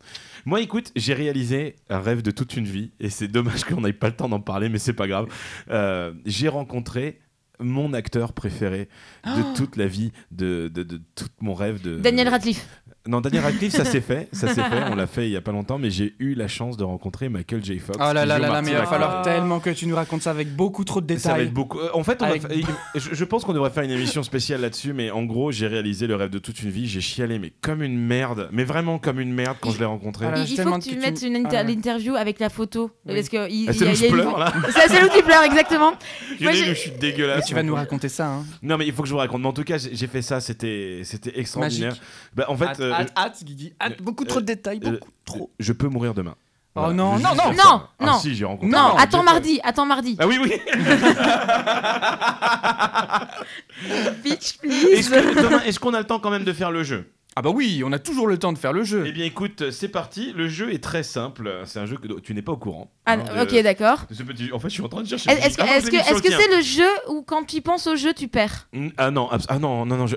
Moi, 0.47 0.63
écoute, 0.63 0.91
j'ai 0.97 1.15
réalisé 1.15 1.77
un 1.91 2.01
rêve 2.01 2.23
de 2.23 2.33
toute 2.33 2.57
une 2.57 2.65
vie, 2.65 2.91
et 2.99 3.09
c'est 3.09 3.29
dommage 3.29 3.63
qu'on 3.65 3.83
n'ait 3.83 3.93
pas 3.93 4.09
le 4.09 4.17
temps 4.17 4.29
d'en 4.29 4.41
parler, 4.41 4.69
mais 4.69 4.79
c'est 4.81 4.95
pas 4.95 5.07
grave. 5.07 5.27
Euh, 5.71 6.13
j'ai 6.27 6.49
rencontré 6.49 7.21
mon 7.61 7.93
acteur 7.93 8.33
préféré 8.33 8.89
de 9.25 9.55
toute 9.55 9.77
la 9.77 9.87
vie, 9.87 10.13
de, 10.31 10.69
de, 10.69 10.83
de 10.83 11.01
tout 11.15 11.29
mon 11.41 11.55
rêve 11.55 11.81
de 11.83 11.97
Daniel 11.99 12.29
Radcliffe. 12.29 12.67
Non, 13.09 13.23
Daniel 13.23 13.43
Radcliffe, 13.45 13.73
ça 13.75 13.85
s'est 13.87 14.03
fait, 14.03 14.29
ça 14.31 14.49
s'est 14.49 14.63
fait, 14.63 14.83
on 14.91 14.95
l'a 14.95 15.07
fait 15.07 15.27
il 15.27 15.33
y 15.33 15.37
a 15.37 15.41
pas 15.41 15.53
longtemps, 15.53 15.79
mais 15.79 15.91
j'ai 15.91 16.15
eu 16.19 16.35
la 16.35 16.49
chance 16.49 16.77
de 16.77 16.85
rencontrer 16.85 17.31
Michael 17.31 17.65
J. 17.65 17.79
Fox. 17.79 17.97
Oh 17.99 18.13
là 18.13 18.27
là 18.27 18.39
là 18.39 18.61
mais 18.63 18.73
il 18.73 18.77
va 18.77 18.85
falloir 18.87 19.23
tellement 19.23 19.59
que 19.59 19.71
tu 19.71 19.87
nous 19.87 19.95
racontes 19.97 20.21
ça 20.23 20.31
avec 20.31 20.55
beaucoup 20.55 20.85
trop 20.85 21.01
de 21.01 21.17
Ça 21.17 21.31
va 21.31 21.35
détails. 21.37 21.47
être 21.49 21.55
beaucoup. 21.55 21.79
euh, 21.79 21.89
En 21.95 22.05
fait, 22.05 22.21
on 22.21 22.27
va 22.27 22.33
Avec- 22.33 22.43
fa- 22.43 22.49
je, 22.95 23.15
je 23.15 23.25
pense 23.25 23.45
qu'on 23.45 23.55
devrait 23.55 23.71
faire 23.71 23.85
une 23.85 23.91
émission 23.91 24.23
spéciale 24.23 24.61
là-dessus, 24.61 24.93
mais 24.93 25.11
en 25.11 25.25
gros, 25.25 25.51
j'ai 25.51 25.67
réalisé 25.67 26.07
le 26.07 26.15
rêve 26.15 26.29
de 26.31 26.39
toute 26.39 26.63
une 26.63 26.71
vie. 26.71 26.87
J'ai 26.87 27.01
chialé, 27.01 27.39
mais 27.39 27.53
comme 27.63 27.83
une 27.83 27.99
merde, 27.99 28.49
mais 28.53 28.65
vraiment 28.65 28.99
comme 28.99 29.19
une 29.19 29.33
merde 29.33 29.57
quand 29.61 29.71
je 29.71 29.79
l'ai 29.79 29.87
rencontré. 29.87 30.27
Ah 30.27 30.33
là, 30.33 30.39
Il, 30.43 30.47
j'ai 30.47 30.55
il 30.57 30.63
faut 30.63 30.71
que 30.71 30.83
tu 30.83 30.91
que 30.91 30.95
tu- 30.97 31.01
mettes 31.01 31.23
une 31.23 31.37
inter- 31.37 31.57
Ah 31.57 31.63
l'interview 31.63 32.15
avec 32.17 32.39
la 32.39 32.51
photo. 32.51 32.91
Oui. 33.07 33.15
Parce 33.15 33.29
que 33.31 33.51
il, 33.51 33.67
Ah, 33.69 33.73
il 33.73 33.79
c'est 33.79 33.85
y 33.85 33.89
a- 33.89 33.91
où 33.91 33.95
il 33.95 33.97
y 33.97 33.97
je 33.97 34.05
a 34.05 34.09
une- 34.09 34.13
pleure 34.15 34.39
là 34.39 34.53
C'est 34.89 35.03
où 35.03 35.09
tu 35.17 35.23
pleures, 35.23 35.43
exactement. 35.45 35.93
Je 36.39 36.45
Moi, 36.45 36.53
je 36.53 36.75
suis 36.75 36.91
dégueulasse. 36.91 37.47
Tu 37.47 37.55
vas 37.55 37.63
nous 37.63 37.75
raconter 37.75 38.11
ça, 38.11 38.27
hein. 38.29 38.45
Non, 38.63 38.77
mais 38.77 38.87
il 38.87 38.93
faut 38.93 39.01
que 39.03 39.09
je 39.09 39.15
vous 39.15 39.19
raconte. 39.19 39.41
Mais 39.41 39.49
en 39.49 39.53
tout 39.55 39.65
cas, 39.65 39.79
j'ai 39.79 40.07
fait 40.07 40.21
ça, 40.23 40.41
c'était 40.41 41.01
c'était 41.05 41.39
extraordinaire. 41.41 41.91
Magique. 41.93 42.03
Bah, 42.35 42.45
en 42.49 42.57
fait, 42.57 42.81
euh, 42.91 42.95
hâte, 42.95 43.13
hâte, 43.17 43.45
Guigui, 43.45 43.73
hâte, 43.81 44.01
beaucoup 44.03 44.25
trop 44.25 44.41
de 44.41 44.47
détails, 44.47 44.81
euh, 44.85 44.91
beaucoup 44.93 45.11
trop. 45.25 45.51
je 45.59 45.73
peux 45.73 45.89
mourir 45.89 46.15
demain. 46.15 46.35
Oh 46.77 46.93
non, 46.93 47.19
non, 47.19 47.35
non. 47.35 47.83
Ah, 47.99 48.07
non. 48.07 48.19
si, 48.21 48.37
j'ai 48.37 48.45
rencontré. 48.45 48.69
Non, 48.69 48.91
Non, 48.91 48.97
attends 48.97 49.25
mardi, 49.25 49.59
attends 49.65 49.87
mardi. 49.87 50.17
Ah 50.21 50.27
oui, 50.29 50.39
oui. 50.41 50.53
Bitch, 54.23 54.59
Est-ce 54.63 55.11
please. 55.11 55.11
que- 55.11 55.67
est-ce 55.69 55.81
qu'on 55.81 55.95
a 55.95 55.99
le 55.99 56.07
temps 56.07 56.21
quand 56.21 56.31
même 56.31 56.45
de 56.45 56.53
faire 56.53 56.71
le 56.71 56.85
jeu? 56.85 57.11
Ah 57.37 57.43
bah 57.43 57.51
oui, 57.51 57.83
on 57.87 57.93
a 57.93 57.99
toujours 57.99 58.27
le 58.27 58.39
temps 58.39 58.53
de 58.53 58.59
faire 58.59 58.73
le 58.73 58.83
jeu. 58.83 59.05
Eh 59.07 59.13
bien, 59.13 59.25
écoute, 59.25 59.71
c'est 59.71 59.89
parti. 59.89 60.33
Le 60.37 60.49
jeu 60.49 60.73
est 60.73 60.83
très 60.83 61.03
simple. 61.05 61.63
C'est 61.65 61.79
un 61.79 61.87
jeu 61.87 61.97
que 61.97 62.09
tu 62.21 62.35
n'es 62.35 62.43
pas 62.43 62.53
au 62.53 62.57
courant. 62.57 62.91
Ah, 63.07 63.13
hein, 63.13 63.19
de- 63.19 63.43
ok, 63.57 63.63
d'accord. 63.63 64.01
de 64.11 64.15
ce 64.15 64.23
petit- 64.25 64.51
En 64.53 64.59
fait, 64.59 64.69
je 64.69 64.75
suis 64.75 64.83
en 64.83 64.89
train 64.89 65.03
de 65.03 65.07
chercher. 65.09 65.31
Est-ce 65.31 65.47
est-ce 65.47 65.57
Ah 65.61 65.65
que 65.65 65.69
non, 65.69 65.75
est-ce 65.77 66.25
est-ce 66.27 66.43
c'est 66.43 66.57
le 66.57 66.63
jeu 66.63 66.89
où 67.09 67.23
quand 67.23 67.45
tu 67.45 67.61
penses 67.63 67.87
au 67.87 67.95
jeu, 67.97 68.13
tu 68.15 68.27
perds? 68.29 68.69
Ah 68.97 69.11
non, 69.11 69.29
abs- 69.31 69.47
ah 69.49 69.59
non, 69.61 69.87
non, 69.87 69.97
non, 69.97 70.07
je. 70.09 70.17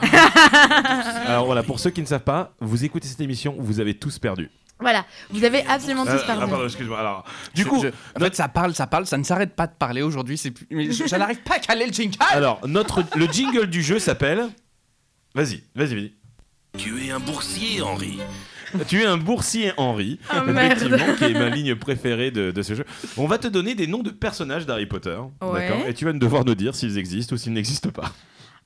Alors 1.26 1.46
voilà, 1.46 1.62
pour 1.62 1.80
ceux 1.80 1.90
qui 1.90 2.00
ne 2.00 2.06
savent 2.06 2.22
pas, 2.22 2.54
vous 2.60 2.84
écoutez 2.84 3.08
cette 3.08 3.20
émission, 3.20 3.54
vous 3.58 3.80
avez 3.80 3.94
tous 3.94 4.18
perdu. 4.18 4.50
Voilà, 4.80 5.04
vous 5.30 5.42
avez 5.42 5.66
absolument 5.66 6.06
Euh, 6.06 6.16
tous 6.16 6.22
ah, 6.22 6.26
perdu. 6.26 6.46
pardon, 6.50 6.64
excuse-moi. 6.64 6.98
Alors, 7.00 7.24
du 7.52 7.66
coup, 7.66 7.82
je- 7.82 7.88
en 7.88 8.20
fait, 8.24 8.36
ça 8.36 8.46
parle, 8.46 8.74
ça 8.74 8.86
parle, 8.86 9.06
ça 9.06 9.18
ne 9.18 9.24
s'arrête 9.24 9.56
pas 9.56 9.66
de 9.66 9.72
parler 9.76 10.02
aujourd'hui. 10.02 10.38
C'est 10.38 10.52
plus... 10.52 10.66
mais 10.70 10.92
je, 10.92 11.04
je 11.06 11.16
n'arrive 11.16 11.42
pas 11.42 11.56
à 11.56 11.58
caler 11.58 11.86
le 11.86 11.92
jingle. 11.92 12.16
alors 12.30 12.60
notre 12.66 13.02
le 13.16 13.26
jingle 13.26 13.66
du 13.66 13.82
jeu 13.82 13.98
s'appelle. 13.98 14.48
Vas-y, 15.34 15.64
vas-y, 15.74 15.94
vas-y. 15.94 16.12
Tu 16.76 17.06
es 17.06 17.10
un 17.10 17.18
boursier, 17.18 17.82
Henri. 17.82 18.18
Tu 18.86 19.02
es 19.02 19.06
un 19.06 19.16
boursier 19.16 19.72
Henri, 19.78 20.20
Oh, 20.32 20.42
merde. 20.44 20.76
effectivement, 20.80 21.14
qui 21.16 21.24
est 21.24 21.32
ma 21.32 21.48
ligne 21.48 21.74
préférée 21.74 22.30
de, 22.30 22.50
de 22.52 22.62
ce 22.62 22.74
jeu. 22.74 22.84
On 23.16 23.26
va 23.26 23.38
te 23.38 23.48
donner 23.48 23.74
des 23.74 23.86
noms 23.88 24.02
de 24.02 24.10
personnages 24.10 24.64
d'Harry 24.66 24.86
Potter, 24.86 25.16
Ouais. 25.42 25.66
d'accord? 25.68 25.86
Et 25.88 25.94
tu 25.94 26.04
vas 26.04 26.12
devoir 26.12 26.44
nous 26.44 26.54
dire 26.54 26.74
s'ils 26.76 26.98
existent 26.98 27.34
ou 27.34 27.38
s'ils 27.38 27.52
n'existent 27.54 27.90
pas. 27.90 28.12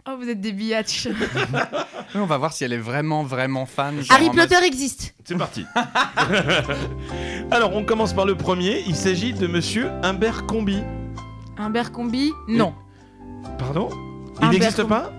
Oh, 0.08 0.16
vous 0.18 0.28
êtes 0.28 0.40
des 0.40 0.52
biatchs. 0.52 1.08
On 2.16 2.24
va 2.26 2.36
voir 2.36 2.52
si 2.52 2.64
elle 2.64 2.72
est 2.72 2.78
vraiment, 2.78 3.22
vraiment 3.22 3.66
fan. 3.66 4.02
Harry 4.10 4.26
mode- 4.26 4.36
Potter 4.48 4.64
existe. 4.66 5.14
C'est 5.24 5.36
parti. 5.38 5.64
Alors, 7.50 7.74
on 7.74 7.84
commence 7.84 8.12
par 8.12 8.26
le 8.26 8.34
premier. 8.36 8.82
Il 8.86 8.96
s'agit 8.96 9.32
de 9.32 9.46
Monsieur 9.46 9.90
Humbert 10.02 10.44
Combi. 10.46 10.78
Un 11.56 11.70
Bercombi 11.70 12.32
Non. 12.48 12.74
Pardon? 13.58 13.88
Il 13.92 14.44
Humbert 14.46 14.50
n'existe 14.50 14.76
Combi. 14.78 14.88
pas? 14.88 15.12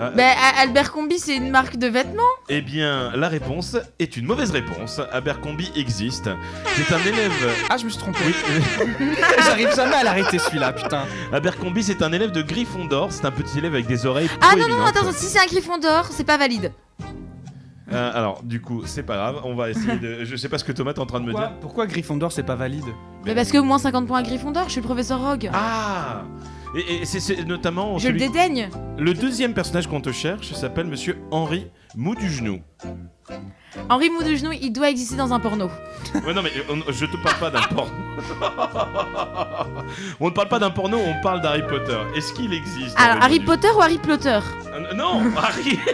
Ah, 0.00 0.10
Bah, 0.14 0.22
A- 0.26 0.60
Albert 0.62 0.92
Combi, 0.92 1.18
c'est 1.18 1.36
une 1.36 1.50
marque 1.50 1.76
de 1.76 1.86
vêtements. 1.88 2.22
Eh 2.48 2.60
bien, 2.62 3.10
la 3.16 3.28
réponse 3.28 3.76
est 3.98 4.16
une 4.16 4.26
mauvaise 4.26 4.50
réponse. 4.50 5.00
Abercrombie 5.12 5.72
existe. 5.74 6.30
C'est 6.76 6.94
un 6.94 7.00
élève. 7.00 7.32
Ah, 7.68 7.76
je 7.76 7.84
me 7.84 7.90
suis 7.90 7.98
trompé. 7.98 8.18
Oui, 8.24 8.34
J'arrive 9.44 9.74
jamais 9.74 9.94
à 9.96 10.04
l'arrêter 10.04 10.38
celui-là, 10.38 10.72
putain. 10.72 11.02
Abercrombie, 11.32 11.82
c'est 11.82 12.02
un 12.02 12.12
élève 12.12 12.30
de 12.30 12.42
Gryffondor. 12.42 13.12
C'est 13.12 13.24
un 13.24 13.30
petit 13.32 13.58
élève 13.58 13.74
avec 13.74 13.86
des 13.86 14.06
oreilles. 14.06 14.30
Ah 14.40 14.54
non, 14.56 14.68
non, 14.68 14.84
attends, 14.84 15.10
si 15.12 15.26
c'est 15.26 15.40
un 15.40 15.46
griffon 15.46 15.78
d'or, 15.78 16.06
c'est 16.10 16.24
pas 16.24 16.36
valide. 16.38 16.72
Euh, 17.90 18.10
alors, 18.14 18.42
du 18.42 18.60
coup, 18.60 18.82
c'est 18.84 19.02
pas 19.02 19.16
grave. 19.16 19.40
On 19.44 19.54
va 19.54 19.70
essayer 19.70 19.96
de. 19.96 20.18
Je 20.24 20.36
sais 20.36 20.48
pas 20.50 20.58
ce 20.58 20.64
que 20.64 20.72
Thomas 20.72 20.92
est 20.92 20.98
en 20.98 21.06
train 21.06 21.20
de 21.20 21.24
me 21.24 21.30
Pourquoi, 21.32 21.48
dire. 21.48 21.56
pourquoi 21.60 21.86
Gryffondor 21.86 22.32
c'est 22.32 22.42
pas 22.42 22.54
valide? 22.54 22.84
Mais 23.24 23.34
parce 23.34 23.50
que 23.50 23.58
moins 23.58 23.78
50 23.78 24.06
points 24.06 24.18
à 24.18 24.22
griffon 24.22 24.50
d'or, 24.50 24.64
je 24.66 24.72
suis 24.72 24.80
le 24.82 24.86
professeur 24.86 25.20
Rogue. 25.20 25.50
Ah 25.54 26.22
Et, 26.74 27.02
et 27.02 27.04
c'est- 27.06 27.44
notamment. 27.44 27.98
je 27.98 28.08
le 28.08 28.18
dédaigne. 28.18 28.68
Le 28.98 29.14
deuxième 29.14 29.54
personnage 29.54 29.86
qu'on 29.86 30.00
te 30.00 30.12
cherche 30.12 30.52
s'appelle 30.52 30.86
Monsieur 30.86 31.18
Henri 31.30 31.66
Mou 31.96 32.14
du 32.14 32.30
genou. 32.30 32.60
Henri 33.88 34.10
Mou 34.10 34.20
genou, 34.22 34.52
il 34.52 34.70
doit 34.72 34.90
exister 34.90 35.16
dans 35.16 35.32
un 35.32 35.40
porno. 35.40 35.70
Ouais, 36.26 36.32
non, 36.34 36.42
mais 36.42 36.50
on- 36.70 36.90
je 36.92 37.04
te 37.06 37.16
parle 37.18 37.38
pas 37.38 37.50
d'un 37.50 37.62
porno. 37.62 37.92
on 40.20 40.26
ne 40.26 40.30
parle 40.30 40.48
pas 40.48 40.58
d'un 40.58 40.70
porno, 40.70 40.98
on 40.98 41.20
parle 41.22 41.40
d'Harry 41.42 41.62
Potter. 41.66 41.98
Est-ce 42.16 42.32
qu'il 42.32 42.52
existe 42.52 42.98
Alors, 42.98 43.22
Harry 43.22 43.38
du- 43.40 43.44
Potter 43.44 43.68
ou 43.76 43.80
Harry 43.80 43.98
Plotter? 43.98 44.40
Euh, 44.72 44.94
Non, 44.94 45.20
Harry. 45.36 45.78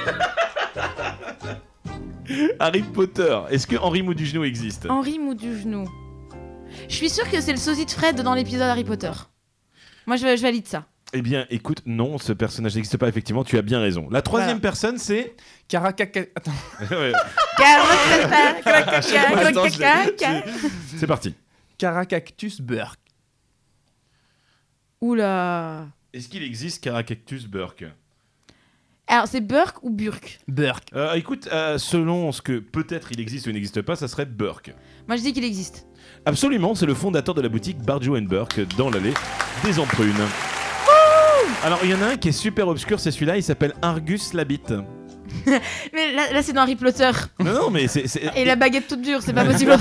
Harry 2.58 2.82
Potter. 2.82 3.38
Est-ce 3.50 3.66
que 3.66 3.76
Henri 3.76 4.02
Mou 4.02 4.14
du 4.14 4.24
genou 4.26 4.44
existe? 4.44 4.86
Henri 4.88 5.18
Mou 5.18 5.34
du 5.34 5.58
genou. 5.60 5.84
Je 6.88 6.94
suis 6.94 7.10
sûre 7.10 7.28
que 7.30 7.40
c'est 7.40 7.52
le 7.52 7.58
sosie 7.58 7.86
de 7.86 7.90
Fred 7.90 8.20
dans 8.22 8.34
l'épisode 8.34 8.62
Harry 8.62 8.84
Potter. 8.84 9.10
Moi, 10.06 10.16
je, 10.16 10.36
je 10.36 10.42
valide 10.42 10.66
ça. 10.66 10.86
Eh 11.12 11.22
bien, 11.22 11.46
écoute, 11.48 11.82
non, 11.86 12.18
ce 12.18 12.32
personnage 12.32 12.74
n'existe 12.74 12.96
pas, 12.96 13.08
effectivement, 13.08 13.44
tu 13.44 13.56
as 13.56 13.62
bien 13.62 13.78
raison. 13.80 14.08
La 14.10 14.20
troisième 14.20 14.60
personne, 14.60 14.98
c'est. 14.98 15.34
Caracaca. 15.68 16.20
Attends. 16.34 16.50
Ouais, 16.90 17.12
Attends, 19.46 19.68
c'est 20.96 21.06
parti. 21.06 21.34
Caracactus 21.78 22.60
Burke. 22.60 22.98
Oula. 25.00 25.86
Est-ce 26.12 26.28
qu'il 26.28 26.42
existe 26.42 26.82
Caracactus 26.82 27.46
Burke? 27.46 27.84
Alors, 29.06 29.26
c'est 29.28 29.40
Burke 29.42 29.76
ou 29.82 29.90
Burke 29.90 30.38
Burke. 30.48 30.88
Euh, 30.94 31.12
Écoute, 31.14 31.48
euh, 31.52 31.76
selon 31.78 32.32
ce 32.32 32.40
que 32.40 32.58
peut-être 32.58 33.12
il 33.12 33.20
existe 33.20 33.46
ou 33.46 33.50
il 33.50 33.52
n'existe 33.54 33.82
pas, 33.82 33.96
ça 33.96 34.08
serait 34.08 34.24
Burke. 34.24 34.74
Moi, 35.06 35.16
je 35.18 35.22
dis 35.22 35.32
qu'il 35.34 35.44
existe. 35.44 35.86
Absolument, 36.24 36.74
c'est 36.74 36.86
le 36.86 36.94
fondateur 36.94 37.34
de 37.34 37.42
la 37.42 37.48
boutique 37.50 37.78
Barjo 37.78 38.18
Burke 38.22 38.60
dans 38.78 38.88
l'allée 38.90 39.12
des 39.62 39.78
Emprunes. 39.78 40.14
Alors, 41.62 41.80
il 41.84 41.90
y 41.90 41.94
en 41.94 42.00
a 42.02 42.06
un 42.12 42.16
qui 42.16 42.28
est 42.28 42.32
super 42.32 42.66
obscur, 42.68 42.98
c'est 43.00 43.10
celui-là, 43.10 43.36
il 43.36 43.42
s'appelle 43.42 43.74
Argus 43.82 44.32
Labitte. 44.32 44.72
Mais 45.46 46.12
là, 46.14 46.32
là, 46.32 46.42
c'est 46.42 46.52
dans 46.52 46.62
Harry 46.62 46.76
Potter. 46.76 47.10
Non, 47.40 47.52
non, 47.54 47.70
mais 47.70 47.88
c'est. 47.88 48.06
c'est- 48.06 48.30
Et 48.36 48.44
la 48.44 48.56
baguette 48.56 48.86
toute 48.86 49.02
dure, 49.02 49.20
c'est 49.20 49.32
pas 49.32 49.44
possible. 49.44 49.72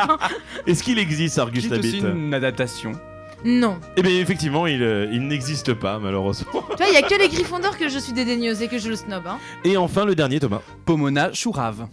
Est-ce 0.66 0.82
qu'il 0.82 0.98
existe 0.98 1.38
Argus 1.38 1.64
C'est 1.64 1.70
Labitte? 1.76 2.02
une 2.04 2.34
adaptation. 2.34 2.92
Non. 3.44 3.78
Eh 3.96 4.02
bien, 4.02 4.18
effectivement, 4.18 4.66
il, 4.66 4.82
euh, 4.82 5.08
il 5.12 5.26
n'existe 5.26 5.74
pas, 5.74 5.98
malheureusement. 5.98 6.64
Tu 6.70 6.76
vois, 6.76 6.88
il 6.88 6.94
y 6.94 6.96
a 6.96 7.02
que 7.02 7.14
les 7.14 7.28
griffons 7.28 7.58
d'or 7.58 7.76
que 7.78 7.88
je 7.88 7.98
suis 7.98 8.12
dédaigneuse 8.12 8.62
et 8.62 8.68
que 8.68 8.78
je 8.78 8.88
le 8.88 8.96
snob. 8.96 9.26
Hein. 9.26 9.38
Et 9.64 9.76
enfin, 9.76 10.04
le 10.04 10.14
dernier, 10.14 10.40
Thomas. 10.40 10.62
Pomona 10.84 11.32
Chourave. 11.32 11.86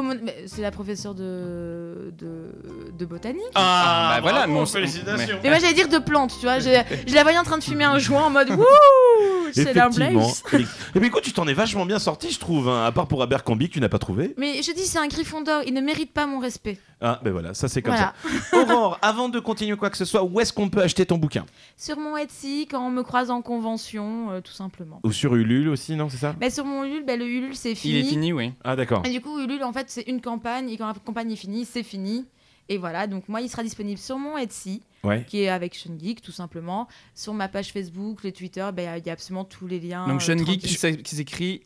Mais 0.00 0.44
C'est 0.46 0.62
la 0.62 0.70
professeure 0.70 1.14
de, 1.14 2.12
de, 2.18 2.54
de 2.98 3.04
botanique. 3.06 3.42
Ah, 3.54 4.14
bah 4.16 4.20
voilà, 4.22 4.46
mais 4.46 4.54
on 4.58 4.62
s- 4.64 4.72
félicitations. 4.72 5.38
Mais 5.42 5.50
moi 5.50 5.58
j'allais 5.58 5.74
dire 5.74 5.88
de 5.88 5.98
plantes, 5.98 6.34
tu 6.38 6.46
vois. 6.46 6.58
Je, 6.60 6.70
je 7.06 7.14
la 7.14 7.22
voyais 7.22 7.38
en 7.38 7.42
train 7.44 7.58
de 7.58 7.64
fumer 7.64 7.84
un 7.84 7.98
joint 7.98 8.24
en 8.24 8.30
mode 8.30 8.50
wouh 8.56 8.64
C'est 9.52 9.74
la. 9.74 9.88
Eh 10.94 10.98
bien, 10.98 11.08
écoute, 11.08 11.22
tu 11.22 11.32
t'en 11.32 11.46
es 11.46 11.52
vachement 11.54 11.84
bien 11.86 11.98
sorti, 11.98 12.30
je 12.30 12.38
trouve, 12.38 12.68
hein, 12.68 12.84
à 12.86 12.92
part 12.92 13.06
pour 13.06 13.22
Abercrombie 13.22 13.68
que 13.68 13.74
tu 13.74 13.80
n'as 13.80 13.88
pas 13.88 13.98
trouvé. 13.98 14.34
Mais 14.38 14.62
je 14.62 14.72
dis, 14.72 14.84
c'est 14.86 14.98
un 14.98 15.08
griffon 15.08 15.42
d'or, 15.42 15.62
il 15.66 15.74
ne 15.74 15.80
mérite 15.80 16.12
pas 16.12 16.26
mon 16.26 16.38
respect. 16.38 16.78
Ah, 17.04 17.18
ben 17.24 17.32
voilà, 17.32 17.52
ça 17.52 17.66
c'est 17.68 17.82
comme 17.82 17.94
Voilà. 17.94 18.14
ça. 18.52 18.58
Aurore, 18.58 18.98
avant 19.02 19.28
de 19.28 19.40
continuer 19.40 19.76
quoi 19.76 19.90
que 19.90 19.96
ce 19.96 20.04
soit, 20.04 20.22
où 20.22 20.38
est-ce 20.40 20.52
qu'on 20.52 20.68
peut 20.68 20.80
acheter 20.80 21.04
ton 21.04 21.18
bouquin? 21.18 21.44
Sur 21.76 21.98
mon 21.98 22.16
Etsy, 22.16 22.68
quand 22.70 22.86
on 22.86 22.90
me 22.90 23.02
croise 23.02 23.28
en 23.30 23.42
convention, 23.42 24.30
euh, 24.30 24.40
tout 24.40 24.52
simplement. 24.52 25.00
Ou 25.02 25.10
sur 25.10 25.34
Ulule 25.34 25.68
aussi, 25.68 25.96
non, 25.96 26.08
c'est 26.08 26.18
ça? 26.18 26.32
Bah, 26.40 26.48
sur 26.48 26.64
mon 26.64 26.84
Ulule, 26.84 27.04
bah, 27.04 27.16
le 27.16 27.26
Ulule 27.26 27.56
c'est 27.56 27.74
fini. 27.74 27.94
Il 27.94 28.06
est 28.06 28.08
fini, 28.08 28.32
oui. 28.32 28.52
Ah, 28.62 28.76
d'accord. 28.76 29.02
Et 29.04 29.10
du 29.10 29.20
coup, 29.20 29.40
Ulule, 29.40 29.64
en 29.64 29.72
fait, 29.72 29.81
c'est 29.90 30.02
une 30.02 30.20
campagne, 30.20 30.68
et 30.70 30.76
quand 30.76 30.86
la 30.86 30.94
campagne 30.94 31.30
est 31.32 31.36
finie, 31.36 31.64
c'est 31.64 31.82
fini. 31.82 32.24
Et 32.68 32.78
voilà, 32.78 33.06
donc 33.06 33.28
moi, 33.28 33.40
il 33.40 33.48
sera 33.50 33.62
disponible 33.62 33.98
sur 33.98 34.18
mon 34.18 34.38
Etsy, 34.38 34.82
Ouais. 35.04 35.24
qui 35.28 35.40
est 35.42 35.48
avec 35.48 35.74
Sean 35.74 35.98
Geek, 35.98 36.22
tout 36.22 36.30
simplement. 36.32 36.86
Sur 37.14 37.34
ma 37.34 37.48
page 37.48 37.72
Facebook, 37.72 38.22
les 38.22 38.32
Twitter, 38.32 38.68
bah, 38.72 38.96
il 38.98 39.04
y 39.06 39.10
a 39.10 39.12
absolument 39.12 39.44
tous 39.44 39.66
les 39.66 39.80
liens. 39.80 40.06
Donc 40.06 40.22
euh, 40.22 40.24
Sean 40.24 40.38
Geek 40.38 40.60
qui 40.60 40.74
s'é- 40.74 40.96
qui 41.02 41.16
s'écrit 41.16 41.62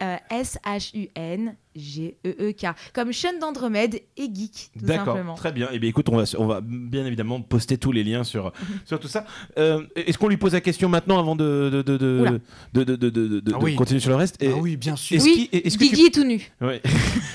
Euh, 0.00 0.16
S-H-U-N-G-E-E-K. 0.30 2.64
E 2.64 2.68
Comme 2.92 3.12
Sean 3.12 3.36
d'Andromède 3.40 3.96
et 4.16 4.30
Geek, 4.32 4.70
tout 4.78 4.84
D'accord, 4.86 5.06
simplement. 5.06 5.34
très 5.34 5.50
bien. 5.52 5.68
Et 5.72 5.80
bien 5.80 5.90
écoute, 5.90 6.08
on 6.08 6.16
va, 6.16 6.22
on 6.38 6.46
va 6.46 6.60
bien 6.62 7.04
évidemment 7.04 7.40
poster 7.40 7.78
tous 7.78 7.90
les 7.90 8.04
liens 8.04 8.22
sur, 8.22 8.52
sur 8.84 9.00
tout 9.00 9.08
ça. 9.08 9.24
Euh, 9.58 9.84
Est-ce 9.96 10.16
qu'on 10.16 10.28
lui 10.28 10.36
pose 10.36 10.52
la 10.52 10.60
question 10.60 10.88
maintenant 10.88 11.18
avant 11.18 11.34
de, 11.34 11.68
de, 11.72 11.82
de, 11.82 11.96
de, 11.96 12.40
de, 12.74 12.84
de, 12.84 12.94
de- 12.94 13.10
de- 13.10 13.40
de 13.40 13.52
Ah 13.54 13.58
oui. 13.60 13.74
continuer 13.74 13.98
sur 14.00 14.10
le 14.10 14.16
reste? 14.16 14.40
Et- 14.40 14.52
Ah 14.52 14.56
oui, 14.56 14.76
bien 14.76 14.94
sûr. 14.94 15.16
Est-ce 15.16 15.24
Oui, 15.24 15.48
Guigui 15.88 16.06
est 16.06 16.14
tout 16.14 16.22
nu. 16.24 16.48
Ouais. 16.60 16.80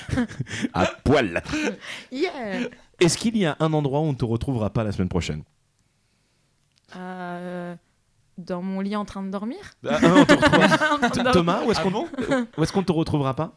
à 0.72 0.86
poil. 1.04 1.42
Yeah. 2.10 2.70
Est-ce 3.00 3.18
qu'il 3.18 3.36
y 3.36 3.44
a 3.44 3.56
un 3.60 3.72
endroit 3.74 4.00
où 4.00 4.04
on 4.04 4.12
ne 4.12 4.16
te 4.16 4.24
retrouvera 4.24 4.70
pas 4.70 4.84
la 4.84 4.92
semaine 4.92 5.08
prochaine? 5.10 5.42
Euh, 6.96 7.74
dans 8.38 8.62
mon 8.62 8.80
lit 8.80 8.96
en 8.96 9.04
train 9.04 9.22
de 9.22 9.30
dormir 9.30 9.58
Ah, 9.88 9.98
ah, 10.02 10.96
on 11.02 11.08
te. 11.08 11.32
Thomas, 11.32 11.62
où 11.64 11.70
est-ce 11.70 11.80
Ah 11.80 11.82
qu'on 11.82 11.90
bon 11.90 12.08
où 12.56 12.62
est-ce 12.62 12.72
qu'on 12.72 12.80
ne 12.80 12.84
te 12.84 12.92
retrouvera 12.92 13.34
pas? 13.34 13.52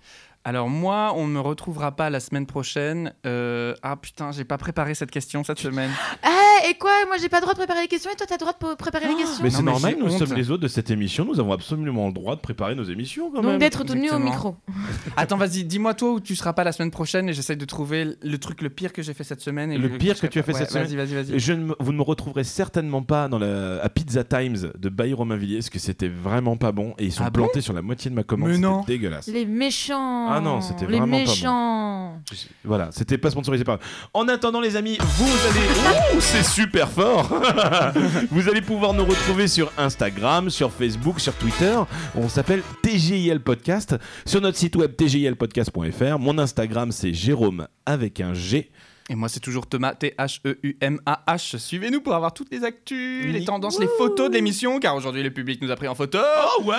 Alors 0.48 0.70
moi, 0.70 1.12
on 1.18 1.28
ne 1.28 1.34
me 1.34 1.42
retrouvera 1.42 1.92
pas 1.92 2.10
la 2.10 2.22
semaine 2.22 2.46
prochaine. 2.46 3.12
Euh, 3.26 3.74
Ah 3.84 3.98
putain, 3.98 4.32
j'ai 4.32 4.46
pas 4.46 4.58
préparé 4.58 4.96
cette 4.96 5.12
question 5.12 5.44
cette 5.44 5.60
semaine. 5.60 5.92
Eh, 6.24 6.70
et 6.70 6.78
quoi? 6.78 6.90
Moi, 7.08 7.18
j'ai 7.22 7.28
pas 7.28 7.40
le 7.40 7.42
droit 7.42 7.54
de 7.54 7.60
préparer 7.60 7.82
les 7.82 7.90
questions 7.90 8.10
et 8.10 8.16
toi, 8.16 8.26
t'as 8.26 8.36
le 8.36 8.40
droit 8.40 8.54
de 8.54 8.76
préparer 8.78 9.10
les 9.10 9.16
questions? 9.16 9.44
Mais 9.44 9.50
c'est 9.50 9.58
mais 9.62 9.72
normal, 9.74 9.96
j'ai 9.98 10.06
nous 10.06 10.14
honte. 10.14 10.20
sommes 10.26 10.38
les 10.38 10.50
autres 10.50 10.64
de 10.64 10.70
cette 10.70 10.90
émission, 10.90 11.26
nous 11.26 11.38
avons 11.42 11.52
absolument 11.52 12.08
le 12.08 12.14
droit 12.14 12.38
de 12.38 12.40
préparer 12.40 12.76
nos 12.76 12.86
émissions 12.86 13.30
quand 13.30 13.42
Donc 13.42 13.52
même. 13.52 13.60
d'être 13.60 13.84
tout 13.84 13.94
nu 13.96 14.04
au 14.10 14.16
Exactement. 14.18 14.30
micro. 14.32 14.56
Attends, 15.18 15.36
vas-y, 15.36 15.66
dis-moi 15.66 15.94
toi 15.96 16.14
où 16.14 16.20
tu 16.22 16.34
seras 16.38 16.54
pas 16.54 16.64
la 16.64 16.72
semaine 16.72 16.92
prochaine 16.92 17.28
et 17.28 17.34
j'essaye 17.34 17.58
de 17.58 17.66
trouver 17.66 18.16
le 18.22 18.38
truc 18.38 18.62
le 18.62 18.70
pire 18.70 18.94
que 18.94 19.02
j'ai 19.02 19.14
fait 19.14 19.26
cette 19.26 19.42
semaine. 19.42 19.74
Et 19.74 19.78
Le 19.78 19.90
pire 19.98 20.16
je 20.16 20.22
que 20.22 20.28
tu 20.28 20.40
as 20.40 20.44
fait 20.44 20.54
ouais, 20.54 20.60
cette 20.66 20.72
Vas-y, 20.72 20.96
vas-y, 20.96 21.14
vas-y. 21.14 21.34
Et 21.36 21.40
Je 21.40 21.52
ne 21.52 21.66
me- 21.66 21.76
vous 21.78 21.92
ne 21.92 21.98
me 21.98 22.04
retrouverez 22.04 22.46
certainement 22.46 23.04
pas 23.04 23.28
dans 23.28 23.38
la, 23.38 23.84
à 23.84 23.90
Pizza 23.90 24.24
Times 24.24 24.72
de 24.78 24.88
Bailly 24.90 25.14
Romainvilliers 25.14 25.58
parce 25.58 25.70
que 25.70 25.80
c'était 25.80 26.08
vraiment 26.08 26.56
pas 26.56 26.72
bon 26.72 26.94
et 27.00 27.04
ils 27.08 27.12
sont 27.12 27.24
Ah 27.26 27.32
bon 27.32 27.42
plantés 27.44 27.60
sur 27.60 27.74
la 27.74 27.82
moitié 27.82 28.10
de 28.10 28.16
ma 28.16 28.24
commande. 28.24 28.48
Mais 28.48 28.56
c'était 28.56 28.66
non. 28.68 28.84
dégueulasse. 28.88 29.28
Les 29.28 29.46
méchants. 29.46 30.30
Ah 30.30 30.37
non, 30.42 30.62
c'était 30.62 30.86
Les 30.86 30.98
vraiment 30.98 31.18
pas 31.18 31.24
bon. 31.26 31.30
méchants. 31.32 32.22
Voilà, 32.64 32.90
c'était 32.92 33.18
pas 33.18 33.30
sponsorisé 33.32 33.64
par. 33.64 33.80
En 34.14 34.28
attendant, 34.28 34.60
les 34.60 34.76
amis, 34.76 34.98
vous 35.00 35.26
allez. 35.50 36.18
Ouh, 36.18 36.22
c'est 36.22 36.44
super 36.44 36.90
fort 36.90 37.30
Vous 38.32 38.50
allez 38.50 38.62
pouvoir 38.62 38.94
nous 38.94 39.06
retrouver 39.06 39.48
sur 39.48 39.72
Instagram, 39.78 40.50
sur 40.50 40.72
Facebook, 40.72 41.20
sur 41.20 41.34
Twitter. 41.36 41.78
On 42.16 42.28
s'appelle 42.28 42.62
TGIL 42.82 43.40
Podcast. 43.40 43.96
Sur 44.26 44.42
notre 44.42 44.58
site 44.58 44.76
web 44.76 44.96
tgilpodcast.fr. 44.96 46.20
Mon 46.20 46.38
Instagram, 46.38 46.92
c'est 46.92 47.14
Jérôme 47.14 47.68
avec 47.86 48.20
un 48.20 48.34
G. 48.34 48.72
Et 49.10 49.16
moi, 49.16 49.30
c'est 49.30 49.40
toujours 49.40 49.68
Thomas, 49.68 49.94
E 49.94 49.96
T-H-E-U-M-A-H. 50.00 51.58
Suivez-nous 51.58 52.02
pour 52.02 52.14
avoir 52.14 52.34
toutes 52.34 52.52
les 52.52 52.66
actus, 52.66 53.24
Oui. 53.26 53.32
les 53.32 53.46
tendances, 53.46 53.80
les 53.80 53.88
photos 53.98 54.30
de 54.30 54.34
l'émission, 54.36 54.80
car 54.82 54.96
aujourd'hui, 54.98 55.24
le 55.24 55.32
public 55.32 55.62
nous 55.62 55.72
a 55.72 55.76
pris 55.78 55.88
en 55.88 55.96
photo. 55.96 56.18
Oh 56.60 56.64
ouais 56.66 56.76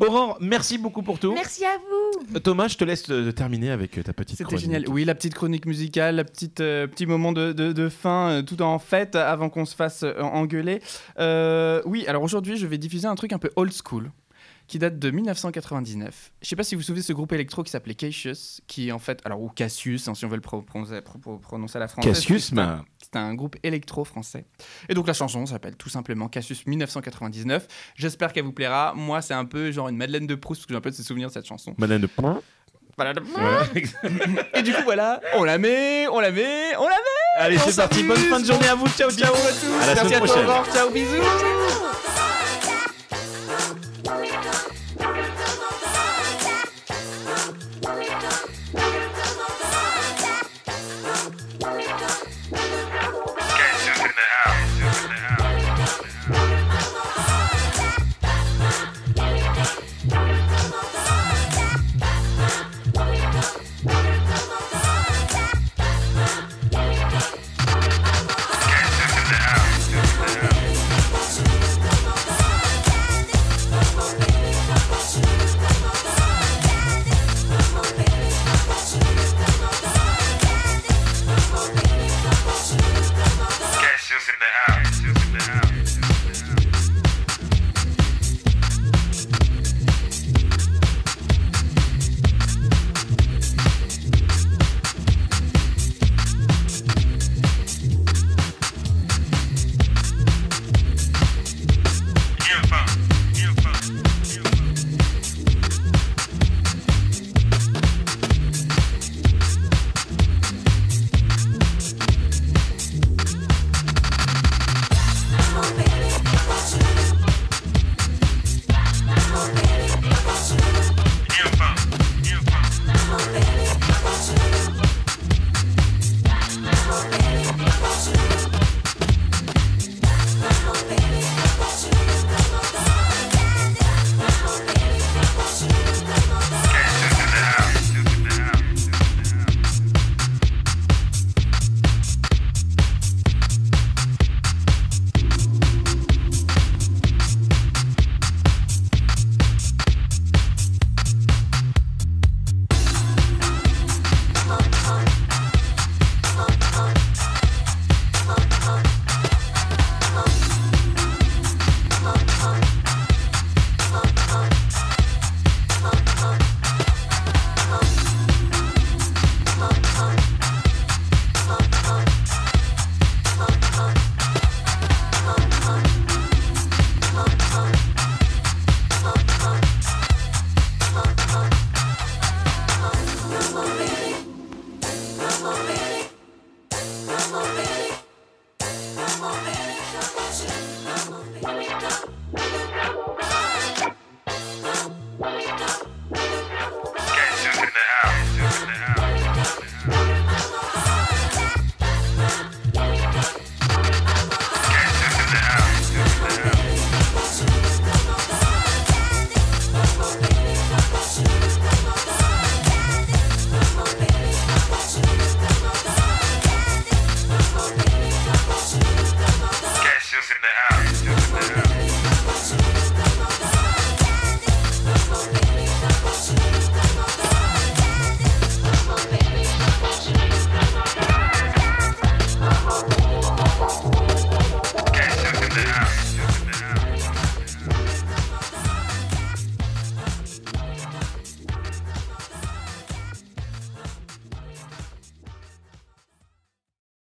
Aurore, 0.00 0.36
merci 0.40 0.78
beaucoup 0.78 1.02
pour 1.02 1.18
tout. 1.18 1.32
Merci 1.32 1.64
à 1.64 1.76
vous. 1.78 2.38
Thomas, 2.40 2.68
je 2.68 2.76
te 2.76 2.84
laisse 2.84 3.08
euh, 3.10 3.32
terminer 3.32 3.70
avec 3.70 3.96
euh, 3.98 4.02
ta 4.02 4.12
petite 4.12 4.36
C'était 4.36 4.44
chronique. 4.48 4.64
génial. 4.64 4.84
Oui, 4.88 5.04
la 5.04 5.14
petite 5.14 5.34
chronique 5.34 5.64
musicale, 5.64 6.16
la 6.16 6.24
petite 6.24 6.60
euh, 6.60 6.86
petit 6.86 7.06
moment 7.06 7.32
de, 7.32 7.52
de- 7.52 7.72
de 7.72 7.88
fin, 7.88 8.28
euh, 8.30 8.42
tout 8.42 8.60
en 8.62 8.78
fête, 8.78 9.16
avant 9.16 9.48
qu'on 9.48 9.64
se 9.64 9.74
fasse 9.74 10.02
euh, 10.02 10.20
engueuler. 10.20 10.82
Euh, 11.18 11.80
oui, 11.86 12.04
alors 12.08 12.22
aujourd'hui, 12.22 12.56
je 12.56 12.66
vais 12.66 12.78
diffuser 12.78 13.06
un 13.06 13.14
truc 13.14 13.32
un 13.32 13.38
peu 13.38 13.50
old 13.56 13.72
school 13.72 14.10
qui 14.68 14.78
date 14.78 14.98
de 14.98 15.10
1999. 15.10 16.32
Je 16.42 16.48
sais 16.48 16.56
pas 16.56 16.64
si 16.64 16.74
vous 16.74 16.80
vous 16.80 16.84
souvenez 16.86 17.00
de 17.02 17.06
ce 17.06 17.12
groupe 17.12 17.32
électro 17.32 17.62
qui 17.62 17.70
s'appelait 17.70 17.94
Cassius, 17.94 18.60
qui 18.66 18.90
en 18.92 18.98
fait, 18.98 19.20
alors 19.24 19.40
ou 19.40 19.48
Cassius, 19.48 20.08
hein, 20.08 20.14
si 20.14 20.24
on 20.24 20.28
veut 20.28 20.34
le 20.36 20.40
pro- 20.40 20.62
prononcer, 20.62 21.00
pro- 21.02 21.18
pro- 21.18 21.38
prononcer 21.38 21.76
à 21.76 21.80
la 21.80 21.88
française. 21.88 22.12
Cassius, 22.14 22.46
c'est 22.46 22.52
un- 22.52 22.56
ma- 22.56 22.84
c'est 23.00 23.16
un 23.16 23.34
groupe 23.34 23.56
électro 23.62 24.04
français. 24.04 24.46
Et 24.88 24.94
donc 24.94 25.06
la 25.06 25.12
chanson 25.14 25.46
s'appelle 25.46 25.76
tout 25.76 25.88
simplement 25.88 26.28
Cassius 26.28 26.66
1999. 26.66 27.66
J'espère 27.94 28.32
qu'elle 28.32 28.44
vous 28.44 28.52
plaira. 28.52 28.92
Moi, 28.96 29.22
c'est 29.22 29.34
un 29.34 29.44
peu 29.44 29.70
genre 29.70 29.88
une 29.88 29.96
Madeleine 29.96 30.26
de 30.26 30.34
Proust, 30.34 30.60
parce 30.62 30.66
que 30.66 30.72
j'ai 30.74 30.78
un 30.78 30.80
peu 30.80 30.90
de 30.90 30.96
souvenirs 30.96 31.28
de 31.28 31.32
cette 31.34 31.46
chanson. 31.46 31.74
Madeleine 31.78 32.02
de. 32.02 32.08
Voilà. 32.96 33.12
Et 34.54 34.62
du 34.62 34.72
coup, 34.72 34.82
voilà, 34.84 35.20
on 35.34 35.44
la 35.44 35.58
met, 35.58 36.06
on 36.08 36.18
la 36.18 36.30
met, 36.30 36.74
on 36.78 36.84
la 36.88 36.94
met 36.96 37.40
Allez, 37.40 37.58
c'est 37.58 37.76
parti. 37.76 38.02
Bonne 38.02 38.16
fin 38.16 38.40
de 38.40 38.46
journée 38.46 38.68
à 38.68 38.74
vous. 38.74 38.88
Ciao, 38.88 39.10
ciao. 39.10 39.34
À 39.34 39.36
tous. 39.38 39.82
À 39.82 39.86
la 39.86 39.94
Merci 40.02 40.14
semaine 40.14 40.22
à 40.22 40.44
toi. 40.44 40.64
Ciao, 40.72 40.90
bisous 40.90 42.05